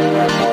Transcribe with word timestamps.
¿Cómo 0.00 0.49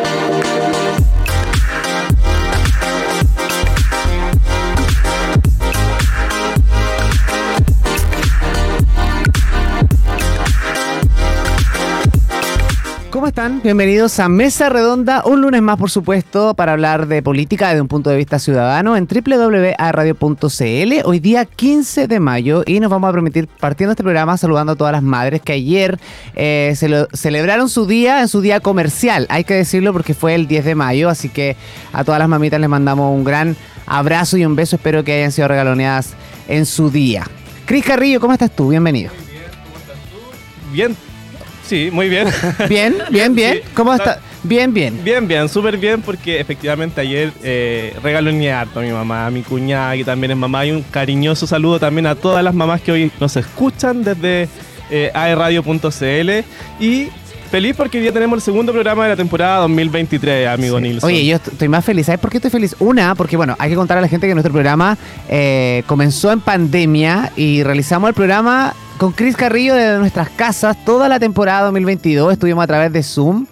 Bienvenidos 13.47 14.19
a 14.19 14.27
Mesa 14.27 14.67
Redonda, 14.67 15.23
un 15.25 15.41
lunes 15.41 15.61
más, 15.61 15.77
por 15.77 15.89
supuesto, 15.89 16.53
para 16.53 16.73
hablar 16.73 17.07
de 17.07 17.21
política 17.21 17.69
desde 17.69 17.79
un 17.79 17.87
punto 17.87 18.09
de 18.09 18.17
vista 18.17 18.39
ciudadano 18.39 18.97
en 18.97 19.07
www.radio.cl. 19.07 20.93
Hoy 21.05 21.19
día 21.21 21.45
15 21.45 22.07
de 22.07 22.19
mayo 22.19 22.63
y 22.65 22.81
nos 22.81 22.91
vamos 22.91 23.09
a 23.09 23.13
permitir, 23.13 23.47
partiendo 23.47 23.91
este 23.91 24.03
programa, 24.03 24.35
saludando 24.37 24.73
a 24.73 24.75
todas 24.75 24.91
las 24.91 25.01
madres 25.01 25.41
que 25.41 25.53
ayer 25.53 25.97
eh, 26.35 26.73
celebraron 27.13 27.69
su 27.69 27.87
día 27.87 28.19
en 28.21 28.27
su 28.27 28.41
día 28.41 28.59
comercial. 28.59 29.25
Hay 29.29 29.45
que 29.45 29.53
decirlo 29.53 29.93
porque 29.93 30.13
fue 30.13 30.35
el 30.35 30.47
10 30.47 30.65
de 30.65 30.75
mayo, 30.75 31.07
así 31.07 31.29
que 31.29 31.55
a 31.93 32.03
todas 32.03 32.19
las 32.19 32.27
mamitas 32.27 32.59
les 32.59 32.69
mandamos 32.69 33.15
un 33.15 33.23
gran 33.23 33.55
abrazo 33.85 34.35
y 34.35 34.45
un 34.45 34.57
beso. 34.57 34.75
Espero 34.75 35.05
que 35.05 35.13
hayan 35.13 35.31
sido 35.31 35.47
regaloneadas 35.47 36.15
en 36.49 36.65
su 36.65 36.89
día. 36.89 37.25
Cris 37.65 37.85
Carrillo, 37.85 38.19
¿cómo 38.19 38.33
estás 38.33 38.51
tú? 38.51 38.69
Bienvenido. 38.69 39.11
Bien, 40.73 40.97
Sí, 41.67 41.89
muy 41.91 42.07
bien. 42.07 42.27
Bien, 42.69 42.95
bien, 43.09 43.35
bien. 43.35 43.59
¿Cómo 43.73 43.93
está? 43.93 44.19
Bien, 44.43 44.73
bien. 44.73 45.03
Bien, 45.03 45.27
bien, 45.27 45.49
súper 45.49 45.77
bien 45.77 46.01
porque 46.01 46.39
efectivamente 46.39 47.01
ayer 47.01 47.33
eh, 47.43 47.93
regaloneé 48.01 48.53
harto 48.53 48.79
a 48.79 48.83
mi 48.83 48.91
mamá, 48.91 49.25
a 49.25 49.31
mi 49.31 49.41
cuñada 49.41 49.95
que 49.97 50.05
también 50.05 50.31
es 50.31 50.37
mamá 50.37 50.65
y 50.65 50.71
un 50.71 50.83
cariñoso 50.83 51.45
saludo 51.45 51.79
también 51.79 52.07
a 52.07 52.15
todas 52.15 52.43
las 52.43 52.53
mamás 52.53 52.79
que 52.79 52.93
hoy 52.93 53.11
nos 53.19 53.35
escuchan 53.35 54.03
desde 54.03 54.47
eh, 54.89 55.11
aerradio.cl 55.13 56.29
y 56.79 57.09
Feliz 57.49 57.75
porque 57.77 57.97
hoy 57.97 58.01
día 58.01 58.11
tenemos 58.11 58.37
el 58.37 58.41
segundo 58.41 58.73
programa 58.73 59.03
de 59.03 59.09
la 59.11 59.15
temporada 59.15 59.59
2023, 59.59 60.49
amigo 60.49 60.81
Nilsson. 60.81 61.07
Oye, 61.07 61.25
yo 61.25 61.37
estoy 61.37 61.69
más 61.69 61.85
feliz. 61.85 62.07
¿Sabes 62.07 62.19
por 62.19 62.29
qué 62.29 62.37
estoy 62.37 62.51
feliz? 62.51 62.75
Una, 62.77 63.15
porque 63.15 63.37
bueno, 63.37 63.55
hay 63.57 63.69
que 63.69 63.75
contar 63.77 63.97
a 63.97 64.01
la 64.01 64.09
gente 64.09 64.27
que 64.27 64.33
nuestro 64.33 64.51
programa 64.51 64.97
eh, 65.29 65.81
comenzó 65.87 66.29
en 66.33 66.41
pandemia 66.41 67.31
y 67.37 67.63
realizamos 67.63 68.09
el 68.09 68.15
programa 68.15 68.75
con 68.97 69.11
Chris 69.11 69.35
Carrillo 69.37 69.75
de 69.75 69.97
nuestras 69.99 70.29
casas 70.29 70.83
toda 70.83 71.07
la 71.07 71.19
temporada 71.19 71.63
2022. 71.63 72.33
Estuvimos 72.33 72.63
a 72.63 72.67
través 72.67 72.91
de 72.91 73.03
Zoom. 73.03 73.45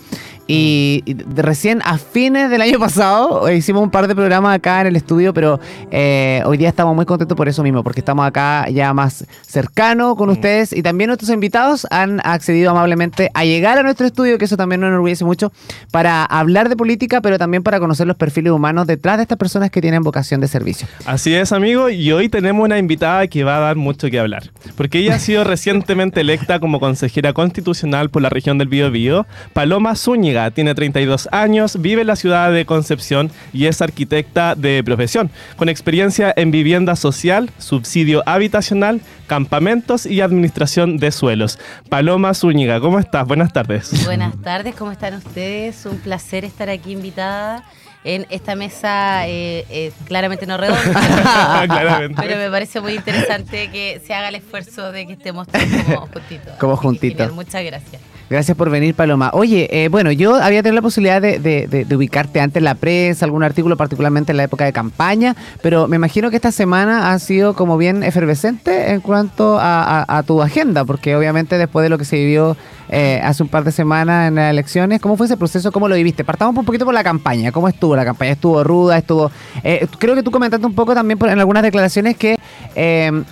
Y, 0.48 1.04
recién 1.36 1.82
a 1.84 1.98
fines 1.98 2.52
del 2.52 2.62
año 2.62 2.78
pasado 2.80 3.50
hicimos 3.52 3.82
un 3.82 3.90
par 3.90 4.08
de 4.08 4.14
programas 4.14 4.56
acá 4.56 4.82
en 4.82 4.88
el 4.88 4.96
estudio, 4.96 5.34
pero 5.34 5.60
eh, 5.90 6.44
hoy 6.46 6.58
día 6.58 6.70
estamos 6.70 6.96
muy 6.96 7.06
contentos 7.06 7.36
por 7.36 7.50
eso 7.50 7.64
mismo, 7.64 7.84
porque 7.84 8.02
estamos 8.02 8.26
acá 8.26 8.70
ya 8.70 8.94
más 8.94 9.26
cercano 9.42 10.16
con 10.16 10.30
mm. 10.30 10.34
ustedes 10.34 10.74
y 10.74 10.84
también 10.84 11.08
nuestros 11.08 11.32
invitados 11.32 11.88
han 11.90 12.22
accedido 12.24 12.70
amablemente 12.72 13.32
a 13.34 13.44
llegar 13.44 13.80
a 13.80 13.84
nuestro 13.84 14.06
estudio, 14.06 14.38
que 14.38 14.46
eso 14.46 14.56
también 14.56 14.82
nos 14.82 14.90
enorgullece 14.90 15.26
mucho, 15.26 15.52
para 15.92 16.24
hablar 16.24 16.70
de 16.70 16.76
política, 16.76 17.22
pero 17.22 17.40
también 17.40 17.64
para 17.64 17.80
conocer 17.80 18.06
los 18.06 18.18
perfiles 18.18 18.52
humanos 18.52 18.86
detrás 18.86 19.18
de 19.18 19.24
estas 19.24 19.40
personas 19.40 19.72
que 19.72 19.82
tienen 19.82 20.04
vocación 20.04 20.42
de 20.42 20.48
servicio. 20.48 20.88
Así 21.06 21.34
es, 21.34 21.54
amigo, 21.54 21.90
y 21.90 22.12
hoy 22.12 22.30
tenemos 22.30 22.64
una 22.64 22.78
invitada 22.78 23.26
que 23.28 23.44
va 23.44 23.58
a 23.58 23.62
dar 23.62 23.78
mucho 23.78 24.12
que 24.12 24.20
hablar, 24.20 24.52
porque 24.78 25.00
ella 25.00 25.16
ha 25.16 25.20
sido 25.20 25.44
recientemente 25.56 26.22
electa 26.22 26.60
como 26.60 26.80
consejera 26.80 27.34
constitucional 27.34 28.12
por 28.12 28.22
la 28.22 28.30
región 28.30 28.60
del 28.60 28.68
Biobío, 28.68 29.26
Paloma 29.54 29.96
Zúñiga 29.96 30.35
tiene 30.54 30.76
32 30.76 31.30
años, 31.32 31.82
vive 31.82 32.02
en 32.02 32.08
la 32.08 32.16
ciudad 32.16 32.52
de 32.52 32.66
Concepción 32.66 33.32
y 33.54 33.68
es 33.68 33.82
arquitecta 33.82 34.56
de 34.56 34.84
profesión, 34.84 35.32
con 35.56 35.70
experiencia 35.70 36.34
en 36.36 36.52
vivienda 36.52 36.96
social, 36.96 37.50
subsidio 37.58 38.22
habitacional, 38.26 39.02
campamentos 39.28 40.06
y 40.06 40.22
administración 40.22 40.98
de 40.98 41.12
suelos. 41.12 41.58
Paloma 41.90 42.34
Zúñiga, 42.34 42.80
¿cómo 42.80 43.00
estás? 43.00 43.26
Buenas 43.26 43.54
tardes. 43.54 44.06
Buenas 44.06 44.40
tardes, 44.42 44.76
¿cómo 44.76 44.92
están 44.92 45.14
ustedes? 45.14 45.86
Un 45.86 45.98
placer 46.00 46.44
estar 46.44 46.70
aquí 46.70 46.92
invitada 46.92 47.64
en 48.04 48.28
esta 48.30 48.56
mesa 48.56 49.28
eh, 49.28 49.66
eh, 49.70 49.92
claramente 50.06 50.46
no 50.46 50.58
redonda, 50.58 51.66
pero 52.16 52.38
me 52.38 52.52
parece 52.52 52.80
muy 52.80 52.94
interesante 52.94 53.72
que 53.72 54.00
se 54.06 54.14
haga 54.14 54.30
el 54.30 54.36
esfuerzo 54.36 54.92
de 54.92 55.08
que 55.08 55.14
estemos 55.14 55.48
todos 55.48 55.66
como 55.86 56.08
juntitos. 56.14 56.54
Como 56.60 56.78
juntitos. 56.78 57.34
Muchas 57.34 57.64
gracias. 57.64 58.02
Gracias 58.28 58.58
por 58.58 58.72
venir, 58.72 58.96
Paloma. 58.96 59.30
Oye, 59.34 59.68
eh, 59.72 59.88
bueno, 59.88 60.12
yo 60.12 60.36
había 60.36 60.64
tenido 60.64 60.76
la 60.76 60.82
posibilidad 60.82 61.22
de, 61.22 61.86
ubicarte 61.96 62.42
antes 62.42 62.58
en 62.58 62.64
la 62.64 62.74
prensa, 62.74 63.24
algún 63.24 63.44
artículo 63.44 63.78
particularmente 63.78 64.32
en 64.32 64.38
la 64.38 64.44
época 64.44 64.66
de 64.66 64.74
campaña, 64.74 65.36
pero 65.62 65.88
me 65.88 65.98
imagino 65.98 66.32
que 66.32 66.36
esta 66.38 66.52
semana 66.52 67.12
ha 67.12 67.20
sido 67.20 67.54
como 67.54 67.78
bien 67.78 68.02
efervescente 68.02 68.92
en 68.92 69.02
cuanto 69.02 69.58
a, 69.60 70.24
tu 70.26 70.42
agenda, 70.42 70.86
porque 70.86 71.16
obviamente 71.16 71.58
después 71.58 71.84
de 71.84 71.90
lo 71.90 71.98
que 71.98 72.06
se 72.06 72.16
vivió 72.16 72.58
eh, 72.98 73.20
hace 73.22 73.44
un 73.44 73.50
par 73.50 73.66
de 73.66 73.74
semanas 73.74 74.30
en 74.30 74.36
las 74.36 74.50
elecciones, 74.50 75.02
¿cómo 75.02 75.18
fue 75.18 75.26
ese 75.26 75.36
proceso? 75.36 75.70
¿Cómo 75.70 75.90
lo 75.90 75.96
viviste? 75.96 76.24
Partamos 76.24 76.56
un 76.58 76.64
poquito 76.64 76.86
por 76.86 76.94
la 76.94 77.04
campaña. 77.04 77.52
¿Cómo 77.52 77.68
estuvo 77.68 77.94
la 77.94 78.06
campaña? 78.06 78.32
¿Estuvo 78.32 78.64
ruda? 78.64 78.98
¿Estuvo...? 78.98 79.30
Eh, 79.64 79.86
creo 80.00 80.16
que 80.16 80.24
tú 80.24 80.32
comentaste 80.32 80.66
un 80.66 80.74
poco 80.74 80.94
también 80.94 81.20
en 81.22 81.40
algunas 81.40 81.62
declaraciones 81.62 82.16
que 82.16 82.38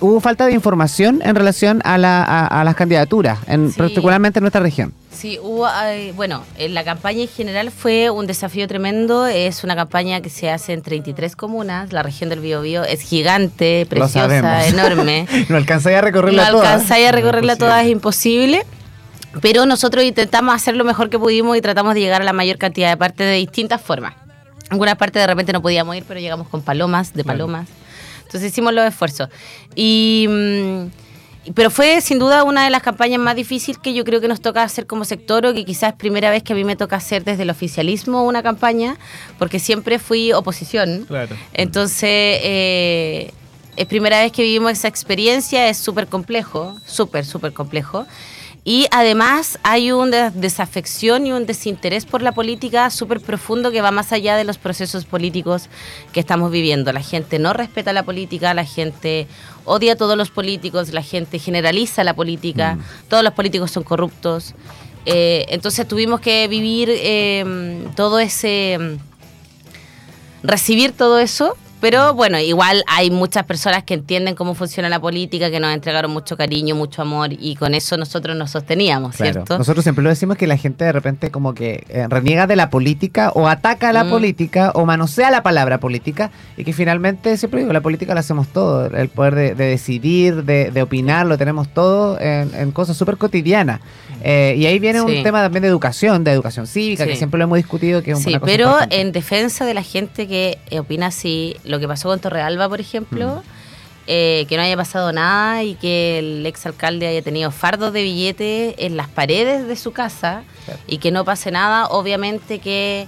hubo 0.00 0.20
falta 0.20 0.44
de 0.44 0.52
información 0.52 1.22
en 1.24 1.34
relación 1.34 1.80
a, 1.82 1.96
las 1.96 2.74
candidaturas, 2.74 3.38
en, 3.46 3.72
particularmente 3.72 4.38
en 4.38 4.42
nuestra 4.42 4.60
región. 4.60 4.92
Sí, 5.10 5.38
hubo, 5.40 5.66
bueno, 6.14 6.44
en 6.58 6.74
la 6.74 6.84
campaña 6.84 7.22
en 7.22 7.28
general 7.28 7.70
fue 7.70 8.10
un 8.10 8.26
desafío 8.26 8.68
tremendo. 8.68 9.26
Es 9.26 9.64
una 9.64 9.76
campaña 9.76 10.20
que 10.20 10.28
se 10.28 10.50
hace 10.50 10.74
en 10.74 10.82
33 10.82 11.36
comunas. 11.36 11.92
La 11.92 12.02
región 12.02 12.28
del 12.28 12.40
Biobío 12.40 12.84
es 12.84 13.00
gigante, 13.00 13.86
preciosa, 13.88 14.66
enorme. 14.66 15.26
no 15.48 15.56
alcanzáis 15.56 15.96
a 15.96 16.00
recorrerla 16.02 16.50
toda. 16.50 16.64
No 16.64 16.68
alcanzáis 16.68 17.08
a 17.08 17.12
recorrerla 17.12 17.56
toda, 17.56 17.82
es 17.82 17.90
imposible. 17.90 18.66
Pero 19.40 19.66
nosotros 19.66 20.04
intentamos 20.04 20.54
hacer 20.54 20.76
lo 20.76 20.84
mejor 20.84 21.10
que 21.10 21.18
pudimos 21.18 21.56
y 21.56 21.60
tratamos 21.60 21.94
de 21.94 22.00
llegar 22.00 22.22
a 22.22 22.24
la 22.24 22.32
mayor 22.32 22.58
cantidad 22.58 22.90
de 22.90 22.96
partes 22.96 23.26
de 23.26 23.34
distintas 23.34 23.80
formas. 23.80 24.14
En 24.66 24.72
algunas 24.72 24.96
partes 24.96 25.22
de 25.22 25.26
repente 25.26 25.52
no 25.52 25.62
podíamos 25.62 25.96
ir, 25.96 26.04
pero 26.06 26.20
llegamos 26.20 26.48
con 26.48 26.62
palomas, 26.62 27.12
de 27.14 27.24
palomas. 27.24 27.68
Entonces 28.22 28.50
hicimos 28.50 28.72
los 28.72 28.86
esfuerzos. 28.86 29.28
Y... 29.74 30.26
Mm, 30.28 30.86
pero 31.52 31.70
fue 31.70 32.00
sin 32.00 32.18
duda 32.18 32.42
una 32.42 32.64
de 32.64 32.70
las 32.70 32.82
campañas 32.82 33.20
más 33.20 33.36
difíciles 33.36 33.76
que 33.76 33.92
yo 33.92 34.04
creo 34.04 34.20
que 34.20 34.28
nos 34.28 34.40
toca 34.40 34.62
hacer 34.62 34.86
como 34.86 35.04
sector 35.04 35.44
o 35.44 35.52
que 35.52 35.66
quizás 35.66 35.92
es 35.92 35.98
primera 35.98 36.30
vez 36.30 36.42
que 36.42 36.54
a 36.54 36.56
mí 36.56 36.64
me 36.64 36.74
toca 36.74 36.96
hacer 36.96 37.22
desde 37.22 37.42
el 37.42 37.50
oficialismo 37.50 38.24
una 38.24 38.42
campaña, 38.42 38.96
porque 39.38 39.58
siempre 39.58 39.98
fui 39.98 40.32
oposición. 40.32 41.04
Claro. 41.06 41.36
Entonces, 41.52 42.08
eh, 42.10 43.30
es 43.76 43.86
primera 43.86 44.20
vez 44.20 44.32
que 44.32 44.42
vivimos 44.42 44.72
esa 44.72 44.88
experiencia, 44.88 45.68
es 45.68 45.76
súper 45.76 46.06
complejo, 46.06 46.78
súper, 46.86 47.26
súper 47.26 47.52
complejo. 47.52 48.06
Y 48.66 48.86
además 48.90 49.58
hay 49.62 49.92
una 49.92 50.30
desafección 50.30 51.26
y 51.26 51.32
un 51.32 51.44
desinterés 51.44 52.06
por 52.06 52.22
la 52.22 52.32
política 52.32 52.88
súper 52.88 53.20
profundo 53.20 53.70
que 53.70 53.82
va 53.82 53.90
más 53.90 54.10
allá 54.10 54.36
de 54.36 54.44
los 54.44 54.56
procesos 54.56 55.04
políticos 55.04 55.68
que 56.12 56.20
estamos 56.20 56.50
viviendo. 56.50 56.90
La 56.90 57.02
gente 57.02 57.38
no 57.38 57.52
respeta 57.52 57.92
la 57.92 58.04
política, 58.04 58.54
la 58.54 58.64
gente 58.64 59.26
odia 59.66 59.92
a 59.92 59.96
todos 59.96 60.16
los 60.16 60.30
políticos, 60.30 60.94
la 60.94 61.02
gente 61.02 61.38
generaliza 61.38 62.04
la 62.04 62.14
política, 62.14 62.76
mm. 62.76 63.08
todos 63.08 63.22
los 63.22 63.34
políticos 63.34 63.70
son 63.70 63.82
corruptos. 63.82 64.54
Eh, 65.04 65.44
entonces 65.50 65.86
tuvimos 65.86 66.20
que 66.20 66.48
vivir 66.48 66.88
eh, 66.90 67.86
todo 67.94 68.18
ese... 68.18 68.98
recibir 70.42 70.92
todo 70.92 71.18
eso 71.18 71.54
pero 71.84 72.14
bueno, 72.14 72.38
igual 72.38 72.82
hay 72.86 73.10
muchas 73.10 73.44
personas 73.44 73.84
que 73.84 73.92
entienden 73.92 74.34
cómo 74.34 74.54
funciona 74.54 74.88
la 74.88 74.98
política, 74.98 75.50
que 75.50 75.60
nos 75.60 75.74
entregaron 75.74 76.10
mucho 76.10 76.34
cariño, 76.34 76.74
mucho 76.74 77.02
amor 77.02 77.28
y 77.38 77.56
con 77.56 77.74
eso 77.74 77.98
nosotros 77.98 78.34
nos 78.38 78.52
sosteníamos, 78.52 79.14
¿cierto? 79.16 79.58
Nosotros 79.58 79.82
siempre 79.82 80.02
lo 80.02 80.08
decimos 80.08 80.38
que 80.38 80.46
la 80.46 80.56
gente 80.56 80.86
de 80.86 80.92
repente 80.92 81.30
como 81.30 81.52
que 81.52 81.84
eh, 81.90 82.06
reniega 82.08 82.46
de 82.46 82.56
la 82.56 82.70
política 82.70 83.32
o 83.34 83.48
ataca 83.48 83.90
a 83.90 83.92
la 83.92 84.04
mm. 84.04 84.08
política 84.08 84.72
o 84.74 84.86
manosea 84.86 85.30
la 85.30 85.42
palabra 85.42 85.78
política 85.78 86.30
y 86.56 86.64
que 86.64 86.72
finalmente, 86.72 87.36
siempre 87.36 87.60
digo, 87.60 87.74
la 87.74 87.82
política 87.82 88.14
la 88.14 88.20
hacemos 88.20 88.48
todo, 88.48 88.86
el 88.86 89.10
poder 89.10 89.34
de, 89.34 89.54
decidir, 89.54 90.44
de, 90.44 90.80
opinar, 90.82 91.26
lo 91.26 91.36
tenemos 91.36 91.68
todo 91.68 92.18
en, 92.18 92.72
cosas 92.72 92.96
súper 92.96 93.18
cotidianas. 93.18 93.80
Eh, 94.26 94.54
y 94.56 94.64
ahí 94.64 94.78
viene 94.78 95.02
un 95.02 95.22
tema 95.22 95.42
también 95.42 95.60
de 95.60 95.68
educación, 95.68 96.24
de 96.24 96.32
educación 96.32 96.66
cívica, 96.66 97.04
que 97.04 97.14
siempre 97.14 97.36
lo 97.36 97.44
hemos 97.44 97.56
discutido. 97.56 98.02
Que 98.02 98.12
es 98.12 98.22
sí, 98.22 98.38
pero 98.42 98.78
en 98.88 99.12
defensa 99.12 99.66
de 99.66 99.74
la 99.74 99.82
gente 99.82 100.26
que 100.26 100.58
opina 100.78 101.08
así, 101.08 101.56
lo 101.62 101.78
que 101.78 101.86
pasó 101.86 102.08
con 102.08 102.20
Torrealba, 102.20 102.66
por 102.70 102.80
ejemplo, 102.80 103.36
mm. 103.36 103.40
eh, 104.06 104.46
que 104.48 104.56
no 104.56 104.62
haya 104.62 104.78
pasado 104.78 105.12
nada 105.12 105.62
y 105.62 105.74
que 105.74 106.20
el 106.20 106.46
exalcalde 106.46 107.06
haya 107.06 107.20
tenido 107.20 107.50
fardos 107.50 107.92
de 107.92 108.02
billetes 108.02 108.74
en 108.78 108.96
las 108.96 109.08
paredes 109.08 109.68
de 109.68 109.76
su 109.76 109.92
casa 109.92 110.42
y 110.86 110.96
que 110.96 111.10
no 111.10 111.26
pase 111.26 111.50
nada, 111.50 111.88
obviamente 111.88 112.60
que 112.60 113.06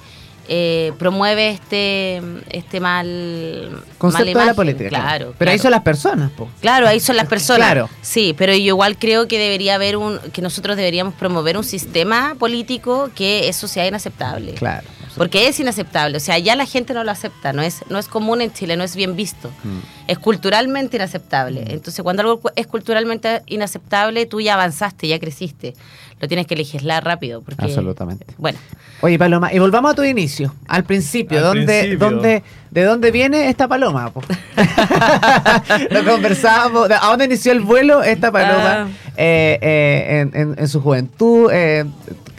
eh, 0.49 0.93
promueve 0.99 1.51
este 1.51 2.23
este 2.51 2.81
mal 2.81 3.83
concepto 3.99 4.39
de 4.39 4.45
la 4.47 4.55
política 4.55 4.89
claro, 4.89 5.35
pero 5.39 5.51
ahí 5.51 5.59
son 5.59 5.71
las 5.71 5.83
personas 5.83 6.31
po. 6.31 6.49
claro 6.61 6.87
ahí 6.87 7.01
son 7.01 7.17
las 7.17 7.27
personas 7.27 7.67
claro 7.67 7.89
sí 8.03 8.35
pero 8.37 8.53
yo 8.53 8.59
igual 8.59 8.99
creo 8.99 9.29
que 9.29 9.39
debería 9.39 9.75
haber 9.75 9.97
un 9.97 10.19
que 10.33 10.43
nosotros 10.43 10.77
deberíamos 10.77 11.15
promover 11.15 11.57
un 11.57 11.65
sistema 11.65 12.35
político 12.39 13.11
que 13.15 13.49
eso 13.49 13.69
sea 13.69 13.87
inaceptable 13.87 14.55
claro 14.55 14.87
Porque 15.17 15.49
es 15.49 15.59
inaceptable. 15.59 16.19
O 16.19 16.21
sea, 16.21 16.39
ya 16.39 16.55
la 16.57 16.67
gente 16.67 16.93
no 16.93 17.03
lo 17.03 17.11
acepta. 17.11 17.53
No 17.53 17.63
es, 17.63 17.85
no 17.89 17.99
es 17.99 18.07
común 18.07 18.43
en 18.43 18.53
Chile, 18.53 18.77
no 18.77 18.85
es 18.85 18.95
bien 18.95 19.17
visto. 19.17 19.49
Mm. 19.65 19.79
Es 20.09 20.19
culturalmente 20.19 20.97
inaceptable. 20.97 21.65
Entonces, 21.69 22.03
cuando 22.03 22.23
algo 22.23 22.41
es 22.55 22.67
culturalmente 22.67 23.43
inaceptable, 23.47 24.27
tú 24.27 24.41
ya 24.41 24.55
avanzaste, 24.55 25.09
ya 25.09 25.19
creciste. 25.19 25.75
Lo 26.19 26.29
tienes 26.29 26.47
que 26.47 26.57
legislar 26.57 27.05
rápido. 27.05 27.43
Porque, 27.43 27.65
Absolutamente. 27.65 28.25
Bueno, 28.39 28.59
Oye, 29.03 29.19
Paloma, 29.19 29.53
y 29.53 29.59
volvamos 29.59 29.93
a 29.93 29.95
tu 29.95 30.03
inicio, 30.03 30.55
al 30.69 30.85
principio. 30.85 31.39
Al 31.39 31.45
¿dónde, 31.45 31.81
principio. 31.81 31.99
dónde- 32.11 32.43
¿De 32.71 32.85
dónde 32.85 33.11
viene 33.11 33.49
esta 33.51 33.69
paloma? 33.69 34.11
Lo 35.91 36.05
conversábamos. 36.05 36.91
¿A 36.91 37.09
dónde 37.11 37.27
inició 37.27 37.53
el 37.53 37.61
vuelo 37.61 38.03
esta 38.03 38.31
paloma 38.33 38.83
Ah. 38.83 38.87
eh, 39.17 39.59
eh, 39.61 40.21
en, 40.33 40.41
en- 40.41 40.55
en 40.59 40.69
su 40.69 40.81
juventud? 40.81 41.51
Eh, 41.53 41.85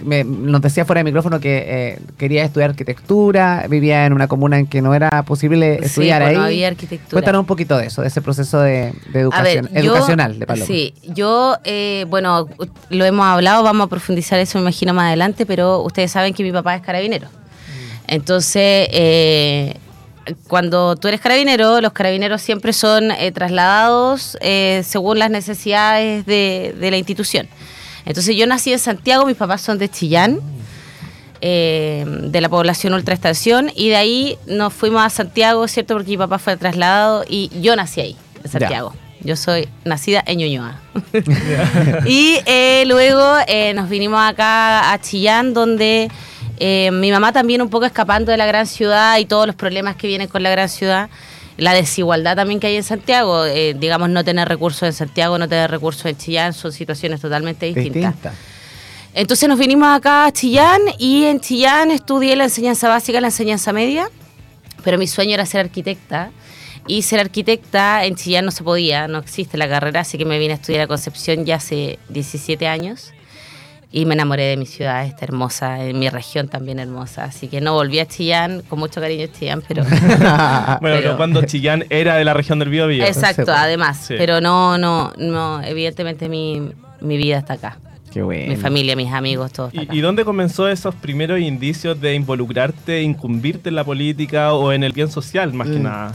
me- 0.03 0.23
nos 0.23 0.61
decía 0.61 0.85
fuera 0.85 0.99
de 0.99 1.03
micrófono 1.05 1.39
que 1.39 1.63
eh, 1.67 1.99
quería 2.17 2.43
estudiar 2.43 2.71
arquitectura, 2.71 3.65
vivía 3.69 4.05
en 4.05 4.13
una 4.13 4.27
comuna 4.27 4.59
en 4.59 4.67
que 4.67 4.81
no 4.81 4.93
era 4.93 5.23
posible 5.23 5.79
estudiar 5.83 6.21
pues, 6.21 6.29
ahí. 6.31 6.35
no 6.37 6.43
había 6.43 6.67
arquitectura. 6.67 7.11
Cuéntanos 7.11 7.39
un 7.39 7.45
poquito 7.45 7.77
de 7.77 7.87
eso, 7.87 8.01
de 8.01 8.07
ese 8.07 8.21
proceso 8.21 8.59
de, 8.59 8.93
educación, 9.13 9.69
ver, 9.71 9.83
yo- 9.83 9.91
educacional 9.93 10.39
de 10.39 10.45
Paloma. 10.47 10.65
Sí, 10.65 10.93
yo, 11.03 11.57
eh, 11.63 12.05
bueno, 12.09 12.47
lo 12.89 13.05
hemos 13.05 13.25
hablado, 13.25 13.63
vamos 13.63 13.85
a 13.85 13.89
profundizar 13.89 14.39
eso, 14.39 14.57
me 14.57 14.63
imagino, 14.63 14.93
más 14.93 15.07
adelante, 15.07 15.45
pero 15.45 15.81
ustedes 15.81 16.11
saben 16.11 16.33
que 16.33 16.43
mi 16.43 16.51
papá 16.51 16.75
es 16.75 16.81
carabinero. 16.81 17.27
Entonces, 18.07 18.87
eh, 18.91 19.75
cuando 20.47 20.95
tú 20.95 21.07
eres 21.07 21.21
carabinero, 21.21 21.81
los 21.81 21.93
carabineros 21.93 22.41
siempre 22.41 22.73
son 22.73 23.11
eh, 23.11 23.31
trasladados 23.31 24.37
eh, 24.41 24.81
según 24.85 25.19
las 25.19 25.29
necesidades 25.29 26.25
de, 26.25 26.75
de 26.79 26.91
la 26.91 26.97
institución. 26.97 27.47
Entonces, 28.07 28.35
yo 28.35 28.47
nací 28.47 28.71
en 28.73 28.79
Santiago, 28.79 29.25
mis 29.25 29.35
papás 29.37 29.61
son 29.61 29.77
de 29.77 29.89
Chillán. 29.89 30.39
eh, 31.39 32.03
de 32.07 32.41
la 32.41 32.49
población 32.49 32.93
ultraestación 32.95 33.71
y 33.75 33.89
de 33.89 33.95
ahí 33.95 34.37
nos 34.47 34.73
fuimos 34.73 35.03
a 35.03 35.09
Santiago, 35.11 35.67
¿cierto? 35.67 35.93
Porque 35.93 36.09
mi 36.09 36.17
papá 36.17 36.39
fue 36.39 36.57
trasladado 36.57 37.23
y 37.29 37.51
yo 37.61 37.75
nací 37.75 38.01
ahí, 38.01 38.15
en 38.37 38.43
Ya. 38.43 38.49
Santiago. 38.49 38.93
Yo 39.21 39.35
soy 39.35 39.67
nacida 39.85 40.23
en 40.25 40.39
Ñuñoa. 40.39 40.79
y 42.07 42.39
eh, 42.47 42.83
luego 42.87 43.23
eh, 43.47 43.73
nos 43.75 43.87
vinimos 43.87 44.19
acá 44.19 44.91
a 44.91 44.99
Chillán, 44.99 45.53
donde 45.53 46.09
eh, 46.59 46.89
mi 46.91 47.11
mamá 47.11 47.31
también 47.33 47.61
un 47.61 47.69
poco 47.69 47.85
escapando 47.85 48.31
de 48.31 48.37
la 48.37 48.45
gran 48.47 48.65
ciudad 48.65 49.17
y 49.19 49.25
todos 49.25 49.45
los 49.45 49.55
problemas 49.55 49.95
que 49.95 50.07
vienen 50.07 50.27
con 50.27 50.41
la 50.41 50.49
gran 50.49 50.69
ciudad. 50.69 51.09
La 51.57 51.73
desigualdad 51.73 52.35
también 52.35 52.59
que 52.59 52.67
hay 52.67 52.75
en 52.75 52.83
Santiago, 52.83 53.45
eh, 53.45 53.75
digamos, 53.77 54.09
no 54.09 54.23
tener 54.23 54.47
recursos 54.47 54.83
en 54.83 54.93
Santiago, 54.93 55.37
no 55.37 55.49
tener 55.49 55.71
recursos 55.71 56.05
en 56.05 56.15
Chillán, 56.15 56.53
son 56.53 56.71
situaciones 56.71 57.19
totalmente 57.19 57.65
distintas. 57.65 58.13
Distinta. 58.13 58.33
Entonces 59.13 59.49
nos 59.49 59.57
vinimos 59.57 59.87
acá 59.89 60.25
a 60.25 60.31
Chillán 60.31 60.79
y 60.99 61.25
en 61.25 61.39
Chillán 61.39 61.89
estudié 61.89 62.35
la 62.35 62.43
enseñanza 62.43 62.87
básica, 62.87 63.19
la 63.19 63.29
enseñanza 63.29 63.73
media, 63.73 64.09
pero 64.83 64.99
mi 64.99 65.07
sueño 65.07 65.33
era 65.33 65.45
ser 65.45 65.61
arquitecta. 65.61 66.31
Y 66.89 67.01
ser 67.01 67.19
arquitecta 67.19 68.05
en 68.05 68.15
Chillán 68.15 68.45
no 68.45 68.51
se 68.51 68.63
podía, 68.63 69.09
no 69.09 69.17
existe 69.17 69.57
la 69.57 69.67
carrera, 69.67 70.01
así 70.01 70.17
que 70.17 70.23
me 70.23 70.39
vine 70.39 70.53
a 70.53 70.55
estudiar 70.55 70.83
a 70.83 70.87
Concepción 70.87 71.43
ya 71.43 71.55
hace 71.55 71.99
17 72.09 72.65
años. 72.65 73.11
Y 73.89 74.05
me 74.05 74.15
enamoré 74.15 74.43
de 74.43 74.57
mi 74.57 74.65
ciudad, 74.65 75.05
esta 75.05 75.23
hermosa, 75.23 75.83
en 75.85 75.97
mi 75.97 76.09
región 76.09 76.49
también 76.49 76.77
hermosa. 76.79 77.23
Así 77.23 77.47
que 77.47 77.61
no 77.61 77.73
volví 77.73 77.99
a 77.99 78.05
Chillán, 78.05 78.61
con 78.67 78.79
mucho 78.79 78.99
cariño 78.99 79.23
a 79.25 79.31
Chillán, 79.31 79.63
pero... 79.67 79.83
Bueno, 79.89 80.77
Pero- 80.81 81.01
pero 81.01 81.17
cuando 81.17 81.41
Chillán 81.43 81.85
era 81.89 82.15
de 82.15 82.25
la 82.25 82.33
región 82.33 82.59
del 82.59 82.69
Biobío. 82.69 83.05
Exacto, 83.05 83.51
además. 83.53 83.97
Sí. 84.07 84.15
Pero 84.17 84.41
no, 84.41 84.77
no, 84.77 85.13
no, 85.17 85.61
evidentemente 85.63 86.27
mi, 86.27 86.69
mi 86.99 87.15
vida 87.17 87.37
está 87.37 87.53
acá. 87.53 87.77
Qué 88.11 88.21
bueno. 88.21 88.49
Mi 88.49 88.55
familia, 88.57 88.95
mis 88.95 89.11
amigos, 89.13 89.51
todos 89.53 89.69
están 89.69 89.85
acá. 89.85 89.95
¿Y, 89.95 89.99
y 89.99 90.01
dónde 90.01 90.25
comenzó 90.25 90.67
esos 90.67 90.93
primeros 90.95 91.39
indicios 91.39 91.99
de 92.01 92.13
involucrarte, 92.13 93.01
incumbirte 93.01 93.69
en 93.69 93.75
la 93.75 93.83
política 93.85 94.53
o 94.53 94.71
en 94.73 94.83
el 94.83 94.91
bien 94.91 95.09
social, 95.09 95.53
más 95.53 95.67
que 95.69 95.77
Mm. 95.79 95.83
nada? 95.83 96.13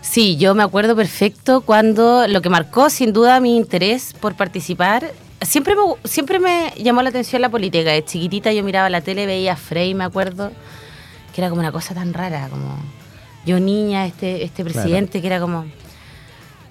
Sí, 0.00 0.36
yo 0.38 0.54
me 0.54 0.62
acuerdo 0.62 0.96
perfecto 0.96 1.60
cuando 1.60 2.26
lo 2.28 2.40
que 2.40 2.48
marcó 2.48 2.88
sin 2.88 3.12
duda 3.12 3.38
mi 3.40 3.56
interés 3.56 4.14
por 4.18 4.34
participar, 4.34 5.10
siempre 5.42 5.74
me, 5.74 5.82
siempre 6.08 6.38
me 6.38 6.72
llamó 6.76 7.02
la 7.02 7.10
atención 7.10 7.42
la 7.42 7.48
política. 7.48 7.92
De 7.92 8.04
chiquitita 8.04 8.52
yo 8.52 8.62
miraba 8.62 8.90
la 8.90 9.00
tele, 9.00 9.26
veía 9.26 9.54
a 9.54 9.56
Frey, 9.56 9.94
me 9.94 10.04
acuerdo, 10.04 10.52
que 11.34 11.40
era 11.40 11.48
como 11.48 11.60
una 11.60 11.72
cosa 11.72 11.94
tan 11.94 12.12
rara, 12.14 12.48
como 12.48 12.78
yo 13.46 13.58
niña, 13.60 14.06
este, 14.06 14.44
este 14.44 14.64
presidente, 14.64 15.20
que 15.20 15.26
era 15.26 15.40
como... 15.40 15.64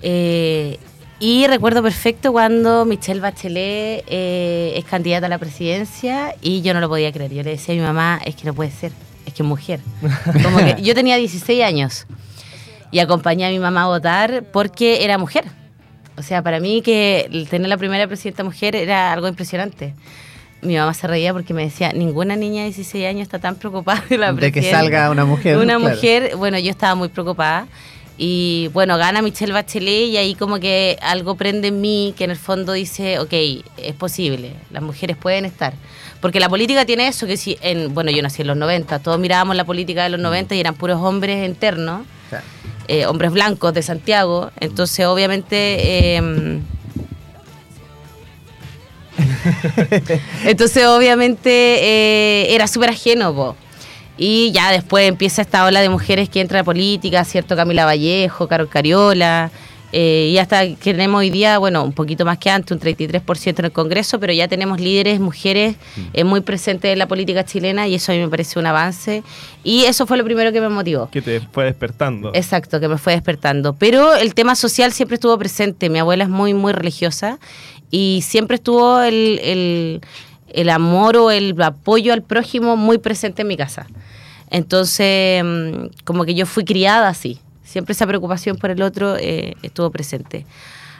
eh, 0.02 0.78
y 1.22 1.48
recuerdo 1.48 1.84
perfecto 1.84 2.32
cuando 2.32 2.86
Michelle 2.86 3.20
Bachelet 3.20 4.06
eh, 4.08 4.74
es 4.78 4.86
candidata 4.86 5.26
a 5.26 5.30
la 5.30 5.38
presidencia 5.38 6.34
y 6.42 6.62
yo 6.62 6.74
no 6.74 6.80
lo 6.80 6.88
podía 6.88 7.12
creer. 7.12 7.34
Yo 7.34 7.44
le 7.44 7.52
decía 7.52 7.74
a 7.74 7.78
mi 7.78 7.84
mamá, 7.84 8.22
es 8.24 8.36
que 8.36 8.46
no 8.46 8.54
puede 8.54 8.72
ser, 8.72 8.94
es 9.26 9.34
que 9.34 9.44
es 9.44 9.48
mujer. 9.50 9.82
Como 10.44 10.60
que 10.60 10.82
yo 10.82 10.96
tenía 10.96 11.18
16 11.18 11.62
años 11.62 12.08
y 12.92 13.00
acompañé 13.00 13.46
a 13.48 13.50
mi 13.50 13.60
mamá 13.60 13.84
a 13.84 13.88
votar 13.88 14.46
porque 14.54 15.04
era 15.04 15.18
mujer. 15.18 15.44
O 16.20 16.24
sea, 16.24 16.42
para 16.44 16.60
mí 16.60 16.82
que 16.82 17.46
tener 17.50 17.70
la 17.70 17.78
primera 17.78 18.06
presidenta 18.08 18.44
mujer 18.44 18.76
era 18.76 19.12
algo 19.14 19.28
impresionante. 19.28 19.94
Mi 20.62 20.76
mamá 20.76 20.94
se 20.94 21.08
reía 21.08 21.32
porque 21.32 21.54
me 21.54 21.64
decía, 21.64 21.94
ninguna 21.94 22.36
niña 22.36 22.60
de 22.64 22.66
16 22.70 23.06
años 23.08 23.22
está 23.24 23.40
tan 23.40 23.56
preocupada 23.56 24.04
de 24.10 24.18
la 24.18 24.34
De 24.34 24.52
que 24.52 24.60
presidencia". 24.62 24.78
salga 24.80 25.10
una 25.10 25.24
mujer, 25.26 25.56
Una 25.58 25.78
claro. 25.78 25.96
mujer, 25.96 26.36
bueno, 26.36 26.60
yo 26.60 26.70
estaba 26.70 26.96
muy 26.96 27.08
preocupada. 27.08 27.68
Y 28.22 28.70
bueno, 28.74 28.98
gana 28.98 29.22
Michelle 29.22 29.54
Bachelet 29.54 30.10
y 30.10 30.18
ahí 30.18 30.36
como 30.36 30.60
que 30.60 30.98
algo 31.02 31.36
prende 31.36 31.70
en 31.70 31.80
mí 31.80 32.14
que 32.18 32.26
en 32.26 32.32
el 32.32 32.36
fondo 32.38 32.74
dice, 32.74 33.18
ok, 33.20 33.32
es 33.78 33.94
posible, 33.98 34.52
las 34.72 34.84
mujeres 34.84 35.16
pueden 35.16 35.46
estar. 35.46 35.74
Porque 36.20 36.42
la 36.42 36.50
política 36.50 36.84
tiene 36.86 37.08
eso, 37.08 37.26
que 37.28 37.38
si, 37.38 37.58
en, 37.62 37.94
bueno, 37.94 38.12
yo 38.12 38.22
nací 38.22 38.42
en 38.42 38.50
los 38.50 38.58
90, 38.58 39.00
todos 39.00 39.18
mirábamos 39.18 39.56
la 39.56 39.64
política 39.64 40.04
de 40.04 40.10
los 40.10 40.20
90 40.20 40.54
y 40.56 40.60
eran 40.60 40.76
puros 40.76 41.00
hombres 41.02 41.48
internos 41.48 42.02
Claro. 42.30 42.44
Eh, 42.90 43.06
hombres 43.06 43.32
blancos 43.32 43.72
de 43.74 43.84
Santiago. 43.84 44.52
Entonces, 44.60 45.06
obviamente. 45.06 46.18
eh, 46.18 46.60
entonces, 50.46 50.86
obviamente, 50.88 51.50
eh, 51.50 52.56
era 52.56 52.68
súper 52.68 52.90
ajeno, 52.90 53.34
po. 53.34 53.56
Y 54.18 54.52
ya 54.52 54.72
después 54.72 55.08
empieza 55.08 55.44
esta 55.44 55.66
ola 55.66 55.82
de 55.82 55.90
mujeres 55.90 56.30
que 56.30 56.42
entra 56.42 56.62
a 56.62 56.64
política, 56.64 57.24
¿cierto? 57.24 57.56
Camila 57.56 57.86
Vallejo, 57.86 58.48
Carol 58.48 58.68
Cariola. 58.68 59.52
Eh, 59.92 60.30
y 60.32 60.38
hasta 60.38 60.62
que 60.76 60.92
tenemos 60.92 61.20
hoy 61.20 61.30
día, 61.30 61.58
bueno, 61.58 61.84
un 61.84 61.94
poquito 61.94 62.24
más 62.26 62.38
que 62.38 62.50
antes, 62.50 62.72
un 62.72 62.80
33% 62.80 63.60
en 63.60 63.66
el 63.66 63.72
Congreso, 63.72 64.20
pero 64.20 64.32
ya 64.34 64.48
tenemos 64.48 64.80
líderes, 64.80 65.20
mujeres 65.20 65.76
eh, 66.14 66.24
muy 66.24 66.42
presentes 66.42 66.92
en 66.94 67.00
la 67.00 67.08
política 67.08 67.44
chilena 67.44 67.88
y 67.88 67.96
eso 67.96 68.12
a 68.12 68.16
mí 68.16 68.22
me 68.22 68.28
parece 68.30 68.60
un 68.60 68.66
avance. 68.68 69.24
Y 69.64 69.86
eso 69.86 70.06
fue 70.06 70.18
lo 70.18 70.24
primero 70.24 70.52
que 70.52 70.62
me 70.62 70.70
motivó. 70.70 71.10
Que 71.10 71.22
te 71.22 71.40
fue 71.42 71.66
despertando. 71.66 72.32
Exacto, 72.34 72.80
que 72.80 72.88
me 72.88 72.98
fue 72.98 73.14
despertando. 73.14 73.74
Pero 73.74 74.16
el 74.16 74.34
tema 74.36 74.56
social 74.56 74.92
siempre 74.94 75.16
estuvo 75.16 75.38
presente. 75.38 75.90
Mi 75.90 76.00
abuela 76.00 76.24
es 76.26 76.30
muy, 76.30 76.54
muy 76.54 76.72
religiosa 76.74 77.40
y 77.92 78.22
siempre 78.24 78.56
estuvo 78.56 79.02
el, 79.02 79.40
el- 79.44 80.02
el 80.52 80.70
amor 80.70 81.16
o 81.18 81.30
el 81.30 81.60
apoyo 81.62 82.12
al 82.12 82.24
prójimo 82.24 82.76
muy 82.76 82.98
presente 82.98 83.44
en 83.44 83.48
mi 83.48 83.56
casa. 83.58 83.86
Entonces, 84.50 85.44
mm, 85.44 86.04
como 86.06 86.26
que 86.26 86.34
yo 86.34 86.46
fui 86.46 86.66
criada 86.66 87.08
así. 87.08 87.40
Siempre 87.70 87.94
esa 87.94 88.08
preocupación 88.08 88.58
por 88.58 88.72
el 88.72 88.82
otro 88.82 89.16
eh, 89.16 89.54
estuvo 89.62 89.92
presente. 89.92 90.48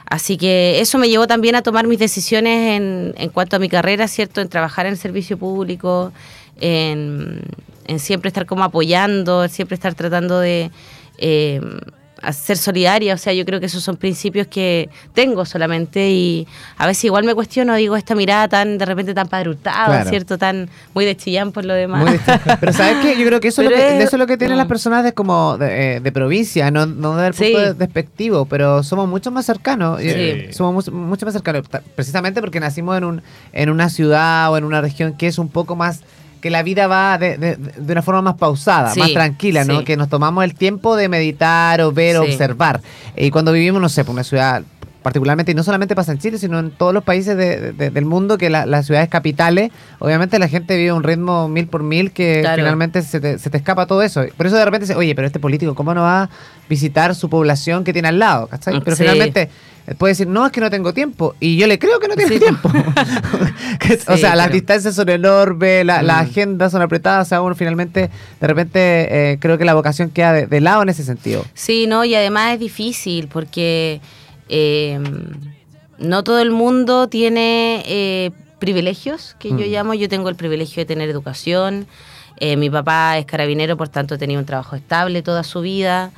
Así 0.06 0.36
que 0.36 0.80
eso 0.80 0.98
me 0.98 1.08
llevó 1.08 1.26
también 1.26 1.56
a 1.56 1.62
tomar 1.62 1.88
mis 1.88 1.98
decisiones 1.98 2.76
en, 2.76 3.14
en 3.16 3.28
cuanto 3.30 3.56
a 3.56 3.58
mi 3.58 3.68
carrera, 3.68 4.06
¿cierto? 4.06 4.40
En 4.40 4.48
trabajar 4.48 4.86
en 4.86 4.92
el 4.92 4.98
servicio 4.98 5.36
público, 5.36 6.12
en, 6.60 7.42
siempre 7.98 8.28
estar 8.28 8.46
como 8.46 8.62
apoyando, 8.62 9.48
siempre 9.48 9.74
estar 9.74 9.94
tratando 9.94 10.38
de 10.38 10.70
eh, 11.18 11.60
a 12.22 12.32
ser 12.32 12.56
solidaria. 12.56 13.14
O 13.14 13.18
sea, 13.18 13.32
yo 13.32 13.44
creo 13.44 13.60
que 13.60 13.66
esos 13.66 13.82
son 13.82 13.96
principios 13.96 14.46
que 14.46 14.88
tengo 15.14 15.44
solamente 15.44 16.10
y 16.10 16.46
a 16.78 16.86
veces 16.86 17.04
igual 17.04 17.24
me 17.24 17.34
cuestiono, 17.34 17.74
digo, 17.74 17.96
esta 17.96 18.14
mirada 18.14 18.48
tan, 18.48 18.78
de 18.78 18.84
repente 18.84 19.14
tan 19.14 19.28
padrutada, 19.28 19.86
Claro. 19.86 20.10
¿cierto? 20.10 20.38
Tan 20.38 20.68
muy 20.94 21.04
de 21.04 21.16
chillán 21.16 21.52
por 21.52 21.64
lo 21.64 21.74
demás. 21.74 22.04
Muy. 22.04 22.20
Pero 22.60 22.72
¿sabes 22.72 22.96
qué? 23.02 23.18
Yo 23.18 23.26
creo 23.26 23.40
que 23.40 23.48
eso, 23.48 23.62
es 23.62 23.70
lo 23.70 23.74
que, 23.76 23.96
es- 23.98 24.04
eso 24.04 24.16
es 24.16 24.20
lo 24.20 24.26
que 24.26 24.36
tienen 24.36 24.56
las 24.56 24.66
personas 24.66 25.04
de 25.04 25.12
como 25.12 25.56
de, 25.58 25.96
eh, 25.96 26.00
de 26.00 26.12
provincia, 26.12 26.70
no, 26.70 26.86
no 26.86 27.16
del 27.16 27.32
punto 27.34 27.44
Sí. 27.46 27.52
de- 27.54 27.74
despectivo, 27.74 28.44
pero 28.46 28.82
somos 28.82 29.08
mucho 29.08 29.30
más 29.30 29.46
cercanos. 29.46 30.00
eh, 30.00 30.46
Sí. 30.48 30.52
Somos 30.54 30.74
mucho, 30.74 30.92
mucho 30.92 31.24
más 31.26 31.32
cercanos, 31.34 31.64
precisamente 31.94 32.40
porque 32.40 32.60
nacimos 32.60 32.96
en, 32.98 33.04
un, 33.04 33.22
en 33.52 33.70
una 33.70 33.88
ciudad 33.88 34.50
o 34.52 34.56
en 34.58 34.64
una 34.64 34.80
región 34.80 35.14
que 35.16 35.26
es 35.26 35.38
un 35.38 35.48
poco 35.48 35.76
más 35.76 36.00
que 36.40 36.50
la 36.50 36.62
vida 36.62 36.86
va 36.86 37.18
de, 37.18 37.36
de- 37.38 37.56
de 37.56 37.92
una 37.92 38.02
forma 38.02 38.22
más 38.22 38.34
pausada, 38.34 38.92
Sí, 38.92 39.00
más 39.00 39.12
tranquila, 39.12 39.64
¿no? 39.64 39.78
sí. 39.80 39.84
Que 39.84 39.96
nos 39.96 40.08
tomamos 40.08 40.42
el 40.44 40.54
tiempo 40.54 40.96
de 40.96 41.08
meditar 41.08 41.80
o 41.82 41.92
ver 41.92 42.16
o 42.16 42.22
observar. 42.22 42.80
Y 43.16 43.30
cuando 43.30 43.52
vivimos, 43.52 43.80
no 43.80 43.88
sé, 43.88 44.04
por 44.04 44.14
una 44.14 44.24
ciudad 44.24 44.62
particularmente, 45.02 45.52
y 45.52 45.54
no 45.54 45.62
solamente 45.62 45.94
pasa 45.94 46.12
en 46.12 46.18
Chile, 46.18 46.36
sino 46.36 46.58
en 46.58 46.70
todos 46.72 46.92
los 46.92 47.02
países 47.02 47.34
de- 47.34 47.72
de- 47.72 47.88
del 47.88 48.04
mundo, 48.04 48.36
que 48.36 48.50
la- 48.50 48.66
las 48.66 48.84
ciudades 48.84 49.08
capitales, 49.08 49.70
obviamente 49.98 50.38
la 50.38 50.46
gente 50.46 50.76
vive 50.76 50.92
un 50.92 51.02
ritmo 51.02 51.48
mil 51.48 51.68
por 51.68 51.82
mil 51.82 52.12
que 52.12 52.40
Claro. 52.42 52.56
finalmente 52.60 53.00
se 53.00 53.18
te, 53.18 53.38
se 53.38 53.48
te 53.48 53.56
escapa 53.56 53.86
todo 53.86 54.02
eso. 54.02 54.22
Por 54.36 54.46
eso 54.46 54.56
de 54.56 54.64
repente 54.66 54.84
dice, 54.86 54.94
oye, 54.98 55.14
pero 55.14 55.26
este 55.26 55.38
político, 55.40 55.74
¿cómo 55.74 55.94
no 55.94 56.02
va 56.02 56.24
a 56.24 56.30
visitar 56.68 57.14
su 57.14 57.30
población 57.30 57.82
que 57.82 57.94
tiene 57.94 58.08
al 58.08 58.18
lado? 58.18 58.46
¿cachai? 58.48 58.78
Pero 58.84 58.94
Sí. 58.94 59.02
finalmente 59.04 59.48
puede 59.98 60.12
decir, 60.12 60.26
no, 60.26 60.44
es 60.46 60.52
que 60.52 60.60
no 60.60 60.70
tengo 60.70 60.92
tiempo. 60.94 61.34
Y 61.40 61.56
yo 61.56 61.66
le 61.66 61.78
creo 61.78 61.98
que 62.00 62.08
no 62.08 62.14
tiene 62.16 62.34
Sí. 62.34 62.38
tiempo. 62.40 62.70
O 64.08 64.16
sea, 64.16 64.36
las 64.36 64.46
pero- 64.48 64.54
distancias 64.54 64.94
son 64.94 65.08
enormes, 65.08 65.84
la- 65.84 66.02
las 66.02 66.18
Mm. 66.26 66.30
agendas 66.30 66.72
son 66.72 66.82
apretadas, 66.82 67.26
o 67.26 67.28
sea, 67.28 67.42
uno 67.42 67.54
finalmente, 67.54 68.10
de 68.40 68.46
repente, 68.46 68.80
eh, 69.32 69.38
creo 69.40 69.58
que 69.58 69.64
la 69.64 69.74
vocación 69.74 70.10
queda 70.10 70.32
de, 70.32 70.46
de 70.46 70.60
lado 70.60 70.82
en 70.82 70.88
ese 70.90 71.02
sentido. 71.04 71.44
Sí, 71.54 71.86
no, 71.86 72.04
y 72.04 72.14
además 72.14 72.54
es 72.54 72.60
difícil 72.60 73.28
porque 73.28 74.00
eh, 74.48 74.98
no 75.98 76.24
todo 76.24 76.40
el 76.40 76.50
mundo 76.50 77.08
tiene 77.08 77.82
eh, 77.86 78.30
privilegios, 78.58 79.36
que 79.38 79.48
yo 79.50 79.54
Mm. 79.56 79.70
llamo. 79.70 79.94
Yo 79.94 80.08
tengo 80.08 80.28
el 80.28 80.34
privilegio 80.36 80.80
de 80.82 80.86
tener 80.86 81.08
educación. 81.08 81.86
Eh, 82.38 82.56
mi 82.56 82.68
papá 82.70 83.18
es 83.18 83.26
carabinero, 83.26 83.76
por 83.76 83.88
tanto, 83.88 84.18
tenía 84.18 84.38
un 84.38 84.44
trabajo 84.46 84.74
estable 84.76 85.22
toda 85.22 85.42
su 85.44 85.60
vida. 85.60 86.10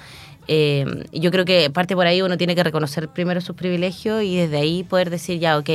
Eh, 0.48 0.84
yo 1.12 1.30
creo 1.30 1.44
que 1.44 1.70
parte 1.70 1.94
por 1.94 2.06
ahí 2.06 2.20
uno 2.20 2.36
tiene 2.36 2.54
que 2.56 2.64
reconocer 2.64 3.08
primero 3.08 3.40
sus 3.40 3.54
privilegios 3.54 4.22
y 4.24 4.36
desde 4.36 4.56
ahí 4.58 4.82
poder 4.82 5.08
decir, 5.08 5.38
ya, 5.38 5.56
ok, 5.56 5.70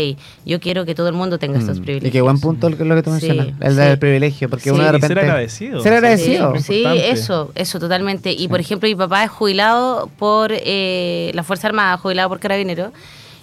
yo 0.45 0.59
quiero 0.59 0.85
que 0.85 0.93
todo 0.93 1.07
el 1.07 1.13
mundo 1.13 1.39
tenga 1.39 1.57
estos 1.59 1.79
Mm. 1.79 1.83
privilegios. 1.83 2.09
Y 2.09 2.11
qué 2.11 2.21
buen 2.21 2.39
punto 2.39 2.69
lo 2.69 2.75
que, 2.77 2.83
tú 3.03 3.17
Sí, 3.19 3.27
mencionas, 3.27 3.47
el 3.61 3.71
sí. 3.73 3.77
del 3.79 3.97
privilegio, 3.99 4.49
porque 4.49 4.65
Sí. 4.65 4.69
uno 4.71 4.83
de 4.83 4.89
Y 4.89 4.91
repente... 4.91 5.07
ser 5.07 5.19
agradecido. 5.19 5.79
Ser 5.81 5.93
agradecido. 5.93 6.53
Sí, 6.59 6.83
eso, 6.85 7.51
eso 7.55 7.79
totalmente. 7.79 8.33
Y 8.33 8.47
por 8.49 8.59
ejemplo, 8.59 8.89
mi 8.89 8.95
papá 8.95 9.23
es 9.23 9.29
jubilado 9.31 10.09
por 10.19 10.51
eh, 10.53 11.31
la 11.33 11.43
Fuerza 11.43 11.67
Armada, 11.67 11.97
jubilado 11.97 12.27
por 12.29 12.39
Carabineros. 12.39 12.91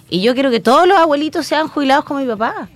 Y 0.09 0.21
yo 0.21 0.35
quiero 0.35 0.51
que 0.51 0.59
todos 0.59 0.87
los 0.87 0.97
abuelitos 0.97 1.47
sean 1.47 1.67
jubilados 1.67 2.05
como 2.05 2.19
mi 2.19 2.27
papá. 2.27 2.69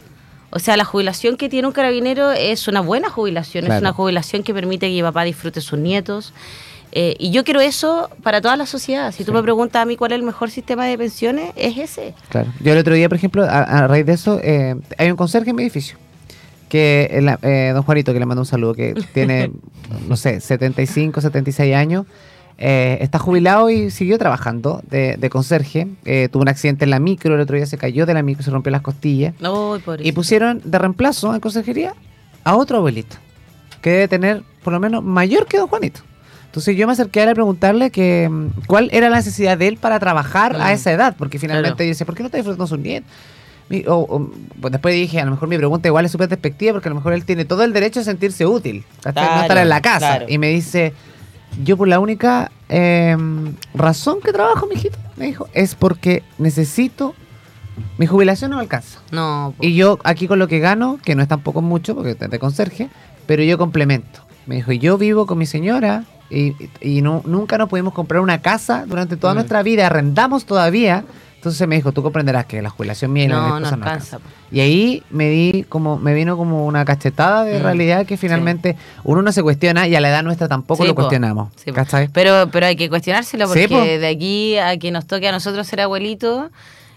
O 0.50 0.58
sea, 0.58 0.76
la 0.76 0.84
jubilación 0.86 1.38
que 1.38 1.48
tiene 1.48 1.68
un 1.68 1.74
carabinero 1.74 2.32
es 2.32 2.68
una 2.68 2.82
buena 2.82 3.12
jubilación, 3.12 3.66
Claro. 3.66 3.76
es 3.76 3.82
una 3.82 3.94
jubilación 3.94 4.42
que 4.42 4.52
permite 4.56 4.88
que 4.88 4.94
mi 4.94 5.04
papá 5.04 5.24
disfrute 5.24 5.62
sus 5.62 5.78
nietos. 5.78 6.34
Eh, 6.92 7.16
y 7.20 7.32
yo 7.32 7.44
quiero 7.44 7.60
eso 7.62 8.10
para 8.24 8.42
toda 8.42 8.56
la 8.56 8.66
sociedad. 8.66 9.12
Si 9.12 9.24
tú 9.24 9.32
me 9.32 9.44
preguntas 9.44 9.82
a 9.82 9.86
mí 9.86 9.96
cuál 9.96 10.12
es 10.12 10.18
el 10.20 10.24
mejor 10.24 10.50
sistema 10.50 10.86
de 10.86 10.98
pensiones, 10.98 11.52
es 11.56 11.78
ese. 11.78 12.14
Claro. 12.30 12.52
Yo 12.62 12.74
el 12.74 12.80
otro 12.80 12.94
día, 12.96 13.08
por 13.10 13.18
ejemplo, 13.18 13.44
a, 13.44 13.60
a 13.64 13.88
raíz 13.88 14.06
de 14.06 14.14
eso, 14.14 14.40
eh, 14.44 14.76
hay 14.98 15.12
un 15.12 15.18
conserje 15.18 15.52
en 15.52 15.56
mi 15.56 15.62
edificio. 15.64 15.98
Que 16.68 17.10
el- 17.12 17.30
eh, 17.42 17.72
don 17.74 17.84
Juanito, 17.84 18.14
que 18.14 18.20
le 18.20 18.26
mando 18.26 18.42
un 18.42 18.46
saludo, 18.46 18.74
que 18.74 18.94
tiene, 19.14 19.52
no 20.08 20.16
sé, 20.16 20.40
75, 20.40 21.22
76 21.22 21.76
años, 21.76 22.06
eh, 22.58 22.98
está 23.02 23.20
jubilado 23.20 23.70
y 23.70 23.90
siguió 23.90 24.18
trabajando 24.18 24.82
de, 24.90 25.16
de 25.18 25.30
conserje. 25.30 25.88
Eh, 26.06 26.28
tuvo 26.32 26.42
un 26.42 26.50
accidente 26.50 26.84
en 26.86 26.90
la 26.92 27.00
micro, 27.00 27.36
el 27.36 27.42
otro 27.42 27.56
día 27.56 27.66
se 27.66 27.78
cayó 27.78 28.06
de 28.06 28.14
la 28.14 28.22
micro, 28.24 28.44
se 28.44 28.52
rompió 28.52 28.72
las 28.72 28.82
costillas. 28.82 29.34
Pobrecito. 29.86 30.10
Y 30.10 30.12
pusieron 30.12 30.62
de 30.64 30.78
reemplazo 30.78 31.34
en 31.34 31.40
conserjería 31.40 31.94
a 32.44 32.56
otro 32.56 32.78
abuelito, 32.78 33.16
que 33.82 33.92
debe 33.92 34.08
tener 34.08 34.44
por 34.64 34.74
lo 34.74 34.80
menos 34.80 35.04
mayor 35.04 35.46
que 35.48 35.58
don 35.58 35.68
Juanito. 35.68 36.02
Entonces 36.50 36.76
yo 36.76 36.88
me 36.88 36.94
acerqué 36.94 37.20
a 37.20 37.24
él 37.24 37.30
a 37.30 37.34
preguntarle 37.36 37.92
que 37.92 38.28
mm, 38.28 38.66
cuál 38.66 38.90
era 38.92 39.10
la 39.10 39.18
necesidad 39.18 39.56
de 39.58 39.68
él 39.68 39.78
para 39.78 40.00
trabajar 40.00 40.56
a 40.60 40.74
esa 40.74 40.92
edad, 40.92 41.16
porque 41.18 41.38
finalmente 41.38 41.76
Claro. 41.76 41.84
yo 41.86 41.90
decía, 41.90 42.06
¿por 42.08 42.16
qué 42.16 42.24
no 42.24 42.28
está 42.28 42.38
disfrutando 42.38 42.66
sus 42.66 42.80
nietos? 42.80 43.10
Mi- 43.70 43.84
o- 43.86 44.00
o- 44.00 44.32
pues 44.60 44.72
después 44.72 44.96
dije, 44.96 45.20
a 45.22 45.26
lo 45.26 45.32
mejor 45.32 45.48
mi 45.48 45.58
pregunta 45.58 45.88
igual 45.88 46.06
es 46.06 46.12
súper 46.12 46.28
despectiva, 46.28 46.74
porque 46.74 46.90
a 46.90 46.92
lo 46.92 46.96
mejor 46.96 47.14
él 47.14 47.24
tiene 47.24 47.46
todo 47.46 47.64
el 47.64 47.72
derecho 47.72 48.00
a 48.00 48.04
sentirse 48.04 48.48
útil, 48.48 48.84
no 49.06 49.14
Claro, 49.14 49.42
estar 49.42 49.58
en 49.60 49.70
la 49.70 49.80
casa. 49.82 50.22
Y 50.28 50.40
me 50.40 50.48
dice, 50.50 50.92
yo 51.64 51.78
por 51.78 51.88
la 51.88 52.00
única 52.00 52.52
eh, 52.68 53.16
razón 53.76 54.18
que 54.22 54.32
trabajo, 54.34 54.66
mijito, 54.66 54.98
me 55.18 55.28
dijo, 55.28 55.48
es 55.54 55.76
porque 55.76 56.24
necesito, 56.40 57.14
mi 58.00 58.08
jubilación 58.08 58.50
no 58.50 58.58
me 58.58 58.64
alcanza. 58.64 59.00
No, 59.12 59.54
po. 59.56 59.64
Y 59.64 59.76
yo 59.76 60.00
aquí 60.04 60.28
con 60.28 60.40
lo 60.40 60.48
que 60.48 60.58
gano, 60.58 60.98
que 61.06 61.14
no 61.14 61.22
es 61.22 61.28
tampoco 61.28 61.62
mucho, 61.62 61.94
porque 61.94 62.18
es 62.20 62.20
de 62.20 62.40
conserje, 62.40 62.90
pero 63.28 63.44
yo 63.44 63.60
complemento. 63.60 64.22
Me 64.48 64.56
dijo, 64.56 64.72
yo 64.72 64.98
vivo 64.98 65.28
con 65.28 65.38
mi 65.38 65.46
señora 65.46 66.06
y, 66.30 66.56
y 66.82 67.02
no, 67.02 67.22
nunca 67.26 67.58
nos 67.58 67.70
pudimos 67.70 67.94
comprar 67.94 68.22
una 68.22 68.42
casa 68.42 68.86
durante 68.88 69.18
toda 69.18 69.34
Mm. 69.34 69.38
nuestra 69.38 69.64
vida, 69.64 69.88
arrendamos 69.88 70.46
todavía. 70.46 71.04
Entonces 71.36 71.66
me 71.70 71.76
dijo, 71.78 71.94
tú 71.94 72.04
comprenderás 72.04 72.46
que 72.48 72.62
la 72.62 72.70
jubilación 72.70 73.14
mía 73.14 73.24
y 73.24 73.28
la 73.30 73.36
no, 73.36 73.60
no 73.62 73.68
alcanza. 73.70 74.20
po. 74.20 74.26
Y 74.52 74.60
ahí 74.60 75.04
me 75.10 75.30
di 75.30 75.64
como, 75.70 75.98
me 75.98 76.14
vino 76.14 76.36
como 76.36 76.66
una 76.66 76.84
cachetada 76.84 77.46
de 77.46 77.60
Mm, 77.60 77.64
realidad 77.64 78.06
que 78.06 78.18
finalmente 78.18 78.76
uno 79.06 79.22
no 79.22 79.32
se 79.32 79.42
cuestiona 79.42 79.88
y 79.88 79.96
a 79.96 80.02
la 80.02 80.10
edad 80.10 80.22
nuestra 80.22 80.50
tampoco 80.50 80.84
Sí, 80.84 80.88
lo 80.90 80.96
po. 80.96 81.04
cuestionamos. 81.04 81.54
Pero, 82.12 82.50
pero 82.52 82.66
hay 82.66 82.76
que 82.76 82.90
cuestionárselo 82.90 83.48
porque 83.48 83.70
po. 83.70 83.80
de 83.80 84.06
aquí 84.08 84.58
a 84.58 84.76
que 84.78 84.92
nos 84.92 85.08
toque 85.08 85.30
a 85.30 85.32
nosotros 85.32 85.66
ser 85.66 85.80
abuelitos 85.80 86.52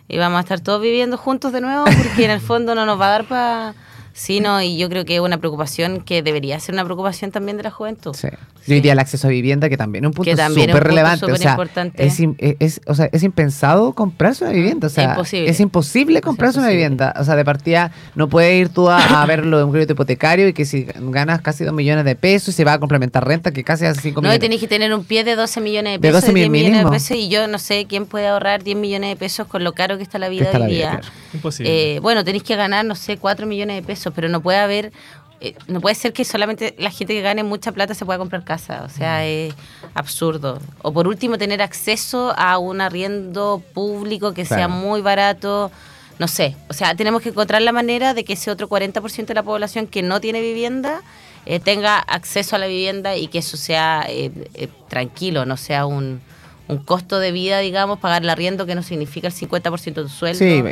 y 0.08 0.18
vamos 0.18 0.38
a 0.38 0.40
estar 0.40 0.58
todos 0.58 0.82
viviendo 0.82 1.16
juntos 1.16 1.52
de 1.52 1.60
nuevo 1.60 1.84
porque 1.84 2.24
en 2.24 2.32
el 2.32 2.40
fondo 2.40 2.74
no 2.74 2.84
nos 2.84 3.00
va 3.00 3.06
a 3.06 3.10
dar 3.10 3.24
para... 3.28 3.74
Sí, 4.14 4.40
no, 4.40 4.60
y 4.62 4.76
yo 4.76 4.88
creo 4.88 5.04
que 5.04 5.14
es 5.16 5.20
una 5.20 5.38
preocupación 5.38 6.00
que 6.02 6.22
debería 6.22 6.58
ser 6.60 6.74
una 6.74 6.84
preocupación 6.84 7.30
también 7.30 7.56
de 7.56 7.62
la 7.62 7.70
juventud. 7.70 8.14
Sí. 8.14 8.28
Y 8.66 8.74
hoy 8.74 8.80
día 8.80 8.92
el 8.92 8.98
acceso 8.98 9.26
a 9.26 9.30
vivienda, 9.30 9.68
que 9.68 9.76
también 9.76 10.04
es 10.04 10.08
un 10.08 10.14
punto 10.14 10.30
Que 10.30 10.36
también 10.36 10.70
es 10.70 10.74
un 10.76 10.80
súper 10.80 10.82
punto 10.82 10.88
relevante. 11.02 11.32
o 11.32 11.36
sea, 11.36 11.50
importante. 11.52 12.04
es, 12.06 12.20
es, 12.20 12.56
es- 12.60 12.80
o 12.86 12.94
sea, 12.94 13.08
es 13.10 13.22
impensado 13.22 13.92
comprarse 13.94 14.44
una 14.44 14.52
vivienda. 14.52 14.86
O 14.86 14.90
sea, 14.90 15.10
Imposible. 15.10 15.50
es 15.50 15.58
imposible 15.60 16.20
comprarse 16.20 16.58
una 16.58 16.68
imposible. 16.68 16.76
vivienda. 16.84 17.14
O 17.18 17.24
sea, 17.24 17.34
de 17.36 17.44
partida 17.44 17.90
no 18.14 18.28
puedes 18.28 18.54
ir 18.60 18.68
tú 18.68 18.88
a, 18.88 19.22
a 19.22 19.26
verlo 19.26 19.58
de 19.58 19.64
un 19.64 19.72
crédito 19.72 19.94
hipotecario 19.94 20.46
y 20.48 20.52
que 20.52 20.64
si 20.64 20.86
ganas 21.00 21.40
casi 21.40 21.64
2 21.64 21.74
millones 21.74 22.04
de 22.04 22.14
pesos 22.14 22.50
y 22.50 22.52
se 22.52 22.64
va 22.64 22.74
a 22.74 22.78
complementar 22.78 23.26
renta, 23.26 23.50
que 23.50 23.64
casi 23.64 23.84
hace 23.86 24.00
5 24.00 24.20
No, 24.20 24.26
y 24.26 24.30
millones. 24.30 24.40
tenéis 24.40 24.60
que 24.60 24.68
tener 24.68 24.94
un 24.94 25.04
pie 25.04 25.24
de 25.24 25.34
12 25.34 25.60
millones 25.60 25.92
de 25.94 25.98
De 25.98 26.00
pesos, 26.00 26.20
12 26.22 26.26
de 26.32 26.38
10 26.40 26.50
millones 26.50 26.72
mínimo. 26.72 26.90
de 26.90 26.96
pesos, 26.96 27.16
y 27.16 27.28
yo 27.28 27.48
no 27.48 27.58
sé 27.58 27.86
quién 27.88 28.06
puede 28.06 28.28
ahorrar 28.28 28.62
10 28.62 28.76
millones 28.76 29.10
de 29.10 29.16
pesos 29.16 29.46
con 29.48 29.64
lo 29.64 29.72
caro 29.72 29.96
que 29.96 30.02
está 30.04 30.18
la 30.18 30.28
vida 30.28 30.44
está 30.44 30.58
hoy 30.58 30.62
la 30.64 30.68
vida, 30.68 30.76
día. 30.90 31.00
claro. 31.00 31.14
Imposible. 31.34 31.96
Eh, 31.96 32.00
bueno, 32.00 32.22
tenéis 32.24 32.42
que 32.44 32.54
ganar, 32.56 32.84
no 32.84 32.94
sé, 32.94 33.16
4 33.16 33.46
millones 33.46 33.76
de 33.76 33.82
pesos, 33.82 34.01
pero 34.10 34.28
no 34.28 34.40
puede 34.40 34.58
haber, 34.58 34.92
eh, 35.40 35.54
no 35.68 35.80
puede 35.80 35.94
ser 35.94 36.12
que 36.12 36.24
solamente 36.24 36.74
la 36.78 36.90
gente 36.90 37.14
que 37.14 37.22
gane 37.22 37.44
mucha 37.44 37.72
plata 37.72 37.94
se 37.94 38.04
pueda 38.04 38.18
comprar 38.18 38.44
casa, 38.44 38.82
o 38.84 38.88
sea, 38.88 39.24
es 39.24 39.54
absurdo. 39.94 40.58
O 40.82 40.92
por 40.92 41.06
último, 41.06 41.38
tener 41.38 41.62
acceso 41.62 42.34
a 42.36 42.58
un 42.58 42.80
arriendo 42.80 43.62
público 43.74 44.34
que 44.34 44.44
sea 44.44 44.68
muy 44.68 45.00
barato, 45.02 45.70
no 46.18 46.28
sé, 46.28 46.56
o 46.68 46.72
sea, 46.72 46.94
tenemos 46.94 47.22
que 47.22 47.30
encontrar 47.30 47.62
la 47.62 47.72
manera 47.72 48.14
de 48.14 48.24
que 48.24 48.34
ese 48.34 48.50
otro 48.50 48.68
40% 48.68 49.26
de 49.26 49.34
la 49.34 49.42
población 49.42 49.86
que 49.86 50.02
no 50.02 50.20
tiene 50.20 50.40
vivienda 50.40 51.02
eh, 51.46 51.58
tenga 51.58 51.98
acceso 51.98 52.54
a 52.54 52.58
la 52.60 52.66
vivienda 52.68 53.16
y 53.16 53.26
que 53.26 53.38
eso 53.38 53.56
sea 53.56 54.06
eh, 54.08 54.30
eh, 54.54 54.68
tranquilo, 54.88 55.44
no 55.44 55.56
sea 55.56 55.86
un, 55.86 56.20
un 56.68 56.78
costo 56.78 57.18
de 57.18 57.32
vida, 57.32 57.58
digamos, 57.58 57.98
pagar 57.98 58.22
el 58.22 58.30
arriendo 58.30 58.64
que 58.66 58.74
no 58.74 58.82
significa 58.82 59.26
el 59.26 59.34
50% 59.34 59.84
de 60.02 60.02
tu 60.02 60.08
sueldo. 60.08 60.38
Sí, 60.38 60.62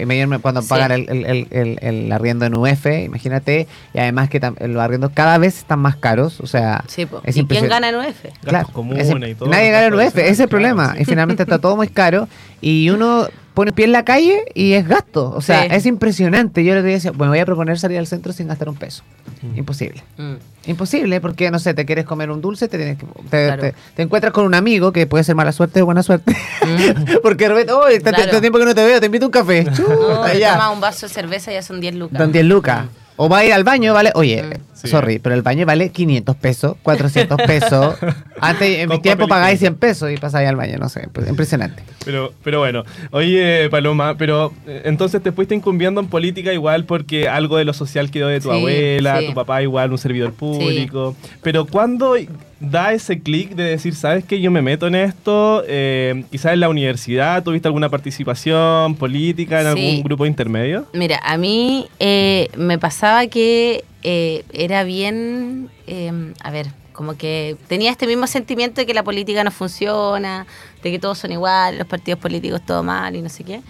cuando 0.41 0.63
Sí. 0.63 0.69
pagar 0.69 0.93
el, 0.93 1.09
el, 1.11 1.25
el, 1.27 1.47
el- 1.51 1.79
el 1.81 2.13
arriendo 2.13 2.45
en 2.47 2.55
UF, 2.55 2.87
imagínate, 3.05 3.67
y 3.93 3.99
además 3.99 4.31
que 4.31 4.41
los 4.41 4.83
arriendos 4.83 5.11
cada 5.13 5.37
vez 5.39 5.59
están 5.59 5.81
más 5.81 5.97
caros, 5.97 6.41
o 6.41 6.47
sea, 6.47 6.85
Sí, 6.89 7.07
es 7.25 7.37
¿Y 7.37 7.45
quién 7.45 7.69
gana 7.69 7.89
en 7.89 7.97
UF? 7.97 8.25
Gastos 8.43 8.73
comunes 8.73 9.09
y 9.11 9.35
todo, 9.35 9.49
Nadie 9.51 9.71
gana 9.71 9.87
en 9.87 9.95
UF, 9.95 10.17
ese 10.17 10.29
es 10.29 10.41
el 10.41 10.49
problema. 10.49 10.85
claro, 10.85 10.97
sí. 10.97 11.03
Y 11.03 11.05
finalmente 11.07 11.43
está 11.43 11.59
todo 11.59 11.77
muy 11.77 11.89
caro 11.89 12.29
y 12.61 12.89
uno 12.91 13.27
pone 13.55 13.73
pie 13.73 13.85
en 13.87 13.93
la 13.93 14.05
calle 14.05 14.45
y 14.55 14.73
es 14.75 14.87
gasto. 14.87 15.31
O 15.35 15.41
sea, 15.41 15.63
Sí. 15.63 15.69
es 15.73 15.87
impresionante. 15.87 16.65
Yo 16.65 16.75
le 16.75 16.83
decía, 16.83 17.11
bueno, 17.13 17.33
voy 17.33 17.41
a 17.41 17.47
proponer 17.47 17.79
salir 17.79 17.99
al 17.99 18.07
centro 18.07 18.33
sin 18.33 18.49
gastar 18.49 18.69
un 18.69 18.77
peso. 18.77 19.03
Mm. 19.43 19.59
Imposible. 19.59 20.03
Mm. 20.17 20.35
Imposible, 20.67 21.21
porque 21.21 21.51
no 21.51 21.59
sé, 21.59 21.73
te 21.75 21.85
quieres 21.87 22.05
comer 22.05 22.31
un 22.31 22.41
dulce, 22.41 22.69
te, 22.69 22.77
tienes 22.77 22.99
que- 22.99 23.07
te, 23.07 23.47
Claro. 23.47 23.63
te- 23.63 23.75
te 23.97 24.03
encuentras 24.03 24.33
con 24.33 24.45
un 24.45 24.55
amigo 24.55 24.93
que 24.93 25.07
puede 25.07 25.25
ser 25.25 25.35
mala 25.35 25.53
suerte 25.53 25.83
o 25.83 25.87
buena 25.87 26.03
suerte. 26.03 26.33
Mm. 26.33 27.15
porque 27.23 27.45
de 27.45 27.49
repente, 27.49 27.73
oh, 27.73 27.85
Claro. 28.03 28.17
tanto 28.23 28.41
tiempo 28.41 28.59
que 28.59 28.65
no 28.67 28.75
te 28.75 28.85
veo, 28.85 29.01
te 29.01 29.07
invito 29.07 29.25
a 29.25 29.29
un 29.29 29.33
café. 29.33 29.65
Chuta, 29.75 30.35
ya. 30.35 30.53
toma 30.53 30.71
un 30.71 30.81
vaso 30.81 31.07
de 31.07 31.13
cerveza 31.15 31.51
ya 31.53 31.63
son 31.63 31.81
10 31.81 31.95
lucas. 31.95 32.19
Don 32.19 32.31
10 32.33 32.45
lucas. 32.45 32.87
O 33.23 33.29
va 33.29 33.39
a 33.41 33.45
ir 33.45 33.53
al 33.53 33.65
baño, 33.65 33.93
vale. 33.93 34.13
Oye. 34.15 34.43
Sí. 34.73 34.89
sorry, 34.89 35.19
pero 35.19 35.35
el 35.35 35.43
baño 35.43 35.67
vale 35.67 35.91
500 35.91 36.37
pesos, 36.37 36.75
400 36.83 37.37
pesos. 37.43 37.97
Antes, 38.41 38.79
en 38.79 38.89
mi 38.89 38.99
tiempo 38.99 39.29
pagáis 39.29 39.57
higiénico. 39.61 39.79
100 39.79 39.91
pesos 39.91 40.11
y 40.11 40.17
pasáis 40.17 40.49
al 40.49 40.57
baño, 40.57 40.79
no 40.79 40.89
sé. 40.89 41.07
pues, 41.13 41.29
Impresionante. 41.29 41.83
Pero, 42.03 42.33
pero 42.43 42.61
bueno, 42.61 42.83
oye 43.11 43.69
Paloma, 43.71 44.15
pero 44.17 44.55
eh, 44.67 44.81
entonces 44.87 45.23
te 45.23 45.33
fuiste 45.33 45.55
incumbiendo 45.55 46.01
en 46.01 46.07
política 46.07 46.55
igual 46.55 46.87
porque 46.87 47.29
algo 47.29 47.59
de 47.59 47.67
lo 47.67 47.75
social 47.75 48.11
quedó 48.11 48.29
de 48.29 48.41
tu 48.41 48.51
Sí, 48.51 48.57
abuela, 48.57 49.21
sí. 49.21 49.27
tu 49.27 49.35
papá 49.35 49.61
igual, 49.63 49.93
un 49.93 49.99
servidor 49.99 50.33
público. 50.33 51.15
Pero 51.43 51.67
cuando 51.67 52.17
da 52.61 52.93
ese 52.93 53.21
clic 53.21 53.55
de 53.55 53.63
decir, 53.65 53.95
sabes 53.95 54.23
que 54.25 54.41
yo 54.41 54.51
me 54.51 54.61
meto 54.61 54.87
en 54.87 54.95
esto, 54.95 55.65
eh, 55.67 56.25
quizás 56.31 56.53
en 56.53 56.61
la 56.61 56.69
universidad, 56.69 57.43
¿tuviste 57.43 57.67
alguna 57.69 57.89
participación 57.89 58.95
política 58.97 59.63
en 59.63 59.75
Sí. 59.77 59.87
algún 59.89 60.03
grupo 60.03 60.27
intermedio? 60.27 60.87
Mira, 60.93 61.19
a 61.25 61.39
mí 61.39 61.89
eh, 61.99 62.49
me 62.57 62.79
pasaba 62.79 63.27
que 63.29 63.85
eh, 64.03 64.45
era 64.53 64.85
bien, 64.85 65.71
eh, 65.87 66.33
a 66.43 66.51
ver, 66.51 66.69
como 66.93 67.17
que 67.17 67.57
tenía 67.67 67.91
este 67.91 68.07
mismo 68.07 68.27
sentimiento 68.27 68.81
de 68.83 68.87
que 68.87 68.93
la 68.95 69.03
política 69.03 69.43
no 69.43 69.51
funciona, 69.51 70.47
de 70.83 70.91
que 70.91 70.99
todos 70.99 71.19
son 71.19 71.33
iguales, 71.33 71.79
los 71.79 71.89
partidos 71.89 72.21
políticos 72.21 72.61
todo 72.67 72.83
mal 72.83 73.17
y 73.17 73.23
no 73.23 73.29
sé 73.31 73.43
qué. 73.45 73.61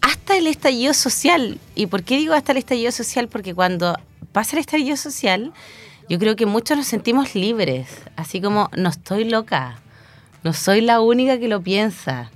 Hasta 0.00 0.36
el 0.36 0.46
estallido 0.46 0.94
social. 0.94 1.58
¿Y 1.74 1.86
por 1.86 2.04
qué 2.04 2.16
digo 2.18 2.34
hasta 2.34 2.52
el 2.52 2.58
estallido 2.58 2.92
social? 2.92 3.26
Porque 3.26 3.52
cuando 3.52 3.96
pasa 4.30 4.54
el 4.56 4.60
estallido 4.60 4.96
social, 4.96 5.52
yo 6.08 6.18
creo 6.18 6.36
que 6.36 6.46
muchos 6.46 6.76
nos 6.76 6.86
sentimos 6.86 7.34
libres, 7.34 7.88
así 8.16 8.40
como 8.40 8.70
no 8.76 8.88
estoy 8.88 9.24
loca, 9.24 9.78
no 10.42 10.52
soy 10.52 10.80
la 10.80 11.00
única 11.00 11.38
que 11.38 11.48
lo 11.48 11.60
piensa. 11.60 12.30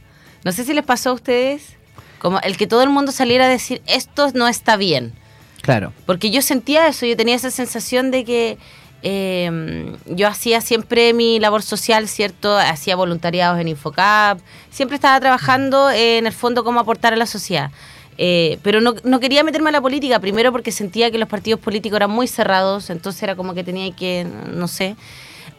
No 0.45 0.52
sé 0.52 0.64
si 0.64 0.75
les 0.75 0.85
pasó 0.85 1.11
a 1.11 1.12
ustedes. 1.14 1.76
Como 2.19 2.38
el 2.41 2.57
que 2.57 2.67
todo 2.67 2.83
el 2.83 2.91
mundo 2.91 3.11
saliera 3.11 3.47
a 3.47 3.49
decir, 3.49 3.83
esto 3.87 4.31
no 4.35 4.47
está 4.47 4.76
bien. 4.76 5.12
Claro. 5.61 5.93
Porque 6.07 6.31
yo 6.31 6.43
sentía 6.43 6.87
eso, 6.87 7.07
yo 7.07 7.17
tenía 7.17 7.35
esa 7.35 7.50
sensación 7.50 8.11
de 8.11 8.25
que 8.25 8.59
eh, 9.02 9.97
yo 10.07 10.29
hacía 10.29 10.61
siempre 10.61 11.12
mi 11.12 11.41
labor 11.41 11.62
social, 11.62 12.09
¿cierto? 12.09 12.57
Hacía 12.57 12.95
voluntariados 12.95 13.61
en 13.61 13.69
Infocap, 13.69 14.38
siempre 14.71 14.95
estaba 14.95 15.19
trabajando 15.19 15.91
eh, 15.91 16.19
en 16.19 16.26
el 16.26 16.33
fondo 16.33 16.62
cómo 16.62 16.81
aportar 16.81 17.12
a 17.12 17.17
la 17.17 17.26
sociedad. 17.26 17.71
Eh, 18.19 18.59
pero 18.62 18.81
no, 18.81 18.95
no, 19.04 19.21
quería 19.21 19.42
meterme 19.42 19.71
a 19.71 19.73
la 19.73 19.81
política, 19.81 20.21
primero 20.21 20.52
porque 20.52 20.71
sentía 20.71 21.11
que 21.11 21.19
los 21.19 21.28
partidos 21.28 21.61
políticos 21.61 21.97
eran 21.97 22.11
muy 22.11 22.28
cerrados, 22.28 22.90
entonces 22.90 23.23
era 23.23 23.37
como 23.37 23.54
que 23.54 23.64
tenía 23.64 23.90
que, 23.97 24.26
no 24.52 24.69
sé, 24.69 24.97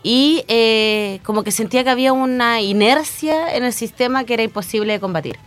y 0.03 0.43
eh, 0.47 1.19
como 1.23 1.43
que 1.43 1.51
sentía 1.51 1.83
que 1.83 1.89
había 1.89 2.13
una 2.13 2.61
inercia 2.61 3.55
en 3.55 3.63
el 3.63 3.73
sistema 3.73 4.23
que 4.23 4.35
era 4.35 4.43
imposible 4.43 4.93
de 4.93 4.99
combatir. 4.99 5.37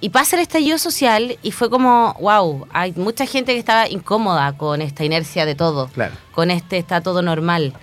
Y 0.00 0.08
pasa 0.08 0.34
el 0.34 0.42
estallido 0.42 0.78
social 0.78 1.38
y 1.42 1.52
fue 1.52 1.70
como, 1.70 2.16
wow, 2.20 2.66
hay 2.72 2.92
mucha 2.96 3.24
gente 3.24 3.52
que 3.52 3.58
estaba 3.60 3.88
incómoda 3.88 4.56
con 4.56 4.82
esta 4.82 5.04
inercia 5.04 5.46
de 5.46 5.54
todo, 5.54 5.86
Claro. 5.88 6.14
con 6.32 6.50
este 6.50 6.78
está 6.78 7.00
todo 7.02 7.22
normal. 7.22 7.74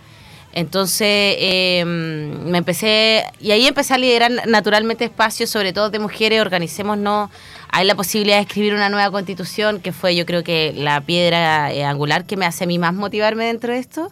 Entonces 0.51 1.07
eh, 1.39 1.83
me 1.85 2.57
empecé, 2.57 3.23
y 3.39 3.51
ahí 3.51 3.67
empecé 3.67 3.93
a 3.93 3.97
liderar 3.97 4.31
naturalmente 4.47 5.05
espacios, 5.05 5.49
sobre 5.49 5.71
todo 5.71 5.91
de 5.91 5.99
mujeres, 5.99 6.41
organicémonos, 6.41 7.29
hay 7.71 7.85
la 7.85 7.95
posibilidad 7.95 8.38
de 8.38 8.43
escribir 8.43 8.73
una 8.73 8.89
nueva 8.89 9.11
constitución, 9.11 9.79
que 9.79 9.91
fue 9.91 10.15
yo 10.15 10.25
creo 10.25 10.43
que 10.43 10.73
la 10.75 11.01
piedra 11.01 11.71
eh, 11.71 11.83
angular 11.83 12.25
que 12.25 12.38
me 12.38 12.45
hace 12.45 12.63
a 12.63 12.67
mí 12.67 12.79
más 12.79 12.93
motivarme 12.93 13.45
dentro 13.45 13.73
de 13.73 13.79
esto. 13.79 14.11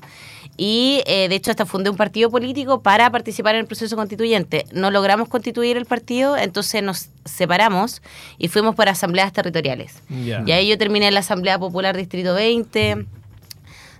Y 0.60 1.04
eh, 1.06 1.30
de 1.30 1.36
hecho 1.36 1.52
hasta 1.52 1.68
fundé 1.68 1.92
un 1.92 1.98
partido 1.98 2.32
político 2.32 2.82
para 2.82 3.12
participar 3.12 3.54
en 3.56 3.62
el 3.62 3.68
proceso 3.68 3.96
constituyente. 3.96 4.66
No 4.72 4.90
logramos 4.90 5.30
constituir 5.30 5.78
el 5.78 5.86
partido, 5.86 6.36
entonces 6.36 6.82
nos 6.82 7.10
separamos 7.26 8.02
y 8.40 8.48
fuimos 8.48 8.76
para 8.76 8.92
asambleas 8.92 9.32
territoriales. 9.34 10.02
Y 10.10 10.52
ahí 10.52 10.68
yo 10.68 10.78
terminé 10.78 11.08
en 11.08 11.14
la 11.14 11.20
Asamblea 11.20 11.60
Popular 11.60 11.96
Distrito 11.96 12.34
20. 12.34 13.06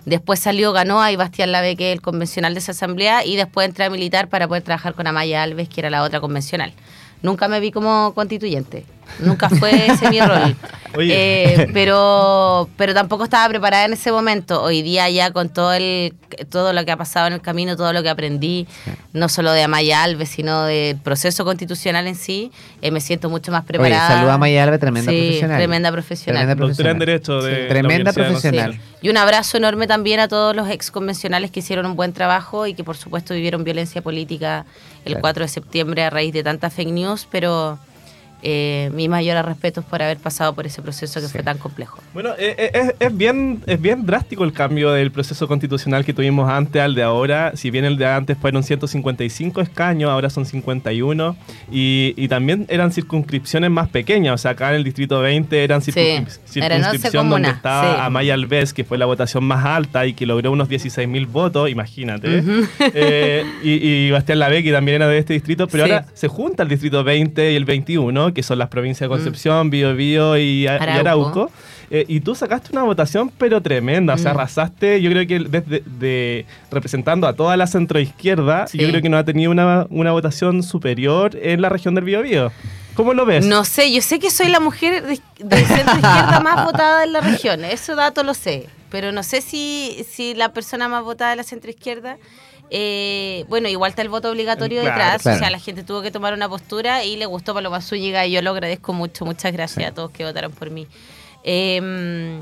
Después 0.04 0.40
salió, 0.40 0.72
ganó 0.72 1.00
a 1.00 1.14
Bastián 1.16 1.52
Lave, 1.52 1.76
que 1.76 1.92
es 1.92 1.96
el 1.96 2.00
convencional 2.00 2.54
de 2.54 2.60
esa 2.60 2.72
asamblea, 2.72 3.24
y 3.24 3.36
después 3.36 3.68
entré 3.68 3.84
a 3.84 3.90
militar 3.90 4.28
para 4.28 4.48
poder 4.48 4.62
trabajar 4.62 4.94
con 4.94 5.06
Amaya 5.06 5.42
Alves, 5.42 5.68
que 5.68 5.80
era 5.80 5.90
la 5.90 6.02
otra 6.02 6.20
convencional. 6.20 6.72
Nunca 7.22 7.48
me 7.48 7.60
vi 7.60 7.72
como 7.72 8.12
constituyente. 8.14 8.84
Nunca 9.20 9.48
fue 9.48 9.86
ese 9.86 10.10
mi 10.10 10.20
rol. 10.20 10.54
Oye. 10.96 11.14
Eh, 11.48 11.68
pero, 11.74 12.68
pero 12.76 12.94
tampoco 12.94 13.24
estaba 13.24 13.46
preparada 13.48 13.84
en 13.84 13.92
ese 13.92 14.10
momento. 14.12 14.62
Hoy 14.62 14.82
día 14.82 15.08
ya 15.10 15.30
con 15.32 15.48
todo 15.50 15.72
el 15.72 16.14
todo 16.50 16.72
lo 16.72 16.84
que 16.84 16.92
ha 16.92 16.96
pasado 16.96 17.26
en 17.26 17.32
el 17.34 17.40
camino, 17.40 17.76
todo 17.76 17.92
lo 17.92 18.02
que 18.02 18.08
aprendí, 18.08 18.66
no 19.12 19.28
solo 19.28 19.52
de 19.52 19.62
Amaya 19.62 20.02
Alves, 20.02 20.28
sino 20.28 20.64
del 20.64 20.96
proceso 20.98 21.44
constitucional 21.44 22.06
en 22.06 22.14
sí, 22.14 22.52
eh, 22.82 22.90
me 22.90 23.00
siento 23.00 23.28
mucho 23.30 23.50
más 23.50 23.62
Oye, 23.62 23.66
preparada. 23.68 24.08
saluda 24.08 24.34
a 24.34 24.38
Maya 24.38 24.62
Alves, 24.64 24.80
tremenda 24.80 25.10
Sí, 25.10 25.18
profesional. 25.18 25.56
tremenda 25.58 25.92
profesional. 25.92 26.42
Tremenda 26.46 26.66
Doctora 26.66 26.90
en 26.90 26.98
profesional. 26.98 27.06
Derecho 27.06 27.42
de 27.42 27.54
Sí, 27.54 27.62
la 27.62 27.68
Tremenda 27.68 28.12
profesional. 28.12 28.80
Y 29.00 29.08
un 29.10 29.16
abrazo 29.16 29.56
enorme 29.56 29.86
también 29.86 30.20
a 30.20 30.28
todos 30.28 30.54
los 30.56 30.68
ex 30.70 30.90
convencionales 30.90 31.50
que 31.50 31.60
hicieron 31.60 31.86
un 31.86 31.96
buen 31.96 32.12
trabajo 32.12 32.66
y 32.66 32.74
que 32.74 32.84
por 32.84 32.96
supuesto 32.96 33.34
vivieron 33.34 33.64
violencia 33.64 34.02
política 34.02 34.64
el 35.08 35.14
Claro. 35.14 35.22
4 35.22 35.44
de 35.44 35.48
septiembre 35.48 36.02
a 36.02 36.10
raíz 36.10 36.32
de 36.32 36.42
tanta 36.42 36.70
fake 36.70 36.90
news, 36.92 37.26
pero 37.30 37.78
eh, 38.42 38.90
mi 38.94 39.08
mayor 39.08 39.44
respeto 39.44 39.82
por 39.82 40.02
haber 40.02 40.18
pasado 40.18 40.54
por 40.54 40.66
ese 40.66 40.80
proceso 40.82 41.20
que 41.20 41.26
Sí. 41.26 41.32
fue 41.32 41.42
tan 41.42 41.58
complejo. 41.58 42.00
Bueno, 42.14 42.30
eh, 42.38 42.54
eh, 42.58 42.70
es, 42.72 42.94
es 43.08 43.16
bien, 43.16 43.62
es 43.66 43.80
bien 43.80 44.06
drástico 44.06 44.44
el 44.44 44.52
cambio 44.52 44.92
del 44.92 45.10
proceso 45.10 45.48
constitucional 45.48 46.04
que 46.04 46.12
tuvimos 46.12 46.48
antes 46.48 46.80
al 46.80 46.94
de 46.94 47.02
ahora. 47.02 47.52
Si 47.54 47.70
bien 47.70 47.84
el 47.84 47.96
de 47.98 48.06
antes 48.06 48.36
fueron 48.38 48.62
155 48.62 49.60
escaños, 49.60 50.10
ahora 50.10 50.30
son 50.30 50.46
51. 50.46 51.36
Y, 51.70 52.14
y 52.16 52.28
también 52.28 52.66
eran 52.68 52.92
circunscripciones 52.92 53.70
más 53.70 53.88
pequeñas. 53.88 54.34
O 54.34 54.38
sea, 54.38 54.52
acá 54.52 54.70
en 54.70 54.76
el 54.76 54.84
Distrito 54.84 55.20
20 55.20 55.64
eran 55.64 55.82
Sí, 55.82 55.90
circunscrip- 55.92 56.26
11 56.26 56.38
circunscripción 56.46 57.30
donde 57.30 57.50
estaba 57.50 57.94
sí. 57.94 58.00
Amaya 58.02 58.34
Alves, 58.34 58.72
que 58.72 58.84
fue 58.84 58.98
la 58.98 59.06
votación 59.06 59.44
más 59.44 59.64
alta 59.64 60.06
y 60.06 60.14
que 60.14 60.26
logró 60.26 60.52
unos 60.52 60.68
16 60.68 61.08
mil 61.08 61.26
votos, 61.26 61.68
imagínate. 61.70 62.42
Eh, 62.94 63.44
y, 63.62 63.70
y 64.06 64.10
Bastián 64.10 64.38
Lavé, 64.38 64.62
que 64.62 64.72
también 64.72 64.96
era 64.96 65.08
de 65.08 65.18
este 65.18 65.34
distrito, 65.34 65.66
pero 65.68 65.84
Sí. 65.84 65.90
ahora 65.90 66.06
se 66.14 66.28
junta 66.28 66.62
el 66.62 66.68
Distrito 66.68 67.04
20 67.04 67.52
y 67.52 67.56
el 67.56 67.64
21, 67.64 68.27
que 68.32 68.42
son 68.42 68.58
las 68.58 68.68
provincias 68.68 69.08
de 69.08 69.08
Concepción, 69.08 69.70
Bío 69.70 69.94
Bío 69.94 70.36
y, 70.38 70.66
Arauco. 70.66 71.50
Eh, 71.90 72.04
y 72.06 72.20
tú 72.20 72.34
sacaste 72.34 72.68
una 72.72 72.82
votación, 72.82 73.30
pero 73.38 73.62
tremenda. 73.62 74.14
O 74.14 74.18
sea, 74.18 74.32
Mm. 74.34 74.36
arrasaste, 74.36 75.00
yo 75.00 75.10
creo 75.10 75.26
que 75.26 75.38
desde 75.40 75.82
de, 75.86 76.44
representando 76.70 77.26
a 77.26 77.32
toda 77.32 77.56
la 77.56 77.66
centroizquierda, 77.66 78.66
Sí. 78.66 78.78
yo 78.78 78.88
creo 78.88 79.00
que 79.02 79.08
no 79.08 79.16
ha 79.16 79.24
tenido 79.24 79.50
una, 79.50 79.86
una 79.90 80.12
votación 80.12 80.62
superior 80.62 81.36
en 81.40 81.62
la 81.62 81.68
región 81.70 81.94
del 81.94 82.04
Bío 82.04 82.22
Bío. 82.22 82.52
¿Cómo 82.94 83.14
lo 83.14 83.24
ves? 83.24 83.46
No 83.46 83.64
sé, 83.64 83.92
yo 83.92 84.02
sé 84.02 84.18
que 84.18 84.30
soy 84.30 84.48
la 84.48 84.60
mujer 84.60 85.02
de, 85.06 85.20
de 85.38 85.56
centro 85.64 85.94
izquierda 85.94 86.40
más 86.44 86.64
votada 86.64 87.04
en 87.04 87.12
la 87.12 87.20
región, 87.20 87.64
eso 87.64 87.94
dato 87.94 88.22
lo 88.24 88.34
sé, 88.34 88.66
pero 88.90 89.12
no 89.12 89.22
sé 89.22 89.40
si, 89.40 90.04
si 90.10 90.34
la 90.34 90.52
persona 90.52 90.88
más 90.88 91.04
votada 91.04 91.30
de 91.30 91.36
la 91.36 91.42
centro 91.44 91.70
izquierda, 91.70 92.16
eh, 92.70 93.44
bueno, 93.48 93.68
igual 93.68 93.90
está 93.90 94.02
el 94.02 94.08
voto 94.08 94.30
obligatorio 94.30 94.80
Claro, 94.82 94.96
detrás, 94.96 95.22
claro. 95.22 95.36
o 95.36 95.38
sea, 95.40 95.50
la 95.50 95.58
gente 95.58 95.82
tuvo 95.84 96.02
que 96.02 96.10
tomar 96.10 96.34
una 96.34 96.48
postura 96.48 97.04
y 97.04 97.16
le 97.16 97.26
gustó 97.26 97.54
Paloma 97.54 97.80
Zúñiga 97.80 98.26
y 98.26 98.32
yo 98.32 98.42
lo 98.42 98.50
agradezco 98.50 98.92
mucho, 98.92 99.24
muchas 99.24 99.52
gracias 99.52 99.90
a 99.90 99.94
todos 99.94 100.10
que 100.10 100.24
votaron 100.24 100.52
por 100.52 100.70
mí. 100.70 100.86
Eh, 101.44 102.38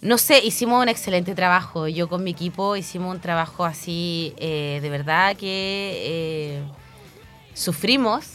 no 0.00 0.18
sé, 0.18 0.44
hicimos 0.44 0.82
un 0.82 0.88
excelente 0.90 1.34
trabajo. 1.34 1.88
Yo 1.88 2.08
con 2.08 2.22
mi 2.22 2.32
equipo 2.32 2.76
hicimos 2.76 3.14
un 3.14 3.20
trabajo 3.22 3.64
así, 3.64 4.34
eh, 4.36 4.78
de 4.82 4.90
verdad 4.90 5.34
que 5.34 5.92
eh, 6.04 6.62
sufrimos, 7.54 8.26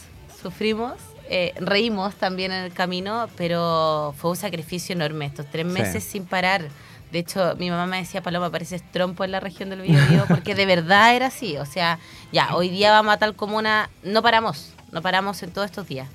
sufrimos, 0.42 0.94
eh, 1.28 1.52
reímos 1.60 2.14
también 2.16 2.50
en 2.52 2.64
el 2.64 2.72
camino, 2.72 3.28
pero 3.36 4.14
fue 4.18 4.30
un 4.30 4.36
sacrificio 4.36 4.94
enorme 4.94 5.26
estos 5.26 5.46
tres 5.50 5.66
Sí. 5.66 5.72
meses 5.72 6.02
sin 6.04 6.26
parar. 6.26 6.68
De 7.12 7.18
hecho, 7.18 7.54
mi 7.56 7.70
mamá 7.70 7.86
me 7.86 7.96
decía, 7.98 8.22
Paloma, 8.22 8.50
pareces 8.50 8.82
trompo 8.92 9.24
en 9.24 9.32
la 9.32 9.40
región 9.40 9.70
del 9.70 9.80
Biobío, 9.82 10.24
porque 10.28 10.54
de 10.54 10.64
verdad 10.66 11.14
era 11.16 11.26
así. 11.26 11.56
O 11.56 11.66
sea, 11.66 11.98
ya, 12.32 12.54
hoy 12.54 12.68
día 12.68 12.92
vamos 12.92 13.14
a 13.14 13.16
tal 13.18 13.34
comuna, 13.34 13.90
no 14.04 14.22
paramos, 14.22 14.72
no 14.92 15.02
paramos 15.02 15.42
en 15.42 15.50
todos 15.52 15.66
estos 15.66 15.88
días. 15.88 16.08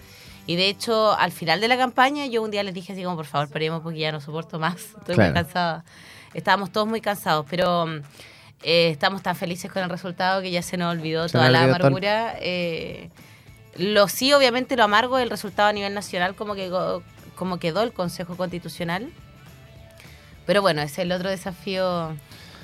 Y 0.48 0.56
de 0.56 0.70
hecho, 0.70 1.14
al 1.18 1.32
final 1.32 1.60
de 1.60 1.68
la 1.68 1.76
campaña, 1.78 2.26
yo 2.28 2.42
un 2.44 2.52
día 2.52 2.64
les 2.64 2.74
dije 2.74 2.94
así 2.94 3.04
como, 3.04 3.16
por 3.18 3.26
favor, 3.26 3.50
paremos 3.50 3.82
porque 3.82 4.00
ya 4.00 4.12
no 4.12 4.22
soporto 4.22 4.58
más. 4.60 4.76
Estoy 5.00 5.16
Claro. 5.16 5.32
muy 5.32 5.42
cansada. 5.44 5.84
Estábamos 6.34 6.72
todos 6.72 6.88
muy 6.88 7.02
cansados, 7.02 7.46
pero 7.50 7.88
eh, 8.64 8.90
estamos 8.90 9.22
tan 9.22 9.36
felices 9.36 9.72
con 9.72 9.84
el 9.84 9.90
resultado 9.90 10.42
que 10.42 10.52
ya 10.52 10.62
se 10.62 10.78
nos 10.78 10.94
olvidó 10.96 11.28
Se 11.28 11.34
toda 11.34 11.46
nos 11.46 11.54
la 11.54 11.60
todo 11.60 11.68
el- 11.70 11.76
amargura. 11.76 12.36
Eh, 12.40 13.10
lo 13.78 14.08
sí, 14.08 14.32
obviamente, 14.34 14.78
lo 14.78 14.84
amargo 14.86 15.18
del 15.18 15.30
resultado 15.30 15.68
a 15.68 15.74
nivel 15.74 15.94
nacional, 15.94 16.36
como, 16.36 16.56
que, 16.56 16.72
como 17.36 17.58
quedó 17.60 17.82
el 17.84 17.92
Consejo 17.92 18.38
Constitucional. 18.38 19.12
Pero 20.46 20.62
bueno, 20.62 20.82
ese 20.82 20.94
es 20.94 21.00
el 21.00 21.12
otro 21.12 21.30
desafío 21.30 22.10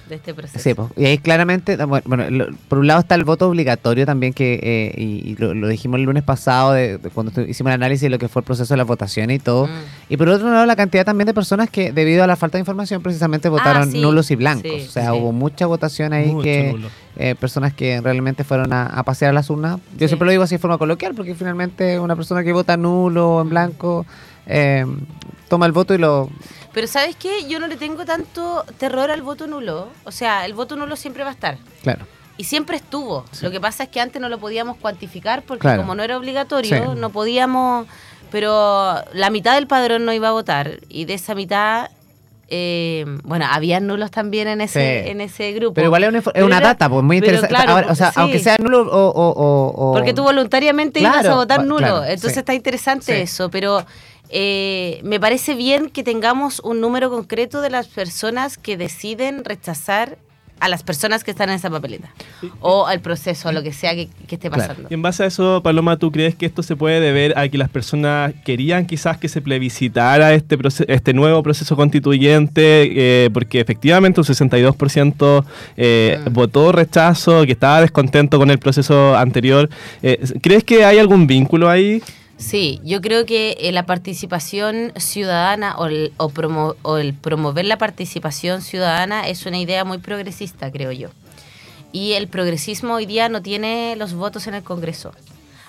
de 0.09 0.15
este 0.15 0.33
proceso. 0.33 0.59
Sí, 0.59 0.73
pues, 0.73 0.89
y 0.97 1.05
ahí 1.05 1.17
claramente, 1.19 1.77
bueno, 1.85 2.29
lo- 2.29 2.47
por 2.67 2.79
un 2.79 2.87
lado 2.87 2.99
está 2.99 3.15
el 3.15 3.23
voto 3.23 3.47
obligatorio 3.47 4.05
también, 4.05 4.33
que 4.33 4.59
eh, 4.61 4.93
y, 4.99 5.29
y 5.31 5.35
lo, 5.37 5.53
lo 5.53 5.67
dijimos 5.69 5.99
el 5.99 6.05
lunes 6.05 6.23
pasado, 6.23 6.73
de, 6.73 6.97
de 6.97 7.09
cuando 7.11 7.31
hicimos 7.43 7.69
el 7.69 7.75
análisis 7.75 8.01
de 8.01 8.09
lo 8.09 8.19
que 8.19 8.27
fue 8.27 8.41
el 8.41 8.45
proceso 8.45 8.73
de 8.73 8.77
las 8.77 8.87
votaciones 8.87 9.37
y 9.37 9.39
todo. 9.39 9.67
Mm. 9.67 9.69
Y 10.09 10.17
por 10.17 10.27
otro 10.27 10.51
lado, 10.51 10.65
la 10.65 10.75
cantidad 10.75 11.05
también 11.05 11.27
de 11.27 11.33
personas 11.33 11.69
que, 11.69 11.93
debido 11.93 12.23
a 12.23 12.27
la 12.27 12.35
falta 12.35 12.57
de 12.57 12.61
información, 12.61 13.01
precisamente 13.01 13.47
votaron 13.47 13.83
Ah, 13.89 13.91
sí, 13.91 14.01
nulos 14.01 14.29
y 14.31 14.35
blancos. 14.35 14.69
sí, 14.71 14.85
o 14.87 14.91
sea, 14.91 15.11
sí. 15.11 15.17
hubo 15.17 15.31
mucha 15.31 15.65
votación 15.65 16.11
ahí 16.13 16.27
Mucho 16.31 16.43
que 16.43 16.71
nulo. 16.73 16.89
eh, 17.15 17.35
personas 17.35 17.73
que 17.73 18.01
realmente 18.01 18.43
fueron 18.43 18.73
a, 18.73 18.87
a 18.87 19.03
pasear 19.03 19.29
a 19.29 19.33
las 19.33 19.49
urnas. 19.49 19.77
Yo 19.93 19.99
Sí. 19.99 20.07
siempre 20.09 20.25
lo 20.25 20.31
digo 20.31 20.43
así 20.43 20.55
de 20.55 20.59
forma 20.59 20.77
coloquial, 20.77 21.13
porque 21.15 21.35
finalmente 21.35 21.99
una 21.99 22.17
persona 22.17 22.43
que 22.43 22.51
vota 22.51 22.75
nulo 22.75 23.35
o 23.35 23.41
en 23.41 23.49
blanco 23.49 24.05
eh, 24.45 24.85
toma 25.47 25.67
el 25.67 25.71
voto 25.71 25.93
y 25.93 25.99
lo. 25.99 26.29
Pero 26.73 26.87
¿sabes 26.87 27.15
qué? 27.17 27.45
Yo 27.47 27.59
no 27.59 27.67
le 27.67 27.75
tengo 27.77 28.05
tanto 28.05 28.63
terror 28.77 29.11
al 29.11 29.21
voto 29.21 29.45
nulo. 29.47 29.89
O 30.05 30.11
sea, 30.11 30.45
el 30.45 30.53
voto 30.53 30.75
nulo 30.75 30.95
siempre 30.95 31.23
va 31.23 31.29
a 31.29 31.33
estar. 31.33 31.57
Claro. 31.83 32.05
Y 32.37 32.45
siempre 32.45 32.77
estuvo. 32.77 33.25
Lo 33.41 33.51
que 33.51 33.59
pasa 33.59 33.83
es 33.83 33.89
que 33.89 33.99
antes 33.99 34.21
no 34.21 34.29
lo 34.29 34.39
podíamos 34.39 34.77
cuantificar 34.77 35.43
porque 35.43 35.61
Claro. 35.61 35.81
como 35.81 35.95
no 35.95 36.03
era 36.03 36.17
obligatorio, 36.17 36.93
Sí. 36.93 36.99
no 36.99 37.09
podíamos... 37.09 37.87
Pero 38.31 38.95
la 39.13 39.29
mitad 39.29 39.55
del 39.55 39.67
padrón 39.67 40.05
no 40.05 40.13
iba 40.13 40.29
a 40.29 40.31
votar 40.31 40.79
y 40.87 41.03
de 41.05 41.15
esa 41.15 41.35
mitad... 41.35 41.89
eh, 42.47 43.05
bueno, 43.23 43.45
había 43.49 43.79
nulos 43.79 44.09
también 44.11 44.47
en 44.47 44.61
ese, 44.61 45.03
Sí. 45.05 45.09
en 45.11 45.21
ese 45.21 45.51
grupo. 45.53 45.73
Pero 45.73 45.87
igual 45.87 46.03
es 46.03 46.09
una, 46.09 46.19
es 46.19 46.43
una 46.43 46.57
era- 46.57 46.67
data, 46.67 46.89
pues 46.89 47.03
muy 47.03 47.17
interesante. 47.17 47.49
claro, 47.53 47.71
Ahora, 47.73 47.87
o 47.91 47.95
sea, 47.95 48.11
sí. 48.11 48.19
aunque 48.19 48.39
sea 48.39 48.57
nulo 48.57 48.81
o. 48.81 49.09
o- 49.09 49.89
o- 49.89 49.93
Porque 49.93 50.13
tú 50.13 50.23
voluntariamente 50.23 50.99
ibas 51.01 51.25
a 51.25 51.35
votar 51.35 51.63
nulo. 51.65 51.77
claro, 51.79 52.03
Entonces 52.05 52.33
sí. 52.33 52.39
está 52.39 52.53
interesante 52.53 53.21
eso. 53.21 53.49
Pero 53.49 53.85
eh, 54.31 54.99
me 55.03 55.19
parece 55.19 55.55
bien 55.55 55.89
que 55.89 56.03
tengamos 56.03 56.59
un 56.61 56.81
número 56.81 57.09
concreto 57.09 57.61
de 57.61 57.69
las 57.69 57.87
personas 57.87 58.57
que 58.57 58.77
deciden 58.77 59.43
rechazar 59.45 60.17
a 60.59 60.69
las 60.69 60.83
personas 60.83 61.23
que 61.23 61.31
están 61.31 61.49
en 61.49 61.55
esa 61.55 61.71
papeleta. 61.71 62.13
O 62.59 62.85
al 62.85 62.99
proceso, 62.99 63.49
a 63.49 63.51
lo 63.51 63.63
que 63.63 63.73
sea 63.73 63.95
que, 63.95 64.09
que 64.27 64.35
esté 64.35 64.47
Claro. 64.47 64.61
pasando. 64.67 64.87
Y 64.91 64.93
en 64.93 65.01
base 65.01 65.23
a 65.23 65.25
eso, 65.25 65.61
Paloma, 65.63 65.97
¿tú 65.97 66.11
crees 66.11 66.35
que 66.35 66.45
esto 66.45 66.61
se 66.61 66.75
puede 66.75 66.99
deber 66.99 67.35
a 67.35 67.49
que 67.49 67.57
las 67.57 67.67
personas 67.69 68.31
querían 68.45 68.85
quizás 68.85 69.17
que 69.17 69.27
se 69.27 69.41
plebiscitara 69.41 70.35
este, 70.35 70.59
este 70.87 71.13
nuevo 71.15 71.41
proceso 71.41 71.75
constituyente? 71.75 73.25
eh, 73.25 73.29
porque 73.33 73.59
efectivamente 73.59 74.19
un 74.21 74.25
62% 74.27 75.45
eh, 75.77 76.19
votó 76.29 76.71
rechazo, 76.71 77.43
que 77.47 77.53
estaba 77.53 77.81
descontento 77.81 78.37
con 78.37 78.51
el 78.51 78.59
proceso 78.59 79.15
anterior. 79.17 79.67
Eh, 80.03 80.19
¿Crees 80.43 80.63
que 80.63 80.85
hay 80.85 80.99
algún 80.99 81.25
vínculo 81.25 81.69
ahí? 81.69 82.03
Sí, 82.41 82.81
yo 82.83 83.01
creo 83.01 83.25
que 83.27 83.55
eh, 83.59 83.71
la 83.71 83.85
participación 83.85 84.93
ciudadana 84.97 85.75
o 85.77 85.85
el, 85.85 86.11
o, 86.17 86.29
promo- 86.29 86.75
o 86.81 86.97
el 86.97 87.13
promover 87.13 87.65
la 87.65 87.77
participación 87.77 88.61
ciudadana 88.63 89.27
es 89.27 89.45
una 89.45 89.59
idea 89.59 89.85
muy 89.85 89.99
progresista, 89.99 90.71
creo 90.71 90.91
yo. 90.91 91.09
Y 91.91 92.13
el 92.13 92.27
progresismo 92.27 92.95
hoy 92.95 93.05
día 93.05 93.29
no 93.29 93.43
tiene 93.43 93.95
los 93.95 94.13
votos 94.15 94.47
en 94.47 94.55
el 94.55 94.63
Congreso. 94.63 95.11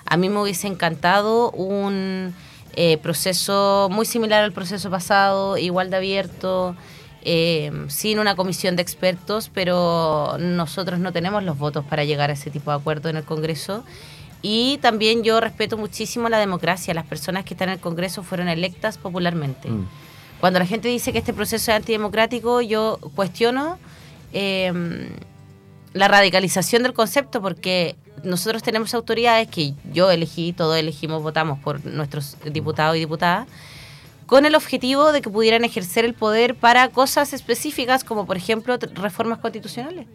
A 0.05 0.17
mí 0.17 0.29
me 0.29 0.41
hubiese 0.41 0.67
encantado 0.67 1.51
un 1.51 2.33
eh, 2.75 2.97
proceso 2.97 3.87
muy 3.91 4.07
similar 4.07 4.43
al 4.43 4.51
proceso 4.51 4.89
pasado, 4.89 5.59
igual 5.59 5.91
de 5.91 5.97
abierto, 5.97 6.75
eh, 7.21 7.71
sin 7.87 8.17
una 8.17 8.35
comisión 8.35 8.75
de 8.75 8.81
expertos, 8.81 9.51
pero 9.53 10.37
nosotros 10.39 10.99
no 10.99 11.13
tenemos 11.13 11.43
los 11.43 11.55
votos 11.57 11.85
para 11.85 12.03
llegar 12.03 12.31
a 12.31 12.33
ese 12.33 12.49
tipo 12.49 12.71
de 12.71 12.77
acuerdo 12.77 13.09
en 13.09 13.17
el 13.17 13.23
Congreso. 13.25 13.83
Y 14.43 14.77
también 14.79 15.23
yo 15.23 15.39
respeto 15.39 15.77
muchísimo 15.77 16.29
la 16.29 16.37
democracia. 16.37 16.93
Las 16.93 17.05
personas 17.05 17.45
que 17.45 17.55
están 17.55 17.69
en 17.69 17.75
el 17.75 17.79
Congreso 17.79 18.21
fueron 18.21 18.49
electas 18.49 18.97
popularmente. 18.99 19.69
Mm. 19.69 19.87
Cuando 20.41 20.59
la 20.59 20.65
gente 20.65 20.89
dice 20.89 21.13
que 21.13 21.19
este 21.19 21.33
proceso 21.33 21.71
es 21.71 21.77
antidemocrático, 21.77 22.59
yo 22.59 22.99
cuestiono 23.15 23.79
eh, 24.33 25.09
la 25.93 26.09
radicalización 26.09 26.83
del 26.83 26.93
concepto 26.93 27.41
porque 27.41 27.95
nosotros 28.23 28.63
tenemos 28.63 28.93
autoridades 28.93 29.47
que 29.47 29.73
yo 29.93 30.11
elegí, 30.11 30.51
todos 30.51 30.77
elegimos, 30.77 31.23
votamos 31.23 31.59
por 31.59 31.85
nuestros 31.85 32.37
diputados 32.51 32.97
y 32.97 32.99
diputadas, 32.99 33.47
con 34.25 34.45
el 34.45 34.55
objetivo 34.55 35.13
de 35.13 35.21
que 35.21 35.29
pudieran 35.29 35.63
ejercer 35.63 36.03
el 36.03 36.13
poder 36.13 36.55
para 36.55 36.89
cosas 36.89 37.31
específicas 37.31 38.03
como 38.03 38.25
por 38.25 38.35
ejemplo 38.35 38.77
reformas 38.95 39.39
constitucionales. 39.39 40.07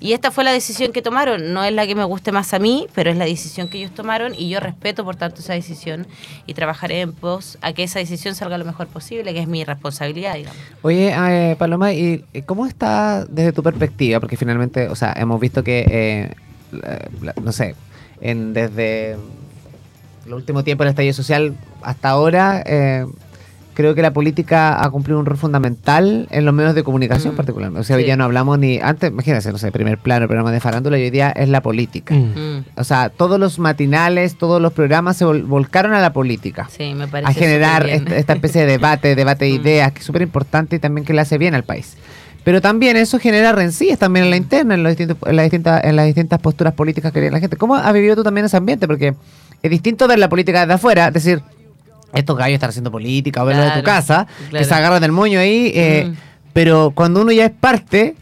Y 0.00 0.12
esta 0.12 0.30
fue 0.30 0.44
la 0.44 0.52
decisión 0.52 0.92
que 0.92 1.00
tomaron. 1.02 1.52
No 1.54 1.64
es 1.64 1.72
la 1.72 1.86
que 1.86 1.94
me 1.94 2.04
guste 2.04 2.30
más 2.32 2.52
a 2.52 2.58
mí, 2.58 2.86
pero 2.94 3.10
es 3.10 3.16
la 3.16 3.24
decisión 3.24 3.68
que 3.68 3.78
ellos 3.78 3.90
tomaron 3.94 4.34
y 4.36 4.48
yo 4.50 4.60
respeto 4.60 5.02
por 5.04 5.16
tanto 5.16 5.40
esa 5.40 5.54
decisión 5.54 6.06
y 6.46 6.52
trabajaré 6.54 7.00
en 7.00 7.12
pos 7.12 7.56
a 7.62 7.72
que 7.72 7.82
esa 7.84 7.98
decisión 7.98 8.34
salga 8.34 8.58
lo 8.58 8.64
mejor 8.66 8.86
posible, 8.88 9.32
que 9.32 9.40
es 9.40 9.48
mi 9.48 9.64
responsabilidad, 9.64 10.34
digamos. 10.34 10.58
Oye, 10.82 11.14
eh, 11.16 11.56
Paloma, 11.58 11.92
¿y 11.92 12.24
y 12.34 12.42
cómo 12.42 12.66
está 12.66 13.24
desde 13.24 13.52
tu 13.52 13.62
perspectiva? 13.62 14.20
Porque 14.20 14.36
finalmente, 14.36 14.88
o 14.88 14.94
sea, 14.96 15.14
hemos 15.16 15.40
visto 15.40 15.64
que, 15.64 15.86
eh, 15.88 16.30
la- 16.72 17.08
la- 17.22 17.34
no 17.42 17.52
sé, 17.52 17.74
en, 18.20 18.52
desde 18.52 19.16
el 20.26 20.32
último 20.34 20.64
tiempo 20.64 20.82
del 20.84 20.90
estallido 20.90 21.14
social 21.14 21.54
hasta 21.82 22.10
ahora, 22.10 22.62
eh, 22.66 23.06
creo 23.76 23.94
que 23.94 24.00
la 24.00 24.10
política 24.12 24.82
ha 24.82 24.90
cumplido 24.90 25.20
un 25.20 25.26
rol 25.26 25.36
fundamental 25.36 26.26
en 26.30 26.44
los 26.46 26.54
medios 26.54 26.74
de 26.74 26.82
comunicación 26.82 27.34
Mm, 27.34 27.36
particularmente. 27.36 27.80
O 27.80 27.84
sea, 27.84 27.96
hoy 27.96 28.06
ya 28.06 28.16
no 28.16 28.24
hablamos 28.24 28.58
ni... 28.58 28.78
Antes, 28.80 29.10
imagínense, 29.10 29.52
no 29.52 29.58
sé, 29.58 29.70
primer 29.70 29.98
plano, 29.98 30.22
el 30.22 30.28
programa 30.28 30.50
de 30.50 30.60
farándula, 30.60 30.98
y 30.98 31.02
hoy 31.02 31.10
día 31.10 31.30
es 31.30 31.48
la 31.50 31.60
política. 31.60 32.14
Mm, 32.14 32.64
O 32.76 32.84
sea, 32.84 33.10
todos 33.10 33.38
los 33.38 33.58
matinales, 33.58 34.36
todos 34.38 34.60
los 34.62 34.72
programas 34.72 35.18
se 35.18 35.26
vol- 35.26 35.44
volcaron 35.46 35.92
a 35.92 36.00
la 36.00 36.12
política 36.14 36.68
Sí, 36.74 36.94
me 36.94 37.06
parece. 37.06 37.30
a 37.30 37.34
generar 37.34 37.82
superbién. 37.82 38.02
esta, 38.06 38.16
esta 38.16 38.32
especie 38.32 38.60
de 38.62 38.66
debate, 38.72 39.14
debate 39.14 39.44
de 39.44 39.50
Mm. 39.52 39.54
ideas, 39.60 39.92
que 39.92 39.98
es 40.00 40.04
súper 40.06 40.22
importante 40.22 40.76
y 40.76 40.78
también 40.78 41.04
que 41.04 41.12
le 41.12 41.20
hace 41.20 41.36
bien 41.36 41.54
al 41.54 41.64
país. 41.64 41.96
Pero 42.44 42.60
también 42.62 42.96
eso 42.96 43.18
genera 43.18 43.52
rencillas 43.52 43.98
también 43.98 44.24
en 44.24 44.30
la 44.30 44.36
interna, 44.36 44.74
en, 44.74 44.82
los 44.84 44.90
distintos, 44.96 45.16
en, 45.28 45.36
las 45.36 45.44
distintas, 45.44 45.84
en 45.84 45.96
las 45.96 46.06
distintas 46.06 46.40
posturas 46.40 46.72
políticas 46.74 47.12
que 47.12 47.20
tiene 47.20 47.34
la 47.34 47.40
gente. 47.40 47.56
¿Cómo 47.56 47.74
has 47.74 47.92
vivido 47.92 48.14
tú 48.16 48.22
también 48.22 48.46
ese 48.46 48.56
ambiente? 48.56 48.86
Porque 48.86 49.14
es 49.62 49.70
distinto 49.70 50.06
ver 50.06 50.18
la 50.18 50.28
política 50.28 50.60
desde 50.60 50.74
afuera, 50.74 51.08
es 51.08 51.14
decir, 51.14 51.42
estos 52.12 52.36
gallos 52.36 52.54
están 52.54 52.70
haciendo 52.70 52.90
política 52.90 53.42
o 53.42 53.46
verlo 53.46 53.62
de 53.62 53.68
tu 53.68 53.82
Claro, 53.82 53.84
casa, 53.84 54.26
que 54.44 54.50
claro. 54.50 54.64
se 54.66 54.74
agarran 54.74 55.00
del 55.02 55.12
moño 55.12 55.38
ahí, 55.40 55.72
eh, 55.74 56.06
Mm. 56.08 56.14
pero 56.52 56.92
cuando 56.94 57.22
uno 57.22 57.32
ya 57.32 57.46
es 57.46 57.52
parte... 57.52 58.14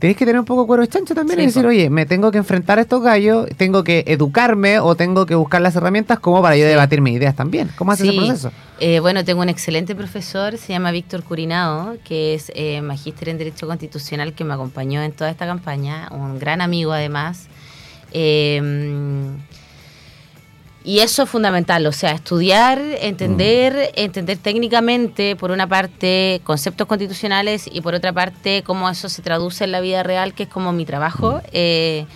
Tenés 0.00 0.16
que 0.16 0.24
tener 0.24 0.38
un 0.40 0.46
poco 0.46 0.62
de 0.62 0.66
cuero 0.66 0.80
de 0.82 0.88
chancho 0.88 1.14
también 1.14 1.36
Sí, 1.40 1.42
y 1.42 1.46
decir, 1.48 1.66
oye, 1.66 1.90
me 1.90 2.06
tengo 2.06 2.30
que 2.30 2.38
enfrentar 2.38 2.78
a 2.78 2.80
estos 2.80 3.02
gallos, 3.02 3.46
tengo 3.58 3.84
que 3.84 4.02
educarme 4.06 4.78
o 4.78 4.94
tengo 4.94 5.26
que 5.26 5.34
buscar 5.34 5.60
las 5.60 5.76
herramientas 5.76 6.18
como 6.20 6.40
para 6.40 6.56
yo 6.56 6.62
Sí. 6.64 6.70
debatir 6.70 7.02
mis 7.02 7.16
ideas 7.16 7.36
también. 7.36 7.68
¿Cómo 7.76 7.92
haces 7.92 8.06
Sí. 8.08 8.16
ese 8.16 8.26
proceso? 8.26 8.50
Eh, 8.80 9.00
bueno, 9.00 9.22
tengo 9.26 9.42
un 9.42 9.50
excelente 9.50 9.94
profesor, 9.94 10.56
se 10.56 10.72
llama 10.72 10.90
Víctor 10.90 11.22
Curinao, 11.22 11.96
que 12.02 12.32
es 12.32 12.50
eh, 12.54 12.80
magíster 12.80 13.28
en 13.28 13.36
Derecho 13.36 13.66
Constitucional 13.66 14.32
que 14.32 14.42
me 14.42 14.54
acompañó 14.54 15.02
en 15.02 15.12
toda 15.12 15.28
esta 15.28 15.44
campaña, 15.44 16.08
un 16.12 16.38
gran 16.38 16.62
amigo 16.62 16.92
además. 16.92 17.48
Eh, 18.14 18.62
y 20.82 21.00
eso 21.00 21.24
es 21.24 21.28
fundamental, 21.28 21.86
o 21.86 21.92
sea, 21.92 22.12
estudiar, 22.12 22.78
entender, 22.78 23.92
entender 23.96 24.38
técnicamente, 24.38 25.36
por 25.36 25.50
una 25.50 25.66
parte, 25.66 26.40
conceptos 26.42 26.86
constitucionales 26.86 27.68
y 27.70 27.82
por 27.82 27.94
otra 27.94 28.14
parte, 28.14 28.62
cómo 28.64 28.88
eso 28.88 29.10
se 29.10 29.20
traduce 29.20 29.64
en 29.64 29.72
la 29.72 29.80
vida 29.80 30.02
real, 30.02 30.32
que 30.32 30.44
es 30.44 30.48
como 30.48 30.72
mi 30.72 30.86
trabajo. 30.86 31.42
Eh, 31.52 32.06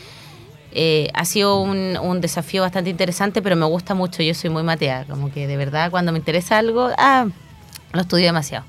eh, 0.72 1.10
ha 1.12 1.26
sido 1.26 1.60
un, 1.60 1.98
un 1.98 2.20
desafío 2.22 2.62
bastante 2.62 2.88
interesante, 2.88 3.42
pero 3.42 3.54
me 3.54 3.66
gusta 3.66 3.94
mucho. 3.94 4.22
Yo 4.22 4.32
soy 4.32 4.48
muy 4.48 4.62
matea, 4.62 5.04
como 5.04 5.30
que 5.30 5.46
de 5.46 5.56
verdad 5.58 5.90
cuando 5.90 6.10
me 6.10 6.18
interesa 6.18 6.56
algo, 6.56 6.88
ah, 6.96 7.26
lo 7.92 8.00
estudio 8.00 8.24
demasiado. 8.24 8.64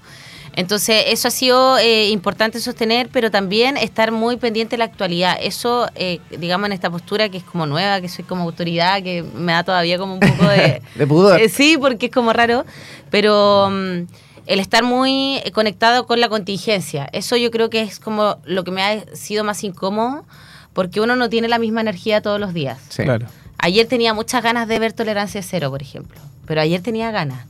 Entonces, 0.56 1.04
eso 1.08 1.28
ha 1.28 1.32
sido 1.32 1.78
eh, 1.78 2.10
importante 2.10 2.62
sostener, 2.62 3.10
pero 3.12 3.30
también 3.30 3.76
estar 3.76 4.12
muy 4.14 4.38
pendiente 4.38 4.72
de 4.72 4.78
la 4.78 4.86
actualidad. 4.86 5.38
Eso, 5.42 5.90
eh, 5.96 6.20
digamos, 6.40 6.68
en 6.68 6.74
esta 6.74 6.90
postura 6.90 7.28
que 7.28 7.38
es 7.38 7.44
como 7.44 7.66
nueva, 7.66 8.00
que 8.00 8.08
soy 8.08 8.24
como 8.24 8.44
autoridad, 8.44 9.04
que 9.04 9.22
me 9.22 9.52
da 9.52 9.64
todavía 9.64 9.98
como 9.98 10.14
un 10.14 10.22
poco 10.22 10.48
de... 10.48 10.82
De 10.96 11.06
pudor. 11.06 11.42
Eh, 11.42 11.50
sí, 11.50 11.78
porque 11.78 12.06
es 12.06 12.12
como 12.12 12.32
raro, 12.32 12.64
pero 13.10 13.70
mm, 13.70 14.08
el 14.46 14.60
estar 14.60 14.84
muy 14.84 15.42
conectado 15.54 16.08
con 16.08 16.22
la 16.22 16.30
contingencia, 16.30 17.10
eso 17.12 17.36
yo 17.36 17.52
creo 17.52 17.70
que 17.70 17.82
es 17.82 18.00
como 18.00 18.38
lo 18.46 18.64
que 18.64 18.72
me 18.72 18.82
ha 18.82 19.16
sido 19.16 19.44
más 19.44 19.62
incómodo, 19.66 20.24
porque 20.72 21.02
uno 21.02 21.18
no 21.18 21.30
tiene 21.30 21.50
la 21.50 21.60
misma 21.60 21.82
energía 21.82 22.22
todos 22.22 22.40
los 22.40 22.54
días. 22.54 22.80
Sí. 22.88 23.04
Claro. 23.04 23.28
Ayer 23.58 23.88
tenía 23.88 24.14
muchas 24.14 24.42
ganas 24.42 24.70
de 24.70 24.80
ver 24.80 24.94
Tolerancia 24.94 25.42
Cero, 25.42 25.70
por 25.70 25.82
ejemplo, 25.82 26.20
pero 26.46 26.62
ayer 26.62 26.82
tenía 26.82 27.12
ganas. 27.12 27.46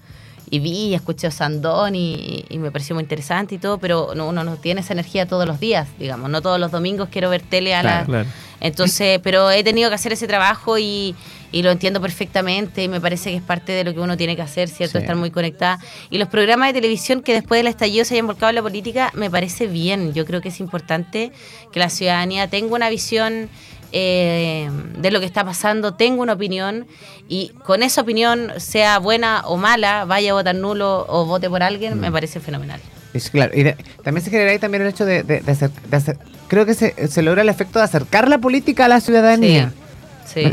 Y 0.50 0.60
vi 0.60 0.90
y 0.90 0.94
escuché 0.94 1.28
a 1.28 1.32
Sandón 1.32 1.96
y, 1.96 2.46
y 2.50 2.58
me 2.60 2.72
pareció 2.72 2.96
muy 2.96 3.04
interesante 3.04 3.56
y 3.56 3.58
todo, 3.58 3.78
pero 3.80 4.14
no, 4.16 4.28
uno 4.30 4.44
no 4.44 4.58
tiene 4.58 4.82
esa 4.82 4.94
energía 4.94 5.28
todos 5.28 5.48
los 5.48 5.60
días, 5.60 5.88
digamos. 5.98 6.30
No 6.30 6.42
todos 6.42 6.60
los 6.60 6.72
domingos 6.72 7.10
quiero 7.12 7.30
ver 7.30 7.42
tele 7.42 7.74
a 7.74 7.84
la... 7.84 8.06
Claro. 8.06 8.30
Entonces, 8.62 9.20
pero 9.22 9.52
he 9.52 9.64
tenido 9.64 9.90
que 9.90 9.96
hacer 9.96 10.14
ese 10.14 10.28
trabajo 10.28 10.78
y, 10.78 11.14
y 11.52 11.62
lo 11.62 11.72
entiendo 11.72 12.02
perfectamente 12.02 12.84
y 12.84 12.88
me 12.88 13.02
parece 13.02 13.30
que 13.32 13.38
es 13.38 13.42
parte 13.42 13.74
de 13.74 13.84
lo 13.84 13.94
que 13.94 14.00
uno 14.00 14.18
tiene 14.18 14.36
que 14.36 14.42
hacer, 14.42 14.70
¿cierto? 14.70 14.98
Sí. 14.98 15.04
Estar 15.04 15.16
muy 15.16 15.30
conectada. 15.30 15.80
Y 16.10 16.18
los 16.18 16.30
programas 16.30 16.70
de 16.70 16.74
televisión 16.74 17.22
que 17.22 17.34
después 17.34 17.60
del 17.60 17.68
estallido 17.68 18.06
se 18.06 18.16
hayan 18.16 18.28
volcado 18.28 18.50
en 18.50 18.56
la 18.56 18.62
política, 18.62 19.12
me 19.14 19.30
parece 19.30 19.68
bien. 19.68 20.14
Yo 20.14 20.26
creo 20.26 20.42
que 20.42 20.50
es 20.50 20.60
importante 20.60 21.32
que 21.72 21.80
la 21.80 21.90
ciudadanía 21.90 22.50
tenga 22.50 22.74
una 22.74 22.90
visión 22.90 23.50
eh, 23.98 24.70
de 24.98 25.10
lo 25.10 25.22
que 25.22 25.26
está 25.26 25.46
pasando, 25.46 25.94
tenga 25.94 26.22
una 26.22 26.34
opinión 26.34 26.86
y 27.30 27.50
con 27.64 27.82
esa 27.82 28.02
opinión, 28.02 28.52
sea 28.58 29.00
buena 29.00 29.44
o 29.46 29.56
mala, 29.56 30.04
vaya 30.04 30.32
a 30.32 30.34
votar 30.34 30.54
nulo 30.54 31.06
o 31.08 31.24
vote 31.26 31.50
por 31.50 31.64
alguien, 31.64 31.98
Mm. 31.98 32.02
me 32.02 32.12
parece 32.12 32.42
fenomenal. 32.42 32.82
Es 33.14 33.30
claro. 33.30 33.54
Y 33.56 33.64
de- 33.64 33.78
también 34.04 34.22
se 34.26 34.30
genera 34.32 34.52
ahí 34.52 34.60
también 34.60 34.84
el 34.84 34.90
hecho 34.90 35.06
de, 35.06 35.24
de- 35.24 35.40
de 35.40 35.52
hacer, 35.52 35.72
de 35.90 35.98
hacer- 35.98 36.18
Creo 36.50 36.66
que 36.66 36.74
se, 36.76 37.08
se 37.08 37.22
logra 37.24 37.42
el 37.42 37.50
efecto 37.50 37.80
de 37.80 37.86
acercar 37.86 38.28
la 38.28 38.38
política 38.38 38.86
a 38.86 38.88
la 38.90 39.00
ciudadanía. 39.00 39.70
Sí. 39.74 39.82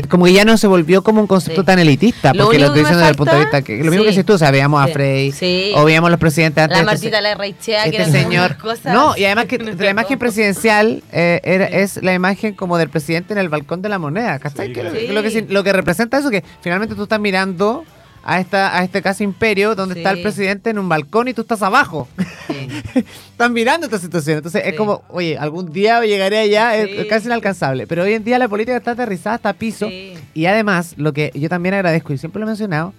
Como 0.09 0.25
que 0.25 0.33
ya 0.33 0.45
no 0.45 0.57
se 0.57 0.67
volvió 0.67 1.03
como 1.03 1.21
un 1.21 1.27
concepto 1.27 1.61
Sí. 1.61 1.65
tan 1.65 1.79
elitista, 1.79 2.33
Lo 2.33 2.45
porque 2.45 2.59
lo 2.59 2.67
que 2.67 2.71
me 2.73 2.77
diciendo 2.79 2.99
desde 2.99 3.09
el 3.11 3.15
punto 3.17 3.33
de 3.33 3.39
vista 3.39 3.61
que 3.61 3.77
lo 3.77 3.85
mismo 3.85 3.97
sí. 3.97 4.03
que 4.03 4.09
dices 4.09 4.25
tú, 4.25 4.33
o 4.33 4.37
sea, 4.37 4.51
veíamos 4.51 4.83
a. 4.83 4.87
Frey, 4.87 5.31
Sí. 5.31 5.71
o 5.75 5.83
veíamos 5.85 6.09
los 6.11 6.19
presidentes 6.19 6.63
antes. 6.63 6.77
La 6.77 6.83
Martita 6.85 7.21
la 7.21 7.35
Reichea, 7.35 7.83
que 7.83 7.89
este 7.89 8.01
eran 8.03 8.11
como 8.11 8.23
señor. 8.31 8.57
cosas 8.57 8.93
No, 8.93 9.15
y 9.17 9.25
además 9.25 9.45
que 9.45 9.57
no 9.59 9.71
la 9.71 9.89
imagen 9.89 10.19
presidencial 10.19 11.03
eh, 11.11 11.41
era- 11.43 11.65
es 11.67 12.01
la 12.03 12.13
imagen 12.13 12.53
como 12.53 12.77
del 12.77 12.89
presidente 12.89 13.33
en 13.33 13.39
el 13.39 13.49
balcón 13.49 13.81
de 13.81 13.89
la 13.89 13.99
moneda, 13.99 14.39
¿cachai? 14.39 14.67
Sí, 14.67 14.73
Que 14.73 14.83
lo- 14.83 14.89
claro. 14.91 15.07
que 15.07 15.13
lo, 15.13 15.23
que, 15.23 15.53
lo 15.53 15.63
que 15.63 15.73
representa 15.73 16.17
eso 16.17 16.29
que 16.29 16.43
finalmente 16.61 16.95
tú 16.95 17.03
estás 17.03 17.19
mirando 17.19 17.83
a 18.23 18.39
esta 18.39 18.77
a 18.77 18.83
este 18.83 19.01
casi 19.01 19.23
imperio 19.23 19.75
donde 19.75 19.95
está 19.99 20.11
el 20.11 20.21
presidente 20.21 20.69
en 20.69 20.79
un 20.79 20.87
balcón 20.87 21.27
y 21.27 21.33
tú 21.33 21.41
estás 21.41 21.61
abajo. 21.61 22.07
Sí. 22.47 22.67
estás 23.31 23.51
mirando 23.51 23.85
esta 23.85 23.99
situación. 23.99 24.37
Entonces 24.37 24.63
es 24.65 24.75
como, 24.75 25.03
oye, 25.09 25.37
algún 25.37 25.71
día 25.71 26.01
llegaré 26.05 26.37
allá, 26.39 26.75
es- 26.77 27.05
casi 27.07 27.27
inalcanzable. 27.27 27.85
Pero 27.87 28.03
hoy 28.03 28.13
en 28.13 28.23
día 28.23 28.39
la 28.39 28.47
política 28.47 28.77
está 28.77 28.91
aterrizada 28.91 29.35
hasta 29.35 29.53
piso. 29.53 29.89
Y 30.33 30.45
además, 30.45 30.93
lo 30.97 31.11
que 31.13 31.31
yo 31.35 31.49
también 31.49 31.75
agradezco 31.75 32.13
y 32.13 32.17
siempre 32.17 32.39
lo 32.39 32.45
he 32.45 32.49
mencionado, 32.49 32.93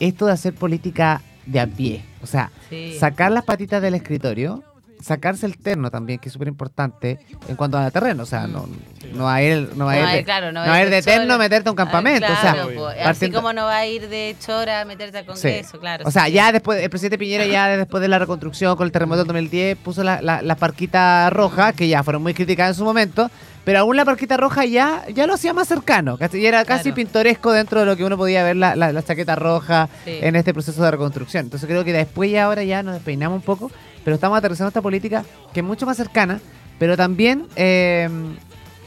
esto 0.00 0.26
de 0.26 0.32
hacer 0.32 0.54
política 0.54 1.20
de 1.46 1.60
a 1.60 1.66
pie. 1.66 2.02
O 2.22 2.26
sea, 2.26 2.50
sacar 2.98 3.32
las 3.32 3.44
patitas 3.44 3.82
del 3.82 3.94
escritorio, 3.94 4.62
sacarse 5.02 5.46
el 5.46 5.58
terno 5.58 5.90
también, 5.90 6.18
que 6.18 6.28
es 6.28 6.32
súper 6.32 6.48
importante 6.48 7.18
en 7.48 7.56
cuanto 7.56 7.76
a 7.78 7.90
terreno. 7.90 8.22
O 8.22 8.26
sea, 8.26 8.46
no, 8.46 8.68
no 9.12 9.24
va 9.24 9.34
a 9.34 9.42
ir, 9.42 9.70
no 9.76 9.86
va 9.86 9.92
a 9.92 9.96
ir, 9.96 10.02
No 10.02 10.04
va 10.06 10.08
a 10.08 10.12
de, 10.12 10.18
ir, 10.20 10.24
claro, 10.24 10.52
no 10.52 10.64
no 10.64 10.70
va 10.70 10.80
ir 10.82 10.90
de 10.90 10.96
de 10.96 11.02
terno 11.02 11.34
a 11.34 11.38
meterte 11.38 11.68
a 11.68 11.72
un 11.72 11.76
campamento. 11.76 12.26
Ah, 12.28 12.36
o 12.38 12.40
sea, 12.40 12.64
po. 12.74 12.86
así 12.88 13.02
partiendo- 13.02 13.38
como 13.38 13.52
no 13.52 13.64
va 13.64 13.76
a 13.76 13.86
ir 13.86 14.08
de 14.08 14.36
chora 14.44 14.80
a 14.80 14.84
meterte 14.84 15.18
al 15.18 15.24
Sí. 15.24 15.30
Congreso, 15.32 15.78
claro. 15.80 16.04
O 16.06 16.10
sea, 16.10 16.26
sí. 16.26 16.32
ya 16.32 16.52
después, 16.52 16.82
el 16.82 16.90
presidente 16.90 17.18
Piñera 17.18 17.46
ya 17.46 17.68
después 17.76 18.00
de 18.00 18.08
la 18.08 18.18
reconstrucción 18.18 18.76
con 18.76 18.86
el 18.86 18.92
terremoto 18.92 19.18
del 19.18 19.26
2010 19.28 19.76
puso 19.78 20.02
la, 20.04 20.22
la, 20.22 20.42
la 20.42 20.54
parquita 20.56 21.28
roja, 21.30 21.72
que 21.72 21.88
ya 21.88 22.02
fueron 22.02 22.22
muy 22.22 22.34
criticadas 22.34 22.76
en 22.76 22.78
su 22.78 22.84
momento, 22.84 23.30
pero 23.64 23.78
aún 23.80 23.96
la 23.96 24.04
parquita 24.04 24.36
roja 24.36 24.64
ya, 24.64 25.04
ya 25.14 25.26
lo 25.26 25.34
hacía 25.34 25.52
más 25.52 25.68
cercano, 25.68 26.18
y 26.32 26.46
era 26.46 26.64
casi 26.64 26.84
Claro. 26.84 26.96
pintoresco 26.96 27.52
dentro 27.52 27.80
de 27.80 27.86
lo 27.86 27.96
que 27.96 28.04
uno 28.04 28.16
podía 28.16 28.42
ver 28.44 28.56
la, 28.56 28.74
la, 28.76 28.92
la 28.92 29.02
chaqueta 29.02 29.36
roja 29.36 29.88
Sí. 30.04 30.18
en 30.20 30.34
este 30.36 30.52
proceso 30.52 30.82
de 30.82 30.90
reconstrucción. 30.90 31.44
Entonces 31.46 31.68
creo 31.68 31.84
que 31.84 31.92
después 31.92 32.30
y 32.30 32.36
ahora 32.36 32.62
ya 32.64 32.82
nos 32.82 32.94
despeinamos 32.94 33.36
un 33.36 33.42
poco, 33.42 33.70
pero 34.04 34.14
estamos 34.16 34.36
aterrizando 34.38 34.68
esta 34.68 34.82
política 34.82 35.24
que 35.54 35.60
es 35.60 35.66
mucho 35.66 35.86
más 35.86 35.96
cercana, 35.96 36.40
pero 36.78 36.96
también 36.96 37.46
eh, 37.56 38.08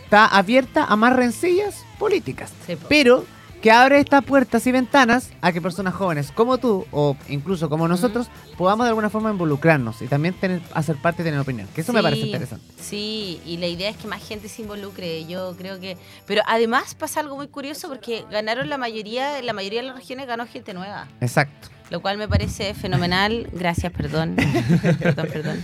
está 0.04 0.26
abierta 0.26 0.84
a 0.86 0.96
más 0.96 1.14
rencillas 1.16 1.86
políticas 1.98 2.52
Sí, 2.68 2.76
po. 2.76 2.88
pero 2.90 3.26
que 3.66 3.72
abre 3.72 4.00
estas 4.00 4.24
puertas 4.24 4.68
y 4.68 4.72
ventanas 4.72 5.32
a 5.42 5.52
que 5.52 5.60
personas 5.60 5.96
jóvenes 5.96 6.32
como 6.32 6.60
tú 6.60 6.86
o 6.92 7.18
incluso 7.30 7.68
como 7.68 7.88
nosotros 7.88 8.28
podamos 8.60 8.86
de 8.86 8.90
alguna 8.90 9.10
forma 9.10 9.32
involucrarnos 9.32 10.04
y 10.04 10.06
también 10.06 10.36
tener, 10.36 10.62
hacer 10.76 10.98
parte 10.98 11.24
y 11.24 11.26
tener 11.26 11.40
opinión. 11.40 11.68
Que 11.74 11.82
eso 11.82 11.92
me 11.92 12.04
parece 12.04 12.28
interesante. 12.28 12.64
Sí, 12.80 13.42
y 13.44 13.58
la 13.58 13.66
idea 13.66 13.90
es 13.90 13.98
que 13.98 14.08
más 14.08 14.24
gente 14.24 14.50
se 14.50 14.62
involucre. 14.62 15.26
Yo 15.26 15.56
creo 15.58 15.80
que. 15.80 15.98
Pero 16.28 16.44
además 16.46 16.94
pasa 16.94 17.22
algo 17.22 17.38
muy 17.38 17.48
curioso 17.48 17.88
porque 17.88 18.24
ganaron 18.30 18.70
la 18.70 18.78
mayoría, 18.78 19.42
la 19.42 19.54
mayoría 19.54 19.82
de 19.82 19.88
las 19.88 19.96
regiones 19.96 20.28
ganó 20.28 20.46
gente 20.46 20.76
nueva. 20.76 21.08
Exacto. 21.20 21.70
Lo 21.90 22.04
cual 22.04 22.20
me 22.20 22.28
parece 22.28 22.76
fenomenal. 22.76 23.50
Gracias, 23.52 23.92
perdón. 23.92 24.36
perdón, 25.00 25.28
perdón. 25.34 25.64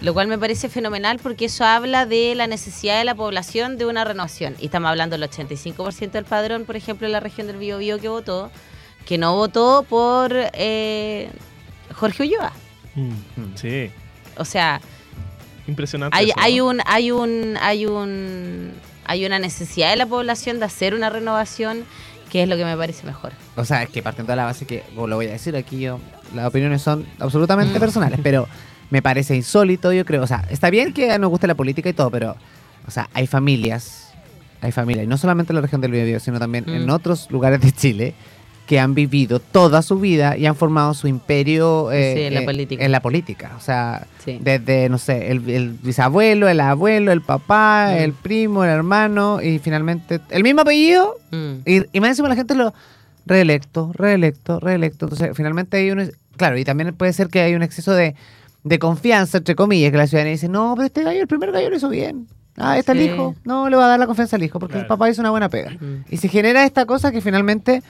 Lo 0.00 0.14
cual 0.14 0.28
me 0.28 0.38
parece 0.38 0.68
fenomenal 0.68 1.18
porque 1.20 1.46
eso 1.46 1.64
habla 1.64 2.06
de 2.06 2.34
la 2.36 2.46
necesidad 2.46 2.98
de 2.98 3.04
la 3.04 3.14
población 3.16 3.78
de 3.78 3.86
una 3.86 4.04
renovación. 4.04 4.54
Y 4.60 4.66
estamos 4.66 4.88
hablando 4.90 5.18
del 5.18 5.28
85% 5.28 6.10
del 6.12 6.24
padrón, 6.24 6.64
por 6.64 6.76
ejemplo, 6.76 7.06
en 7.06 7.12
la 7.12 7.20
región 7.20 7.48
del 7.48 7.56
Biobío 7.56 7.98
que 7.98 8.08
votó, 8.08 8.50
que 9.04 9.18
no 9.18 9.34
votó 9.34 9.84
por 9.88 10.32
eh, 10.34 11.30
Jorge 11.94 12.22
Ulloa. 12.22 12.52
Mm, 12.94 13.10
Sí, 13.56 13.90
O 14.36 14.44
sea, 14.44 14.80
impresionante. 15.66 16.16
hay, 16.16 16.26
eso, 16.30 16.36
¿no? 16.36 16.42
hay 16.44 16.60
un, 16.60 16.80
hay 16.86 17.10
un, 17.10 17.56
hay 17.60 17.86
un, 17.86 18.72
hay 19.04 19.26
una 19.26 19.38
necesidad 19.40 19.90
de 19.90 19.96
la 19.96 20.06
población 20.06 20.60
de 20.60 20.66
hacer 20.66 20.94
una 20.94 21.10
renovación 21.10 21.84
que 22.30 22.42
es 22.44 22.48
lo 22.48 22.56
que 22.56 22.64
me 22.64 22.76
parece 22.76 23.04
mejor. 23.06 23.32
O 23.56 23.64
sea, 23.64 23.82
es 23.82 23.88
que 23.88 24.02
partiendo 24.02 24.32
de 24.32 24.36
la 24.36 24.44
base 24.44 24.64
que, 24.66 24.84
o 24.96 25.06
lo 25.08 25.16
voy 25.16 25.26
a 25.26 25.32
decir 25.32 25.56
aquí 25.56 25.80
yo, 25.80 25.98
las 26.34 26.46
opiniones 26.46 26.82
son 26.82 27.04
absolutamente 27.18 27.76
Mm. 27.76 27.80
personales, 27.80 28.20
pero 28.22 28.46
me 28.90 29.02
parece 29.02 29.36
insólito, 29.36 29.92
yo 29.92 30.04
creo. 30.04 30.22
O 30.22 30.26
sea, 30.26 30.44
está 30.50 30.70
bien 30.70 30.92
que 30.92 31.18
nos 31.18 31.30
guste 31.30 31.46
la 31.46 31.54
política 31.54 31.88
y 31.88 31.92
todo, 31.92 32.10
pero, 32.10 32.36
o 32.86 32.90
sea, 32.90 33.08
hay 33.14 33.26
familias, 33.26 34.12
hay 34.60 34.72
familias, 34.72 35.04
y 35.04 35.06
no 35.08 35.16
solamente 35.18 35.52
en 35.52 35.56
la 35.56 35.60
región 35.62 35.80
del 35.80 35.92
Biobío, 35.92 36.20
sino 36.20 36.38
también 36.38 36.64
Mm. 36.66 36.74
en 36.74 36.90
otros 36.90 37.30
lugares 37.30 37.60
de 37.60 37.72
Chile, 37.72 38.14
que 38.66 38.78
han 38.78 38.94
vivido 38.94 39.40
toda 39.40 39.80
su 39.80 39.98
vida 39.98 40.36
y 40.36 40.44
han 40.44 40.54
formado 40.54 40.92
su 40.92 41.08
imperio 41.08 41.90
eh, 41.90 42.12
Sí, 42.14 42.22
en 42.24 42.34
la 42.34 42.40
eh, 42.42 42.44
política. 42.44 42.84
en 42.84 42.92
la 42.92 43.00
política. 43.00 43.52
O 43.56 43.60
sea, 43.60 44.06
Sí. 44.22 44.38
desde, 44.42 44.90
no 44.90 44.98
sé, 44.98 45.30
el, 45.30 45.48
el 45.48 45.70
bisabuelo, 45.70 46.48
el 46.50 46.60
abuelo, 46.60 47.10
el 47.12 47.22
papá, 47.22 47.92
Mm. 47.94 47.96
el 48.02 48.12
primo, 48.12 48.64
el 48.64 48.70
hermano, 48.70 49.40
y 49.42 49.58
finalmente 49.58 50.20
el 50.28 50.42
mismo 50.42 50.60
apellido, 50.62 51.14
Mm. 51.30 51.52
y, 51.64 51.82
y 51.96 52.00
más 52.00 52.10
encima 52.10 52.28
la 52.28 52.34
gente 52.36 52.54
lo 52.54 52.74
reelecto, 53.24 53.90
reelecto, 53.94 54.60
reelecto. 54.60 55.06
Entonces, 55.06 55.30
finalmente 55.34 55.76
hay 55.78 55.90
un... 55.90 56.10
Claro, 56.36 56.56
y 56.58 56.64
también 56.64 56.94
puede 56.94 57.12
ser 57.12 57.28
que 57.28 57.40
hay 57.40 57.54
un 57.54 57.62
exceso 57.62 57.92
de, 57.92 58.14
de 58.64 58.78
confianza, 58.78 59.38
entre 59.38 59.54
comillas, 59.54 59.90
que 59.90 59.96
la 59.96 60.06
ciudadanía 60.06 60.32
dice, 60.32 60.48
no, 60.48 60.74
pero 60.76 60.86
este 60.86 61.02
gallo, 61.02 61.20
el 61.20 61.26
primer 61.26 61.52
gallo 61.52 61.70
lo 61.70 61.76
hizo 61.76 61.88
bien. 61.88 62.26
Ah, 62.56 62.76
está 62.76 62.92
el 62.92 63.02
hijo. 63.02 63.36
No, 63.44 63.68
le 63.68 63.76
va 63.76 63.86
a 63.86 63.88
dar 63.88 64.00
la 64.00 64.06
confianza 64.06 64.36
al 64.36 64.42
hijo, 64.42 64.58
porque 64.58 64.78
el 64.78 64.86
papá 64.86 65.08
hizo 65.08 65.20
una 65.20 65.30
buena 65.30 65.48
pega. 65.48 65.70
Mm. 65.70 66.04
Y 66.10 66.16
se 66.16 66.28
genera 66.28 66.64
esta 66.64 66.86
cosa 66.86 67.12
que 67.12 67.20
finalmente, 67.20 67.82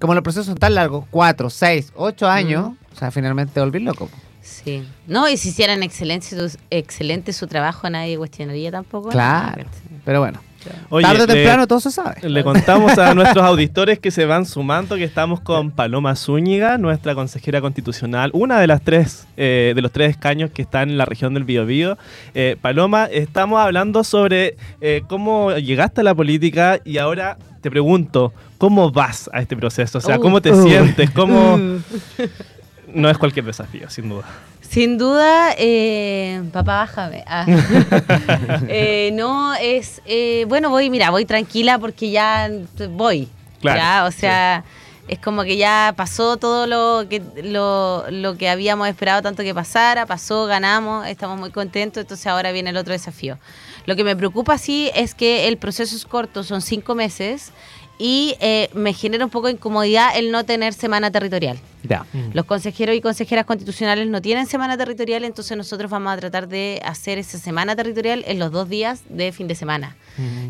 como 0.00 0.14
los 0.14 0.22
procesos 0.22 0.46
son 0.46 0.56
tan 0.56 0.74
largos, 0.74 1.04
cuatro, 1.10 1.48
seis, 1.48 1.92
ocho 1.94 2.26
años, 2.26 2.72
o 2.92 2.96
sea, 2.96 3.10
finalmente 3.10 3.54
te 3.54 3.60
volvís 3.60 3.82
loco. 3.82 4.10
Sí. 4.42 4.86
No, 5.06 5.28
y 5.28 5.36
si 5.36 5.50
hicieran 5.50 5.82
excelente 5.82 6.26
su, 6.26 6.58
excelente 6.70 7.32
su 7.32 7.46
trabajo, 7.46 7.88
nadie 7.88 8.16
cuestionaría 8.16 8.70
tampoco. 8.70 9.10
Claro. 9.10 9.64
Pero 10.06 10.20
bueno, 10.20 10.40
Oye, 10.88 11.04
tarde 11.06 11.22
o 11.24 11.26
le- 11.26 11.34
temprano 11.34 11.66
todo 11.66 11.78
se 11.80 11.90
sabe. 11.90 12.28
Le 12.28 12.42
contamos 12.42 12.96
a 12.98 13.12
nuestros 13.14 13.44
auditores 13.44 13.98
que 13.98 14.10
se 14.10 14.24
van 14.24 14.46
sumando 14.46 14.96
que 14.96 15.04
estamos 15.04 15.40
con 15.40 15.70
Paloma 15.70 16.16
Zúñiga, 16.16 16.78
nuestra 16.78 17.14
consejera 17.14 17.60
constitucional, 17.60 18.30
una 18.32 18.58
de 18.58 18.66
las 18.66 18.80
tres, 18.82 19.26
eh, 19.36 19.72
de 19.76 19.82
los 19.82 19.92
tres 19.92 20.10
escaños 20.10 20.50
que 20.50 20.62
están 20.62 20.88
en 20.90 20.96
la 20.98 21.04
región 21.04 21.34
del 21.34 21.44
Biobío. 21.44 21.98
Eh, 22.34 22.56
Paloma, 22.60 23.04
estamos 23.04 23.60
hablando 23.60 24.02
sobre 24.02 24.56
eh, 24.80 25.02
cómo 25.08 25.52
llegaste 25.52 26.00
a 26.00 26.04
la 26.04 26.14
política 26.14 26.80
y 26.84 26.98
ahora 26.98 27.36
te 27.60 27.70
pregunto, 27.70 28.32
¿cómo 28.58 28.90
vas 28.90 29.28
a 29.32 29.40
este 29.40 29.56
proceso? 29.56 29.98
O 29.98 30.00
sea. 30.00 30.18
¿cómo 30.18 30.40
te 30.40 30.50
Uh. 30.52 30.62
sientes? 30.66 31.10
¿Cómo... 31.10 31.58
No 32.96 33.10
es 33.10 33.18
cualquier 33.18 33.44
desafío, 33.44 33.90
sin 33.90 34.08
duda. 34.08 34.24
Sin 34.62 34.96
duda, 34.96 35.54
eh, 35.58 36.42
papá, 36.50 36.78
bájame. 36.78 37.24
Ah. 37.26 37.44
Eh, 38.68 39.10
no, 39.12 39.54
es. 39.54 40.00
eh, 40.06 40.46
bueno, 40.48 40.70
voy, 40.70 40.88
mira, 40.88 41.10
voy 41.10 41.26
tranquila 41.26 41.78
porque 41.78 42.10
ya 42.10 42.50
voy. 42.90 43.28
Claro, 43.60 43.78
ya, 43.78 44.04
o 44.06 44.10
sea, 44.10 44.64
es 45.08 45.18
como 45.18 45.42
que 45.44 45.58
ya 45.58 45.92
pasó 45.94 46.38
todo 46.38 46.66
lo 46.66 47.06
que, 47.08 47.22
lo, 47.42 48.06
lo 48.10 48.36
que 48.38 48.48
habíamos 48.48 48.88
esperado 48.88 49.20
tanto 49.20 49.42
que 49.42 49.54
pasara, 49.54 50.06
pasó, 50.06 50.46
ganamos, 50.46 51.06
estamos 51.06 51.38
muy 51.38 51.50
contentos, 51.50 52.00
entonces 52.00 52.26
ahora 52.26 52.50
viene 52.50 52.70
el 52.70 52.78
otro 52.78 52.92
desafío. 52.92 53.38
Lo 53.84 53.94
que 53.94 54.04
me 54.04 54.16
preocupa 54.16 54.56
sí 54.56 54.90
es 54.94 55.14
que 55.14 55.48
el 55.48 55.58
proceso 55.58 55.94
es 55.94 56.06
corto, 56.06 56.42
son 56.42 56.62
cinco 56.62 56.94
meses, 56.94 57.52
y 57.98 58.36
eh, 58.40 58.68
me 58.74 58.92
genera 58.92 59.24
un 59.24 59.30
poco 59.30 59.46
de 59.46 59.54
incomodidad 59.54 60.16
el 60.16 60.30
no 60.30 60.44
tener 60.44 60.74
semana 60.74 61.10
territorial. 61.10 61.58
Ya. 61.82 62.04
Los 62.32 62.46
consejeros 62.46 62.96
y 62.96 63.00
consejeras 63.00 63.44
constitucionales 63.46 64.08
no 64.08 64.20
tienen 64.20 64.46
semana 64.46 64.76
territorial, 64.76 65.22
entonces 65.22 65.56
nosotros 65.56 65.88
vamos 65.88 66.12
a 66.12 66.16
tratar 66.16 66.48
de 66.48 66.82
hacer 66.84 67.16
esa 67.18 67.38
semana 67.38 67.76
territorial 67.76 68.24
en 68.26 68.40
los 68.40 68.50
dos 68.50 68.68
días 68.68 69.02
de 69.08 69.30
fin 69.30 69.46
de 69.46 69.54
semana. 69.54 69.96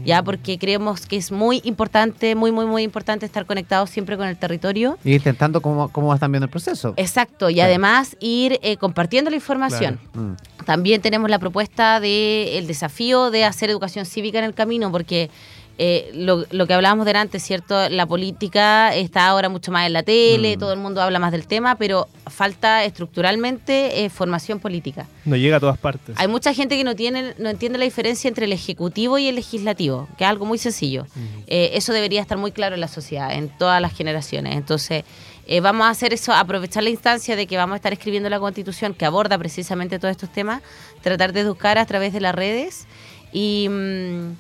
Ya, 0.04 0.22
porque 0.22 0.59
creemos 0.59 1.04
que 1.06 1.16
es 1.16 1.30
muy 1.32 1.61
importante, 1.64 2.35
muy, 2.37 2.52
muy, 2.52 2.64
muy 2.64 2.82
importante 2.85 3.26
estar 3.26 3.44
conectados 3.44 3.90
siempre 3.90 4.16
con 4.16 4.26
el 4.28 4.38
territorio. 4.38 4.96
Y 5.04 5.14
intentando 5.14 5.61
cómo, 5.61 5.88
cómo 5.90 6.14
están 6.14 6.32
viendo 6.32 6.46
el 6.46 6.50
proceso. 6.50 6.94
Exacto, 6.96 7.50
y 7.50 7.54
Claro. 7.54 7.68
además 7.68 8.16
ir 8.20 8.59
eh, 8.62 8.76
compartiendo 8.78 9.28
la 9.28 9.37
información. 9.37 9.98
Mm. 10.14 10.64
También 10.64 11.02
tenemos 11.02 11.28
la 11.28 11.38
propuesta 11.38 12.00
de 12.00 12.56
el 12.59 12.66
desafío 12.66 13.30
de 13.30 13.44
hacer 13.44 13.68
educación 13.70 14.06
cívica 14.06 14.38
en 14.38 14.44
el 14.44 14.54
camino, 14.54 14.90
porque 14.90 15.30
eh, 15.78 16.10
lo, 16.14 16.44
lo 16.50 16.66
que 16.66 16.74
hablábamos 16.74 17.04
delante, 17.06 17.38
¿cierto? 17.38 17.88
La 17.90 18.06
política 18.06 18.94
está 18.94 19.26
ahora 19.26 19.48
mucho 19.48 19.70
más 19.72 19.86
en 19.86 19.92
la 19.92 20.02
tele, 20.02 20.56
Mm. 20.56 20.58
todo 20.58 20.72
el 20.72 20.78
mundo 20.78 21.02
habla 21.02 21.18
más 21.18 21.32
del 21.32 21.46
tema, 21.46 21.76
pero 21.76 22.08
falta 22.26 22.82
estructuralmente 22.84 24.04
eh, 24.04 24.10
formación 24.10 24.60
política. 24.60 25.06
No 25.24 25.36
llega 25.36 25.56
a 25.56 25.60
todas 25.60 25.78
partes. 25.78 26.14
Hay 26.18 26.28
mucha 26.28 26.52
gente 26.54 26.76
que 26.76 26.84
no 26.84 26.94
tiene, 26.94 27.34
no 27.38 27.48
entiende 27.48 27.78
la 27.78 27.84
diferencia 27.84 28.28
entre 28.28 28.46
el 28.46 28.52
ejecutivo 28.52 29.18
y 29.18 29.28
el 29.28 29.34
legislativo, 29.36 30.08
que 30.16 30.24
es 30.24 30.30
algo 30.30 30.46
muy 30.46 30.58
sencillo. 30.58 31.06
Eh, 31.46 31.70
eso 31.74 31.92
debería 31.92 32.20
estar 32.20 32.38
muy 32.38 32.52
claro 32.52 32.74
en 32.74 32.80
la 32.80 32.88
sociedad, 32.88 33.32
en 33.32 33.48
todas 33.48 33.80
las 33.82 33.92
generaciones. 33.94 34.56
Entonces, 34.56 35.04
eh, 35.46 35.60
vamos 35.60 35.86
a 35.86 35.90
hacer 35.90 36.12
eso, 36.12 36.32
aprovechar 36.32 36.82
la 36.82 36.90
instancia 36.90 37.36
de 37.36 37.46
que 37.46 37.56
vamos 37.56 37.74
a 37.74 37.76
estar 37.76 37.92
escribiendo 37.92 38.28
la 38.28 38.40
constitución 38.40 38.94
que 38.94 39.04
aborda 39.04 39.38
precisamente 39.38 39.98
todos 39.98 40.12
estos 40.12 40.32
temas, 40.32 40.62
tratar 41.02 41.32
de 41.32 41.40
educar 41.40 41.78
a 41.78 41.86
través 41.86 42.12
de 42.12 42.20
las 42.20 42.34
redes 42.34 42.86
y, 43.32 43.68
mm, 43.68 44.32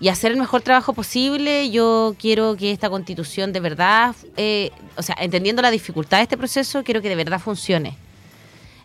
y 0.00 0.08
hacer 0.08 0.32
el 0.32 0.38
mejor 0.38 0.62
trabajo 0.62 0.92
posible. 0.92 1.70
Yo 1.70 2.14
quiero 2.18 2.56
que 2.56 2.72
esta 2.72 2.90
constitución 2.90 3.52
de 3.52 3.60
verdad, 3.60 4.14
eh, 4.36 4.70
o 4.96 5.02
sea, 5.02 5.16
entendiendo 5.20 5.62
la 5.62 5.70
dificultad 5.70 6.18
de 6.18 6.24
este 6.24 6.36
proceso, 6.36 6.82
quiero 6.82 7.00
que 7.02 7.08
de 7.08 7.14
verdad 7.16 7.38
funcione. 7.40 7.96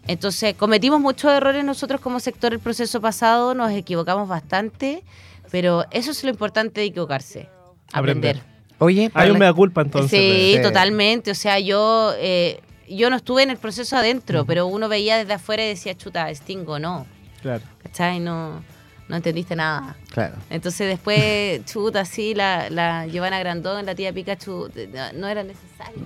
Entonces, 0.07 0.55
cometimos 0.55 0.99
muchos 0.99 1.31
errores 1.31 1.63
nosotros 1.63 2.01
como 2.01 2.19
sector 2.19 2.53
el 2.53 2.59
proceso 2.59 2.99
pasado, 3.01 3.53
nos 3.53 3.71
equivocamos 3.71 4.27
bastante, 4.27 5.03
pero 5.51 5.85
eso 5.91 6.11
es 6.11 6.23
lo 6.23 6.29
importante 6.29 6.81
de 6.81 6.87
equivocarse, 6.87 7.49
aprender. 7.91 8.37
Aprender. 8.37 8.59
Oye, 8.81 9.11
Hay 9.13 9.29
un 9.29 9.37
mea 9.39 9.51
culpa 9.53 9.81
entonces. 9.81 10.11
sí, 10.19 10.55
de- 10.55 10.63
totalmente. 10.63 11.31
O 11.31 11.35
sea, 11.35 11.59
yo 11.59 12.13
eh, 12.17 12.61
yo 12.87 13.09
no 13.09 13.17
estuve 13.17 13.43
en 13.43 13.49
el 13.49 13.57
proceso 13.57 13.97
adentro, 13.97 14.45
pero 14.45 14.65
uno 14.67 14.87
veía 14.87 15.17
desde 15.17 15.33
afuera 15.33 15.63
y 15.63 15.67
decía, 15.67 15.95
chuta, 15.95 16.29
extingo, 16.29 16.79
no. 16.79 17.05
Claro. 17.41 17.61
¿Cachai? 17.83 18.19
No, 18.19 18.63
no 19.09 19.15
entendiste 19.17 19.55
nada. 19.55 19.95
Claro. 20.13 20.35
Entonces 20.49 20.87
después, 20.87 21.65
chuta, 21.71 22.05
sí, 22.05 22.33
la, 22.33 22.69
la 22.69 23.05
Giovanna 23.07 23.39
Grandón, 23.39 23.85
la 23.85 23.95
tía 23.95 24.13
Pikachu, 24.13 24.69
no, 24.93 25.13
no 25.13 25.27
era 25.27 25.43
necesario. 25.43 25.97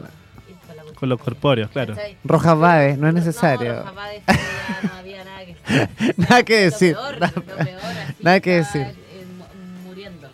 ir 0.49 0.55
con 0.65 0.75
la 0.75 0.81
cuestión, 0.83 0.95
Con 0.95 1.09
los 1.09 1.19
corpóreos, 1.21 1.69
claro. 1.69 1.95
Rojas 2.23 2.57
Bade, 2.57 2.97
no 2.97 3.07
es 3.09 3.13
necesario. 3.13 3.73
No, 3.73 3.79
Roja 3.81 3.91
Bade, 3.91 4.23
sí, 4.27 4.35
ya 4.81 4.87
no 4.89 4.93
había 4.95 5.23
nada 5.23 5.45
que 5.45 5.53
decir. 5.53 6.13
Nada 6.17 6.43
que 6.43 6.55
decir. 6.57 6.93
Lo 6.95 7.01
peor, 7.01 7.19
Nada- 7.19 7.33
lo 7.35 7.43
peor, 7.43 7.81
así 7.83 8.13
nada 8.23 8.39
que 8.39 8.51
decir. 8.51 8.81
eh, 8.81 8.95
mu- 9.37 9.89
muriendo. 9.89 10.29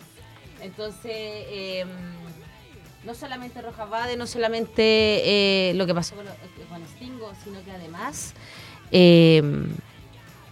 Entonces, 0.62 1.12
eh, 1.12 1.86
no 3.04 3.14
solamente 3.16 3.62
Rojas 3.62 3.90
Bade, 3.90 4.16
no 4.18 4.28
solamente 4.28 4.82
eh, 4.84 5.74
lo 5.76 5.86
que 5.88 5.96
pasó 5.96 6.16
con, 6.16 6.26
lo- 6.26 6.32
con 6.70 6.86
Stingo, 6.96 7.32
sino 7.44 7.64
que 7.64 7.72
además 7.72 8.34
eh, 8.92 9.42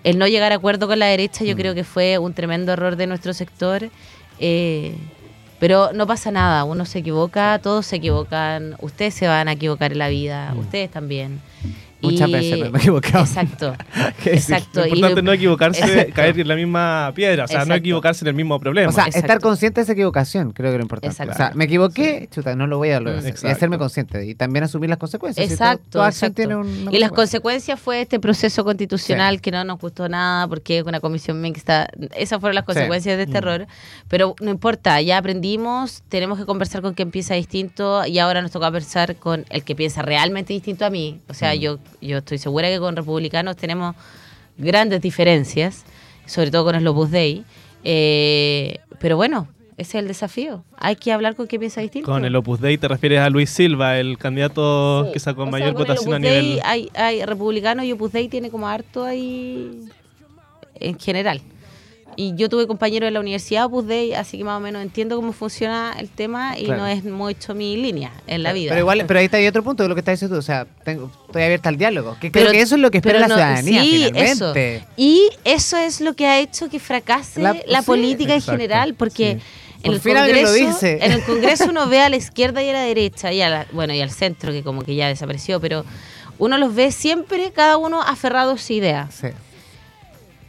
el 0.10 0.18
no 0.18 0.28
llegar 0.28 0.52
a 0.52 0.56
acuerdo 0.56 0.88
con 0.88 1.00
la 1.00 1.08
derecha 1.08 1.44
yo 1.44 1.54
Mm. 1.56 1.58
creo 1.58 1.76
que 1.76 1.84
fue 1.84 2.18
un 2.18 2.34
tremendo 2.34 2.72
error 2.74 2.96
de 2.96 3.08
nuestro 3.08 3.34
sector. 3.34 3.90
eh, 4.40 4.94
pero 5.60 5.90
no 5.94 6.06
pasa 6.06 6.30
nada, 6.30 6.64
uno 6.64 6.86
se 6.86 7.00
equivoca, 7.00 7.60
todos 7.64 7.88
se 7.88 7.96
equivocan, 7.96 8.76
ustedes 8.80 9.16
se 9.16 9.28
van 9.28 9.48
a 9.48 9.54
equivocar 9.54 9.92
en 9.92 9.98
la 9.98 10.08
vida, 10.10 10.54
Mm. 10.54 10.60
ustedes 10.60 10.92
también. 10.92 11.42
Muchas 12.02 12.30
Y- 12.30 12.32
veces 12.32 12.60
me 12.72 12.78
he 12.78 12.82
equivocado. 12.82 13.24
Exacto. 13.26 13.76
Exacto. 14.26 14.82
Lo 14.82 14.86
y 14.86 14.90
importante 14.90 15.20
es 15.20 15.24
no 15.24 15.32
equivocarse, 15.32 15.82
Exacto. 15.84 16.14
caer 16.14 16.40
en 16.40 16.48
la 16.48 16.56
misma 16.56 17.12
piedra, 17.16 17.46
o 17.46 17.48
sea, 17.48 17.66
no 17.66 17.74
equivocarse 17.76 18.24
en 18.24 18.30
el 18.30 18.34
mismo 18.36 18.60
problema. 18.60 18.90
O 18.90 18.92
sea, 18.92 19.06
Exacto. 19.06 19.20
estar 19.26 19.40
consciente 19.42 19.82
de 19.82 19.84
esa 19.84 19.94
equivocación, 19.94 20.52
creo 20.52 20.70
que 20.70 20.76
es 20.76 20.80
lo 20.80 20.84
importante. 20.84 21.12
Exacto. 21.14 21.34
O 21.34 21.36
sea, 21.38 21.52
me 21.56 21.66
equivoqué, 21.66 22.28
chuta, 22.32 22.56
no 22.56 22.68
lo 22.68 22.78
voy 22.78 22.92
a 22.92 23.00
Mm. 23.00 23.08
hacer. 23.08 23.24
Y 23.26 23.28
Exacto. 23.30 23.48
hacerme 23.56 23.78
consciente. 23.78 24.26
Y 24.26 24.36
también 24.36 24.64
asumir 24.64 24.90
las 24.90 25.00
consecuencias. 25.00 25.48
Si 25.48 25.54
Exacto, 25.54 25.84
todo- 25.90 26.32
tiene 26.34 26.54
Y 26.56 27.00
las 27.00 27.10
consecuencia. 27.10 27.10
consecuencias 27.10 27.80
fue 27.80 28.02
este 28.02 28.20
proceso 28.20 28.64
constitucional 28.64 29.42
que 29.42 29.52
no 29.52 29.64
nos 29.64 29.80
gustó 29.80 30.08
nada 30.10 30.48
porque 30.48 30.80
es 30.80 30.84
una 30.84 31.00
comisión 31.00 31.42
mixta. 31.42 31.88
Esas 32.16 32.40
fueron 32.40 32.56
las 32.56 32.64
Sí. 32.64 32.68
consecuencias 32.68 33.18
de 33.18 33.24
este 33.24 33.38
error. 33.38 33.68
Pero 34.08 34.36
no 34.42 34.52
importa, 34.52 35.02
ya 35.02 35.18
aprendimos, 35.18 36.04
tenemos 36.10 36.38
que 36.38 36.46
conversar 36.46 36.82
con 36.82 36.94
quien 36.94 37.12
piensa 37.12 37.34
distinto 37.36 38.06
y 38.06 38.20
ahora 38.20 38.42
nos 38.42 38.52
toca 38.52 38.68
conversar 38.68 39.16
con 39.16 39.46
el 39.50 39.64
que 39.64 39.76
piensa 39.76 40.02
realmente 40.02 40.54
distinto 40.54 40.86
a 40.86 40.90
mí. 40.90 41.20
O 41.30 41.34
sea, 41.34 41.56
yo, 41.56 41.80
yo 42.02 42.18
estoy 42.20 42.38
segura 42.38 42.68
que 42.70 42.80
con 42.80 42.96
republicanos 42.96 43.56
tenemos 43.58 43.96
grandes 44.58 45.02
diferencias, 45.02 45.84
sobre 46.26 46.52
todo 46.52 46.66
con 46.66 46.76
el 46.76 46.88
Opus 46.88 47.12
Dei. 47.12 47.44
Eh, 47.84 48.80
pero 49.00 49.16
bueno, 49.18 49.48
ese 49.78 49.98
es 49.98 50.02
el 50.02 50.08
desafío. 50.08 50.64
Hay 50.78 50.96
que 50.96 51.12
hablar 51.12 51.36
con 51.36 51.48
quien 51.48 51.60
piensa 51.60 51.82
distinto. 51.82 52.12
Con 52.12 52.26
el 52.26 52.36
Opus 52.36 52.60
Dei 52.60 52.78
te 52.78 52.88
refieres 52.88 53.20
a 53.20 53.30
Luis 53.30 53.50
Silva, 53.50 54.00
el 54.00 54.18
candidato 54.18 55.06
Sí. 55.06 55.12
que 55.14 55.20
sacó 55.20 55.44
O 55.44 55.46
mayor 55.46 55.74
votación 55.74 56.14
a 56.16 56.20
nivel... 56.20 56.60
Hay, 56.64 56.90
hay 56.96 57.24
republicanos 57.24 57.86
y 57.86 57.92
Opus 57.92 58.12
Dei 58.12 58.28
tiene 58.28 58.50
como 58.50 58.68
harto 58.68 59.04
ahí 59.04 59.88
en 60.80 60.98
general. 61.00 61.42
Y 62.20 62.34
yo 62.36 62.50
tuve 62.50 62.66
compañeros 62.66 63.08
en 63.10 63.14
la 63.14 63.20
universidad 63.20 63.66
Opus 63.66 63.86
Dei, 63.86 64.16
así 64.16 64.40
que 64.40 64.44
más 64.44 64.58
o 64.58 64.60
menos 64.60 64.82
entiendo 64.82 65.16
cómo 65.16 65.34
funciona 65.34 65.96
el 66.00 66.10
tema 66.10 66.58
y 66.58 66.66
Claro. 66.66 66.82
no 66.82 66.88
es 66.88 67.04
mucho 67.04 67.54
mi 67.54 67.78
línea 67.78 68.12
en 68.26 68.42
la 68.42 68.54
vida. 68.54 68.70
Pero 68.72 68.80
igual, 68.82 69.06
pero 69.06 69.20
ahí 69.20 69.26
está 69.26 69.38
hay 69.38 69.46
otro 69.46 69.62
punto 69.64 69.84
de 69.84 69.90
lo 69.90 69.94
que 69.94 70.00
estás 70.00 70.14
diciendo 70.16 70.36
tú. 70.36 70.40
O 70.40 70.42
sea, 70.42 70.66
tengo- 70.84 71.12
estoy 71.28 71.44
abierta 71.44 71.70
al 71.70 71.78
diálogo. 71.78 72.18
Que 72.20 72.32
creo 72.32 72.46
Pero- 72.46 72.52
que 72.54 72.62
eso 72.62 72.74
es 72.74 72.82
lo 72.82 72.90
que 72.90 72.98
espera 72.98 73.20
pero 73.20 73.28
la 73.30 73.36
ciudadanía 73.36 73.82
sí, 73.84 73.92
finalmente. 73.92 74.76
eso. 74.78 74.86
Y 74.98 75.30
eso 75.44 75.78
es 75.78 76.02
lo 76.02 76.16
que 76.16 76.26
ha 76.26 76.40
hecho 76.40 76.70
que 76.70 76.80
fracase 76.80 77.40
La- 77.40 77.56
la, 77.68 77.82
sí, 77.82 77.86
política 77.86 78.34
exacto, 78.34 78.54
en 78.54 78.58
general, 78.62 78.94
porque 78.96 79.38
sí. 79.40 79.84
en, 79.84 79.94
el 79.94 80.02
Congreso, 80.02 80.54
dice. 80.54 80.98
en 81.00 81.12
el 81.12 81.24
Congreso 81.24 81.66
uno 81.70 81.88
ve 81.88 82.02
a 82.02 82.10
la 82.10 82.16
izquierda 82.18 82.64
y 82.64 82.70
a 82.70 82.74
la 82.74 82.82
derecha, 82.82 83.32
y 83.32 83.44
a 83.44 83.50
la- 83.52 83.68
bueno, 83.74 83.94
y 83.94 84.02
al 84.02 84.10
centro, 84.10 84.52
que 84.52 84.64
como 84.64 84.82
que 84.82 84.96
ya 84.96 85.08
desapareció, 85.08 85.60
pero 85.62 85.86
uno 86.40 86.58
los 86.58 86.74
ve 86.74 86.92
siempre, 86.92 87.52
cada 87.52 87.78
uno 87.78 88.02
aferrado 88.02 88.54
a 88.54 88.58
su 88.58 88.74
idea. 88.74 89.08
Sí. 89.12 89.28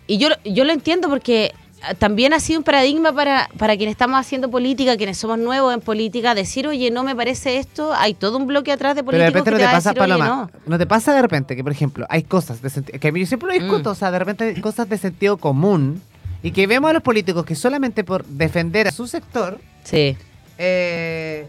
Y 0.08 0.18
yo, 0.18 0.28
yo 0.44 0.64
lo 0.64 0.72
entiendo 0.72 1.08
porque 1.08 1.52
ah, 1.82 1.94
también 1.94 2.32
ha 2.32 2.40
sido 2.40 2.58
un 2.58 2.64
paradigma 2.64 3.12
para, 3.12 3.48
para 3.58 3.76
quienes 3.76 3.92
estamos 3.92 4.18
haciendo 4.18 4.50
política, 4.50 4.96
quienes 4.96 5.18
somos 5.18 5.38
nuevos 5.38 5.72
en 5.74 5.80
política, 5.80 6.34
decir, 6.34 6.66
oye, 6.66 6.90
no 6.90 7.04
me 7.04 7.14
parece 7.14 7.58
esto, 7.58 7.92
hay 7.94 8.14
todo 8.14 8.38
un 8.38 8.46
bloque 8.46 8.72
atrás 8.72 8.96
de 8.96 9.04
Pero 9.04 9.18
de 9.18 9.24
políticos 9.30 9.44
repente 9.44 9.50
que 9.50 9.52
no 9.52 9.58
te 9.58 9.64
te 9.66 9.76
pasa, 9.76 9.90
decir, 9.90 9.98
Paloma. 10.00 10.26
no. 10.26 10.50
No. 10.66 10.78
te 10.78 10.86
pasa 10.86 11.14
de 11.14 11.22
repente 11.22 11.54
que, 11.54 11.62
por 11.62 11.72
ejemplo, 11.72 12.06
hay 12.08 12.22
cosas 12.24 12.60
de 12.62 12.70
senti- 12.70 12.98
que 12.98 13.08
a 13.08 13.12
mí 13.12 13.20
yo 13.20 13.26
siempre 13.26 13.48
lo 13.48 13.54
discuto, 13.54 13.90
Mm. 13.90 13.92
o 13.92 13.94
sea, 13.94 14.10
de 14.10 14.18
repente 14.18 14.44
hay 14.44 14.60
cosas 14.60 14.88
de 14.88 14.96
sentido 14.98 15.36
común 15.36 16.00
y 16.42 16.50
que 16.52 16.66
vemos 16.66 16.88
a 16.90 16.94
los 16.94 17.02
políticos 17.02 17.44
que 17.44 17.54
solamente 17.54 18.02
por 18.02 18.24
defender 18.24 18.88
a 18.88 18.90
su 18.92 19.06
sector 19.06 19.60
Sí, 19.84 20.16
eh, 20.56 21.48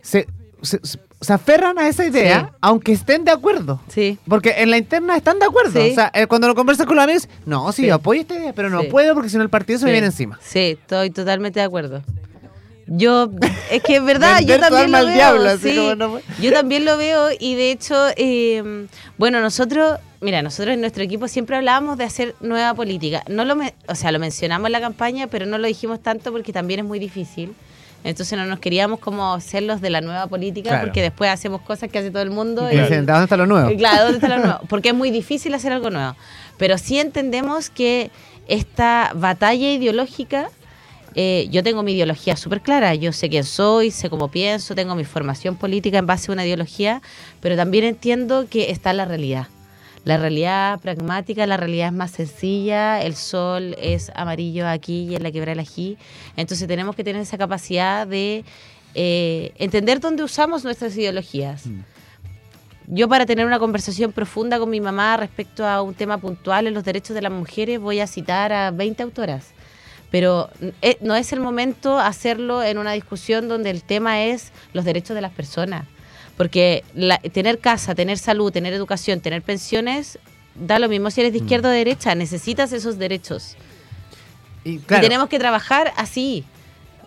se, 0.00 0.26
se, 0.62 0.78
se 0.82 0.98
aferran 1.30 1.78
a 1.78 1.88
esa 1.88 2.04
idea, 2.06 2.40
Sí. 2.50 2.56
aunque 2.60 2.92
estén 2.92 3.24
de 3.24 3.30
acuerdo. 3.30 3.80
sí. 3.88 4.18
Porque 4.28 4.54
en 4.58 4.70
la 4.70 4.78
interna 4.78 5.16
están 5.16 5.38
de 5.38 5.46
acuerdo. 5.46 5.80
Sí. 5.80 5.90
O 5.90 5.94
sea, 5.94 6.10
eh, 6.14 6.26
cuando 6.26 6.48
lo 6.48 6.54
conversas 6.54 6.86
con 6.86 6.96
los 6.96 7.04
amigos, 7.04 7.28
no, 7.46 7.70
sí, 7.72 7.82
Sí. 7.82 7.88
yo 7.88 7.94
apoyo 7.96 8.20
esta 8.22 8.34
idea, 8.34 8.52
pero 8.52 8.70
no 8.70 8.82
puedo 8.84 9.14
porque 9.14 9.28
si 9.28 9.36
no 9.36 9.42
el 9.42 9.50
partido 9.50 9.78
se 9.78 9.84
me 9.84 9.92
viene 9.92 10.06
encima. 10.08 10.38
Sí, 10.42 10.76
estoy 10.80 11.10
totalmente 11.10 11.60
de 11.60 11.66
acuerdo. 11.66 12.02
Yo, 12.88 13.30
es 13.70 13.82
que 13.82 13.96
es 13.96 14.04
verdad, 14.04 14.40
yo 14.40 14.58
también 14.58 14.90
lo 14.90 14.98
veo. 15.06 15.14
diablo, 15.14 15.56
sí. 15.56 15.78
no- 15.96 16.18
Yo 16.40 16.52
también 16.52 16.84
lo 16.84 16.96
veo 16.98 17.28
y 17.38 17.54
de 17.54 17.70
hecho, 17.70 17.94
eh, 18.16 18.86
bueno, 19.16 19.40
nosotros, 19.40 19.98
mira, 20.20 20.42
nosotros 20.42 20.74
en 20.74 20.80
nuestro 20.80 21.02
equipo 21.02 21.28
siempre 21.28 21.56
hablábamos 21.56 21.96
de 21.96 22.04
hacer 22.04 22.34
nueva 22.40 22.74
política. 22.74 23.22
No 23.28 23.44
lo, 23.44 23.54
me- 23.56 23.74
o 23.86 23.94
sea, 23.94 24.10
lo 24.12 24.18
mencionamos 24.18 24.66
en 24.66 24.72
la 24.72 24.80
campaña, 24.80 25.28
pero 25.28 25.46
no 25.46 25.58
lo 25.58 25.68
dijimos 25.68 26.02
tanto 26.02 26.32
porque 26.32 26.52
también 26.52 26.80
es 26.80 26.86
muy 26.86 26.98
difícil. 26.98 27.54
Entonces 28.04 28.36
no 28.38 28.44
nos 28.46 28.58
queríamos 28.58 28.98
como 28.98 29.38
ser 29.40 29.62
los 29.62 29.80
de 29.80 29.90
la 29.90 30.00
nueva 30.00 30.26
política 30.26 30.70
Claro. 30.70 30.84
porque 30.86 31.02
después 31.02 31.30
hacemos 31.30 31.60
cosas 31.60 31.88
que 31.90 31.98
hace 31.98 32.10
todo 32.10 32.22
el 32.22 32.30
mundo. 32.30 32.68
Y 32.70 32.74
y- 32.74 32.80
dicen, 32.80 33.06
¿de 33.06 33.12
dónde 33.12 33.24
está 33.24 33.36
lo 33.36 33.46
nuevo? 33.46 33.68
eh, 33.70 33.76
Claro, 33.76 34.02
¿dónde 34.04 34.18
está 34.18 34.28
lo 34.36 34.38
nuevo? 34.44 34.60
Porque 34.68 34.88
es 34.88 34.94
muy 34.94 35.10
difícil 35.10 35.54
hacer 35.54 35.72
algo 35.72 35.90
nuevo. 35.90 36.16
Pero 36.58 36.78
sí 36.78 36.98
entendemos 36.98 37.70
que 37.70 38.10
esta 38.48 39.12
batalla 39.14 39.70
ideológica, 39.72 40.48
eh, 41.14 41.46
yo 41.50 41.62
tengo 41.62 41.82
mi 41.82 41.92
ideología 41.92 42.36
súper 42.36 42.60
clara, 42.60 42.94
yo 42.94 43.12
sé 43.12 43.28
quién 43.28 43.44
soy, 43.44 43.90
sé 43.90 44.10
cómo 44.10 44.28
pienso, 44.28 44.74
tengo 44.74 44.94
mi 44.94 45.04
formación 45.04 45.56
política 45.56 45.98
en 45.98 46.06
base 46.06 46.30
a 46.30 46.34
una 46.34 46.44
ideología, 46.44 47.02
pero 47.40 47.54
también 47.54 47.84
entiendo 47.84 48.46
que 48.50 48.70
está 48.70 48.92
la 48.92 49.04
realidad. 49.04 49.46
La 50.04 50.16
realidad 50.16 50.80
pragmática, 50.80 51.46
la 51.46 51.56
realidad 51.56 51.88
es 51.88 51.92
más 51.92 52.10
sencilla, 52.10 53.00
el 53.02 53.14
sol 53.14 53.76
es 53.80 54.10
amarillo 54.16 54.66
aquí 54.66 55.04
y 55.04 55.14
en 55.14 55.22
la 55.22 55.30
quebrada 55.30 55.52
del 55.52 55.60
ají, 55.60 55.96
entonces 56.36 56.66
tenemos 56.66 56.96
que 56.96 57.04
tener 57.04 57.22
esa 57.22 57.38
capacidad 57.38 58.06
de 58.06 58.44
eh, 58.94 59.52
entender 59.58 60.00
dónde 60.00 60.24
usamos 60.24 60.64
nuestras 60.64 60.96
ideologías. 60.96 61.64
Yo 62.88 63.08
para 63.08 63.26
tener 63.26 63.46
una 63.46 63.60
conversación 63.60 64.12
profunda 64.12 64.58
con 64.58 64.68
mi 64.68 64.80
mamá 64.80 65.16
respecto 65.16 65.64
a 65.64 65.82
un 65.82 65.94
tema 65.94 66.18
puntual 66.18 66.66
en 66.66 66.74
los 66.74 66.84
derechos 66.84 67.14
de 67.14 67.22
las 67.22 67.32
mujeres 67.32 67.78
voy 67.78 68.00
a 68.00 68.06
citar 68.06 68.52
a 68.52 68.70
20 68.72 69.02
autoras. 69.04 69.46
Pero 70.10 70.50
eh, 70.82 70.98
no 71.00 71.14
es 71.14 71.32
el 71.32 71.40
momento 71.40 71.98
hacerlo 71.98 72.62
en 72.62 72.76
una 72.76 72.92
discusión 72.92 73.48
donde 73.48 73.70
el 73.70 73.82
tema 73.82 74.24
es 74.24 74.52
los 74.74 74.84
derechos 74.84 75.14
de 75.14 75.22
las 75.22 75.32
personas. 75.32 75.86
Porque 76.36 76.84
la- 76.94 77.18
tener 77.18 77.58
casa, 77.58 77.94
tener 77.94 78.18
salud, 78.18 78.50
tener 78.52 78.72
educación, 78.72 79.20
tener 79.20 79.42
pensiones, 79.42 80.18
da 80.54 80.78
lo 80.78 80.88
mismo 80.88 81.10
si 81.10 81.20
eres 81.20 81.32
de 81.32 81.38
izquierda 81.38 81.68
o 81.68 81.72
de 81.72 81.78
derecha, 81.78 82.14
necesitas 82.14 82.72
esos 82.72 82.98
derechos. 82.98 83.56
Y 84.64 84.72
Y 84.72 84.78
claro, 84.78 85.02
tenemos 85.02 85.28
que 85.28 85.38
trabajar 85.38 85.92
así. 85.96 86.44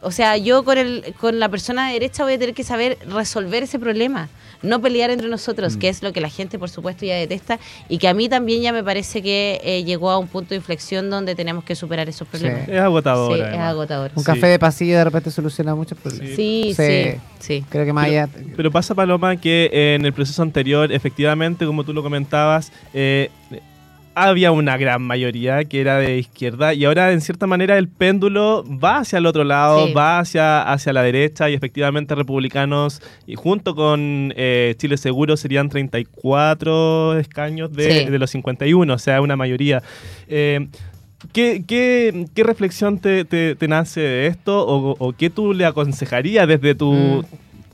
O 0.05 0.11
sea, 0.11 0.37
yo 0.37 0.63
con, 0.63 0.77
el, 0.77 1.03
con 1.19 1.39
la 1.39 1.49
persona 1.49 1.87
de 1.87 1.93
derecha 1.93 2.23
voy 2.23 2.33
a 2.33 2.39
tener 2.39 2.53
que 2.53 2.63
saber 2.63 2.97
resolver 3.09 3.63
ese 3.63 3.79
problema, 3.79 4.29
no 4.61 4.79
pelear 4.79 5.09
entre 5.09 5.27
nosotros, 5.29 5.77
que 5.77 5.89
es 5.89 6.03
lo 6.03 6.13
que 6.13 6.21
la 6.21 6.29
gente, 6.29 6.59
por 6.59 6.69
supuesto, 6.69 7.05
ya 7.05 7.15
detesta 7.15 7.59
y 7.89 7.97
que 7.97 8.07
a 8.07 8.13
mí 8.13 8.29
también 8.29 8.61
ya 8.61 8.71
me 8.71 8.83
parece 8.83 9.21
que 9.23 9.59
eh, 9.63 9.83
llegó 9.83 10.11
a 10.11 10.17
un 10.19 10.27
punto 10.27 10.49
de 10.49 10.57
inflexión 10.57 11.09
donde 11.09 11.33
tenemos 11.35 11.63
que 11.63 11.75
superar 11.75 12.07
esos 12.07 12.27
problemas. 12.27 12.67
Es 12.69 12.79
agotador. 12.79 13.35
Sí, 13.35 13.41
es 13.41 13.57
agotador. 13.59 14.11
un 14.15 14.23
Sí. 14.23 14.25
café 14.25 14.47
de 14.47 14.59
pasillo 14.59 14.95
de 14.97 15.03
repente 15.05 15.31
soluciona 15.31 15.73
muchos 15.75 15.97
problemas. 15.97 16.35
Sí, 16.35 16.73
Sí. 16.75 16.83
sí, 16.85 17.19
sí. 17.39 17.65
Creo 17.69 17.85
que 17.85 17.93
más 17.93 18.05
allá... 18.05 18.29
Pero 18.55 18.71
pasa, 18.71 18.93
Paloma, 18.95 19.35
que 19.37 19.69
en 19.95 20.05
el 20.05 20.13
proceso 20.13 20.41
anterior, 20.43 20.91
efectivamente, 20.91 21.65
como 21.65 21.83
tú 21.83 21.93
lo 21.93 22.03
comentabas, 22.03 22.71
eh, 22.93 23.29
había 24.15 24.51
una 24.51 24.77
gran 24.77 25.01
mayoría 25.01 25.63
que 25.65 25.81
era 25.81 25.97
de 25.99 26.17
izquierda 26.17 26.73
y 26.73 26.85
ahora, 26.85 27.11
en 27.11 27.21
cierta 27.21 27.47
manera, 27.47 27.77
el 27.77 27.87
péndulo 27.89 28.63
va 28.83 28.99
hacia 28.99 29.17
el 29.19 29.25
otro 29.25 29.43
lado, 29.43 29.87
Sí. 29.87 29.93
va 29.93 30.19
hacia, 30.19 30.61
hacia 30.63 30.93
la 30.93 31.03
derecha 31.03 31.49
y 31.49 31.53
efectivamente 31.53 32.15
republicanos, 32.15 33.01
y 33.27 33.35
junto 33.35 33.75
con 33.75 34.33
eh, 34.37 34.73
Chile 34.77 34.97
Seguro, 34.97 35.35
serían 35.37 35.69
34 35.69 37.19
escaños 37.19 37.71
de, 37.73 38.05
Sí. 38.05 38.09
de 38.09 38.19
los 38.19 38.29
51, 38.31 38.93
o 38.93 38.97
sea, 38.97 39.21
una 39.21 39.35
mayoría. 39.35 39.83
Eh, 40.27 40.67
¿Qué, 41.33 41.63
qué, 41.67 42.25
qué 42.35 42.43
reflexión 42.43 42.99
te, 42.99 43.25
te- 43.25 43.55
te 43.55 43.67
nace 43.67 43.99
de 43.99 44.27
esto 44.27 44.65
o, 44.67 44.95
o 44.99 45.13
qué 45.13 45.29
tú 45.31 45.53
le 45.53 45.65
aconsejarías 45.65 46.47
desde 46.47 46.75
tu, 46.75 46.93
Mm. 46.93 47.23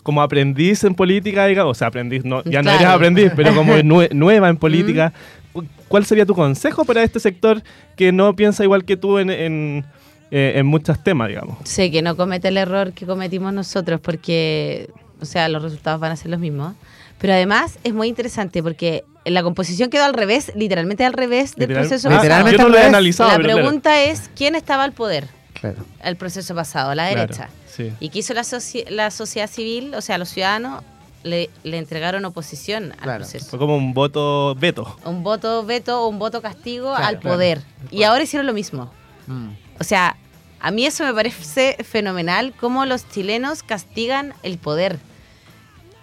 Como 0.04 0.22
aprendiz 0.22 0.84
en 0.84 0.96
política, 0.96 1.46
digamos, 1.46 1.72
o 1.72 1.80
sea, 1.80 1.88
aprendiz, 1.88 2.24
no, 2.26 2.44
ya 2.44 2.62
no 2.62 2.72
eres 2.72 2.88
aprendiz, 2.88 3.32
pero 3.36 3.54
como 3.56 3.74
nue- 3.78 4.12
nueva 4.14 4.50
en 4.50 4.58
política, 4.58 5.14
cu- 5.54 5.66
¿cuál 5.88 6.06
sería 6.06 6.26
tu 6.26 6.34
consejo 6.36 6.86
para 6.86 7.04
este 7.04 7.20
sector 7.20 7.62
que 7.96 8.12
no 8.12 8.36
piensa 8.36 8.64
igual 8.64 8.84
que 8.86 8.98
tú 8.98 9.20
en, 9.20 9.30
en, 9.30 9.86
eh, 10.32 10.54
en 10.56 10.66
muchos 10.66 11.04
temas, 11.04 11.28
digamos? 11.30 11.58
Sé 11.64 11.92
que 11.92 12.02
no 12.02 12.16
comete 12.18 12.48
el 12.48 12.58
error 12.58 12.94
que 12.94 13.06
cometimos 13.06 13.54
nosotros 13.54 14.00
porque, 14.02 14.90
o 15.22 15.26
sea, 15.26 15.48
los 15.50 15.62
resultados 15.62 16.00
van 16.00 16.12
a 16.12 16.16
ser 16.16 16.32
los 16.32 16.40
mismos. 16.40 16.74
Pero 17.20 17.34
además 17.34 17.78
es 17.84 17.94
muy 17.94 18.08
interesante 18.08 18.64
porque 18.64 19.04
la 19.26 19.44
composición 19.44 19.92
quedó 19.92 20.06
al 20.06 20.16
revés, 20.16 20.52
literalmente 20.56 21.06
al 21.06 21.14
revés 21.14 21.54
del 21.56 21.68
Literal- 21.70 21.88
proceso 21.88 22.10
Ah, 22.10 22.16
Literalmente 22.16 22.58
yo 22.58 22.64
no 22.64 22.70
lo 22.70 22.78
he 22.80 22.84
analizado, 22.84 23.30
La 23.30 23.38
claro. 23.38 23.54
pregunta 23.60 24.02
es, 24.04 24.32
¿quién 24.36 24.56
estaba 24.56 24.84
al 24.84 24.94
poder 24.94 25.28
Claro. 25.62 25.86
el 26.04 26.16
proceso 26.18 26.54
pasado? 26.56 26.94
La 26.96 27.06
Claro, 27.12 27.22
derecha. 27.22 27.50
sí. 27.68 27.92
¿Y 28.00 28.10
qué 28.10 28.20
hizo 28.20 28.34
la, 28.34 28.42
soci- 28.42 28.90
la 28.90 29.12
sociedad 29.12 29.48
civil? 29.50 29.94
O 29.96 30.02
sea, 30.02 30.18
los 30.18 30.30
ciudadanos 30.30 30.84
le, 31.24 31.50
le 31.64 31.78
entregaron 31.78 32.26
oposición 32.26 32.92
al 32.94 32.98
Claro. 33.00 33.20
proceso. 33.20 33.46
Fue 33.46 33.60
como 33.60 33.78
un 33.78 33.94
voto 33.94 34.56
veto. 34.56 34.98
Un 35.06 35.24
voto 35.24 35.64
veto 35.64 36.02
o 36.04 36.08
un 36.08 36.18
voto 36.20 36.42
castigo 36.42 36.90
Claro, 36.96 37.06
al 37.06 37.20
claro. 37.20 37.36
poder. 37.36 37.62
Y 37.92 38.04
ahora 38.04 38.24
hicieron 38.24 38.48
lo 38.48 38.54
mismo. 38.54 38.92
Mm. 39.28 39.50
O 39.80 39.84
sea, 39.84 40.18
a 40.60 40.72
mí 40.72 40.86
eso 40.86 41.04
me 41.06 41.14
parece 41.14 41.78
fenomenal, 41.84 42.54
cómo 42.60 42.86
los 42.86 43.08
chilenos 43.10 43.62
castigan 43.64 44.34
el 44.44 44.58
poder. 44.58 44.98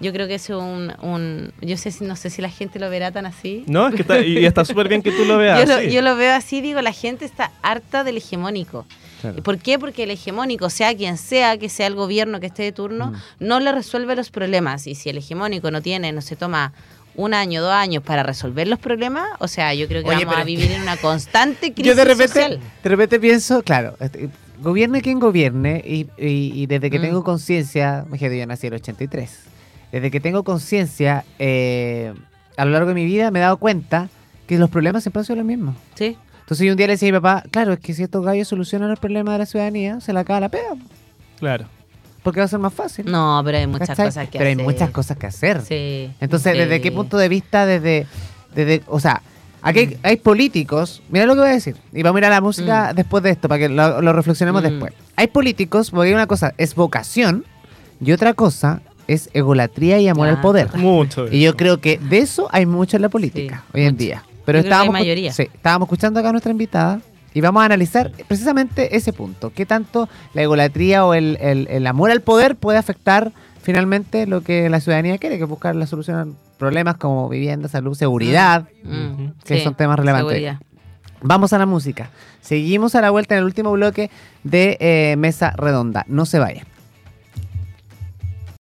Yo 0.01 0.13
creo 0.13 0.29
que 0.29 0.37
es 0.37 0.49
un, 0.51 0.95
un- 1.03 1.53
yo 1.61 1.77
sé 1.77 1.91
si 1.91 2.05
no 2.05 2.15
sé 2.15 2.31
si 2.31 2.41
la 2.41 2.51
gente 2.51 2.79
lo 2.79 2.89
verá 2.89 3.11
tan 3.11 3.27
así. 3.27 3.65
No, 3.67 3.89
es 3.89 3.97
que 3.97 4.03
está, 4.03 4.21
y 4.21 4.45
está 4.47 4.65
súper 4.65 4.89
bien 4.89 5.03
que 5.03 5.11
tú 5.11 5.25
lo 5.25 5.37
veas. 5.39 5.59
Yo 5.59 5.67
lo, 5.67 5.75
así. 5.81 5.91
yo 5.91 6.03
lo 6.03 6.15
veo 6.15 6.33
así, 6.35 6.61
digo, 6.61 6.81
la 6.81 6.93
gente 6.93 7.25
está 7.25 7.51
harta 7.63 8.05
del 8.05 8.19
hegemónico. 8.19 8.87
Claro. 9.21 9.39
¿Y 9.39 9.41
por 9.43 9.59
qué? 9.59 9.79
Porque 9.79 10.05
el 10.05 10.11
hegemónico, 10.11 10.71
sea 10.71 10.97
quien 10.97 11.17
sea, 11.17 11.59
que 11.59 11.69
sea 11.69 11.87
el 11.87 11.95
gobierno 11.95 12.41
que 12.41 12.47
esté 12.47 12.63
de 12.63 12.73
turno, 12.73 13.13
Mm. 13.13 13.15
no 13.41 13.61
le 13.61 13.73
resuelve 13.73 14.15
los 14.17 14.31
problemas. 14.31 14.87
Y 14.87 14.95
si 14.95 15.09
el 15.11 15.19
hegemónico 15.19 15.71
no 15.71 15.83
tiene, 15.83 16.13
no 16.13 16.21
se 16.21 16.37
toma 16.37 16.73
un 17.17 17.35
año, 17.35 17.61
dos 17.63 17.73
años 17.73 18.03
para 18.05 18.23
resolver 18.23 18.69
los 18.69 18.79
problemas, 18.79 19.27
o 19.41 19.49
sea, 19.49 19.75
yo 19.75 19.89
creo 19.89 20.03
que 20.05 20.11
Oye, 20.11 20.25
vamos 20.25 20.41
a 20.41 20.45
vivir 20.45 20.71
en 20.71 20.83
una 20.83 20.97
constante 20.97 21.73
crisis 21.73 21.87
Yo 21.87 21.95
de 21.97 22.05
repente, 22.05 22.29
social. 22.29 22.61
de 22.85 22.89
repente 22.89 23.19
pienso, 23.19 23.63
claro, 23.63 23.97
este, 23.99 24.29
gobierne 24.63 25.03
quien 25.03 25.19
gobierne, 25.19 25.83
y, 25.85 26.07
y- 26.17 26.53
y 26.55 26.67
desde 26.67 26.91
que 26.91 26.99
Mm. 27.01 27.03
tengo 27.03 27.25
conciencia, 27.25 28.05
imagínate, 28.07 28.39
yo 28.39 28.47
nací 28.47 28.69
en 28.69 28.75
el 28.75 28.81
83, 28.81 29.41
desde 29.91 30.11
que 30.13 30.21
tengo 30.21 30.45
conciencia, 30.45 31.25
eh, 31.41 32.13
a 32.57 32.65
lo 32.65 32.71
largo 32.71 32.89
de 32.89 32.95
mi 32.95 33.05
vida 33.05 33.31
me 33.33 33.41
he 33.41 33.43
dado 33.43 33.57
cuenta 33.57 34.09
que 34.47 34.57
los 34.59 34.71
problemas 34.71 35.03
siempre 35.03 35.19
han 35.21 35.25
sido 35.27 35.37
los 35.37 35.45
mismos. 35.45 35.75
Sí. 35.97 36.17
Entonces 36.49 36.67
yo 36.67 36.73
un 36.73 36.79
día 36.79 36.87
le 36.87 36.95
decía 36.95 37.11
a 37.11 37.13
mi 37.13 37.19
papá, 37.21 37.45
claro, 37.51 37.75
es 37.75 37.79
que 37.81 37.93
si 37.93 38.03
estos 38.03 38.25
gallos 38.25 38.49
solucionan 38.49 38.89
los 38.89 38.99
problemas 38.99 39.35
de 39.35 39.39
la 39.41 39.45
ciudadanía, 39.45 40.01
se 40.01 40.15
la 40.15 40.21
acaba 40.21 40.41
la 40.41 40.49
pega, 40.49 40.77
Claro. 41.39 41.67
porque 42.23 42.41
va 42.41 42.47
a 42.47 42.49
ser 42.49 42.59
más 42.59 42.73
fácil. 42.73 43.05
No, 43.11 43.43
pero 43.45 43.59
hay 43.59 43.67
muchas 43.67 43.89
¿cachai? 43.89 44.07
cosas 44.07 44.29
que 44.31 44.39
Pero 44.39 44.49
hacer. 44.51 44.59
hay 44.59 44.65
muchas 44.65 44.89
cosas 44.91 45.17
que 45.19 45.27
hacer. 45.27 45.61
Sí. 45.61 46.11
Entonces, 46.21 46.53
Sí. 46.55 46.59
¿desde 46.59 46.81
qué 46.81 46.91
punto 46.91 47.19
de 47.19 47.29
vista? 47.29 47.67
Desde, 47.67 48.07
desde 48.55 48.83
o 48.87 48.99
sea, 48.99 49.21
aquí 49.61 49.81
Mm. 49.81 49.89
hay, 49.91 49.99
hay 50.05 50.17
políticos, 50.17 51.03
mira 51.11 51.27
lo 51.27 51.35
que 51.35 51.41
voy 51.41 51.51
a 51.51 51.53
decir, 51.53 51.77
y 51.93 52.03
vamos 52.03 52.17
a 52.17 52.21
ir 52.21 52.25
a 52.25 52.31
la 52.31 52.41
música 52.41 52.93
después 52.95 53.23
de 53.23 53.29
esto, 53.31 53.47
para 53.47 53.59
que 53.59 53.69
lo, 53.69 54.01
lo 54.01 54.13
reflexionemos 54.15 54.63
Mm. 54.63 54.67
después. 54.67 54.95
Hay 55.17 55.27
políticos, 55.27 55.91
porque 55.91 56.15
una 56.15 56.27
cosa 56.27 56.55
es 56.57 56.75
vocación 56.75 57.45
y 58.01 58.13
otra 58.13 58.33
cosa 58.33 58.81
es 59.07 59.29
egolatría 59.35 59.99
y 60.01 60.09
amor 60.09 60.29
al 60.29 60.41
poder. 60.41 60.75
Mucho. 60.79 61.29
Y 61.31 61.43
yo 61.43 61.57
creo 61.59 61.79
que 61.83 61.99
de 61.99 62.19
eso 62.21 62.49
hay 62.53 62.65
mucho 62.65 62.97
en 62.97 63.03
la 63.03 63.11
política 63.11 63.65
Sí, 63.67 63.71
hoy 63.75 63.83
en 63.83 63.93
mucho. 63.95 64.05
día. 64.05 64.23
Pero 64.53 64.63
que 64.63 64.69
estábamos, 64.69 64.93
mayoría. 64.95 65.33
sí, 65.33 65.43
estábamos 65.53 65.87
escuchando 65.87 66.19
acá 66.21 66.31
a 66.31 66.33
nuestra 66.33 66.51
invitada 66.53 67.01
y 67.35 67.41
vamos 67.41 67.63
a 67.63 67.67
analizar 67.67 68.11
precisamente 68.27 68.97
ese 68.97 69.13
punto. 69.13 69.53
¿Qué 69.55 69.67
tanto 69.67 70.09
la 70.35 70.43
egolatría 70.43 71.05
o 71.05 71.15
el, 71.15 71.37
el- 71.41 71.69
el 71.71 71.87
amor 71.87 72.11
al 72.11 72.23
poder 72.23 72.57
puede 72.57 72.79
afectar 72.79 73.33
finalmente 73.63 74.27
lo 74.27 74.41
que 74.43 74.69
la 74.71 74.81
ciudadanía 74.81 75.19
quiere, 75.19 75.37
que 75.37 75.45
es 75.45 75.49
buscar 75.49 75.77
la 75.77 75.87
solución 75.87 76.17
a 76.19 76.27
problemas 76.59 76.97
como 76.97 77.29
vivienda, 77.29 77.69
salud, 77.69 77.95
seguridad, 77.95 78.65
Mm, 78.83 79.33
que 79.45 79.59
sí, 79.59 79.65
son 79.65 79.75
temas 79.75 79.99
relevantes. 79.99 80.31
seguridad. 80.37 80.59
Vamos 81.21 81.53
a 81.53 81.59
la 81.59 81.67
música. 81.67 82.11
Seguimos 82.41 82.95
a 82.95 83.01
la 83.01 83.11
vuelta 83.11 83.35
en 83.35 83.41
el 83.41 83.45
último 83.45 83.73
bloque 83.73 84.11
de 84.45 84.77
eh, 84.81 85.17
Mesa 85.19 85.53
Redonda. 85.57 86.05
No 86.09 86.25
se 86.27 86.39
vaya. 86.39 86.65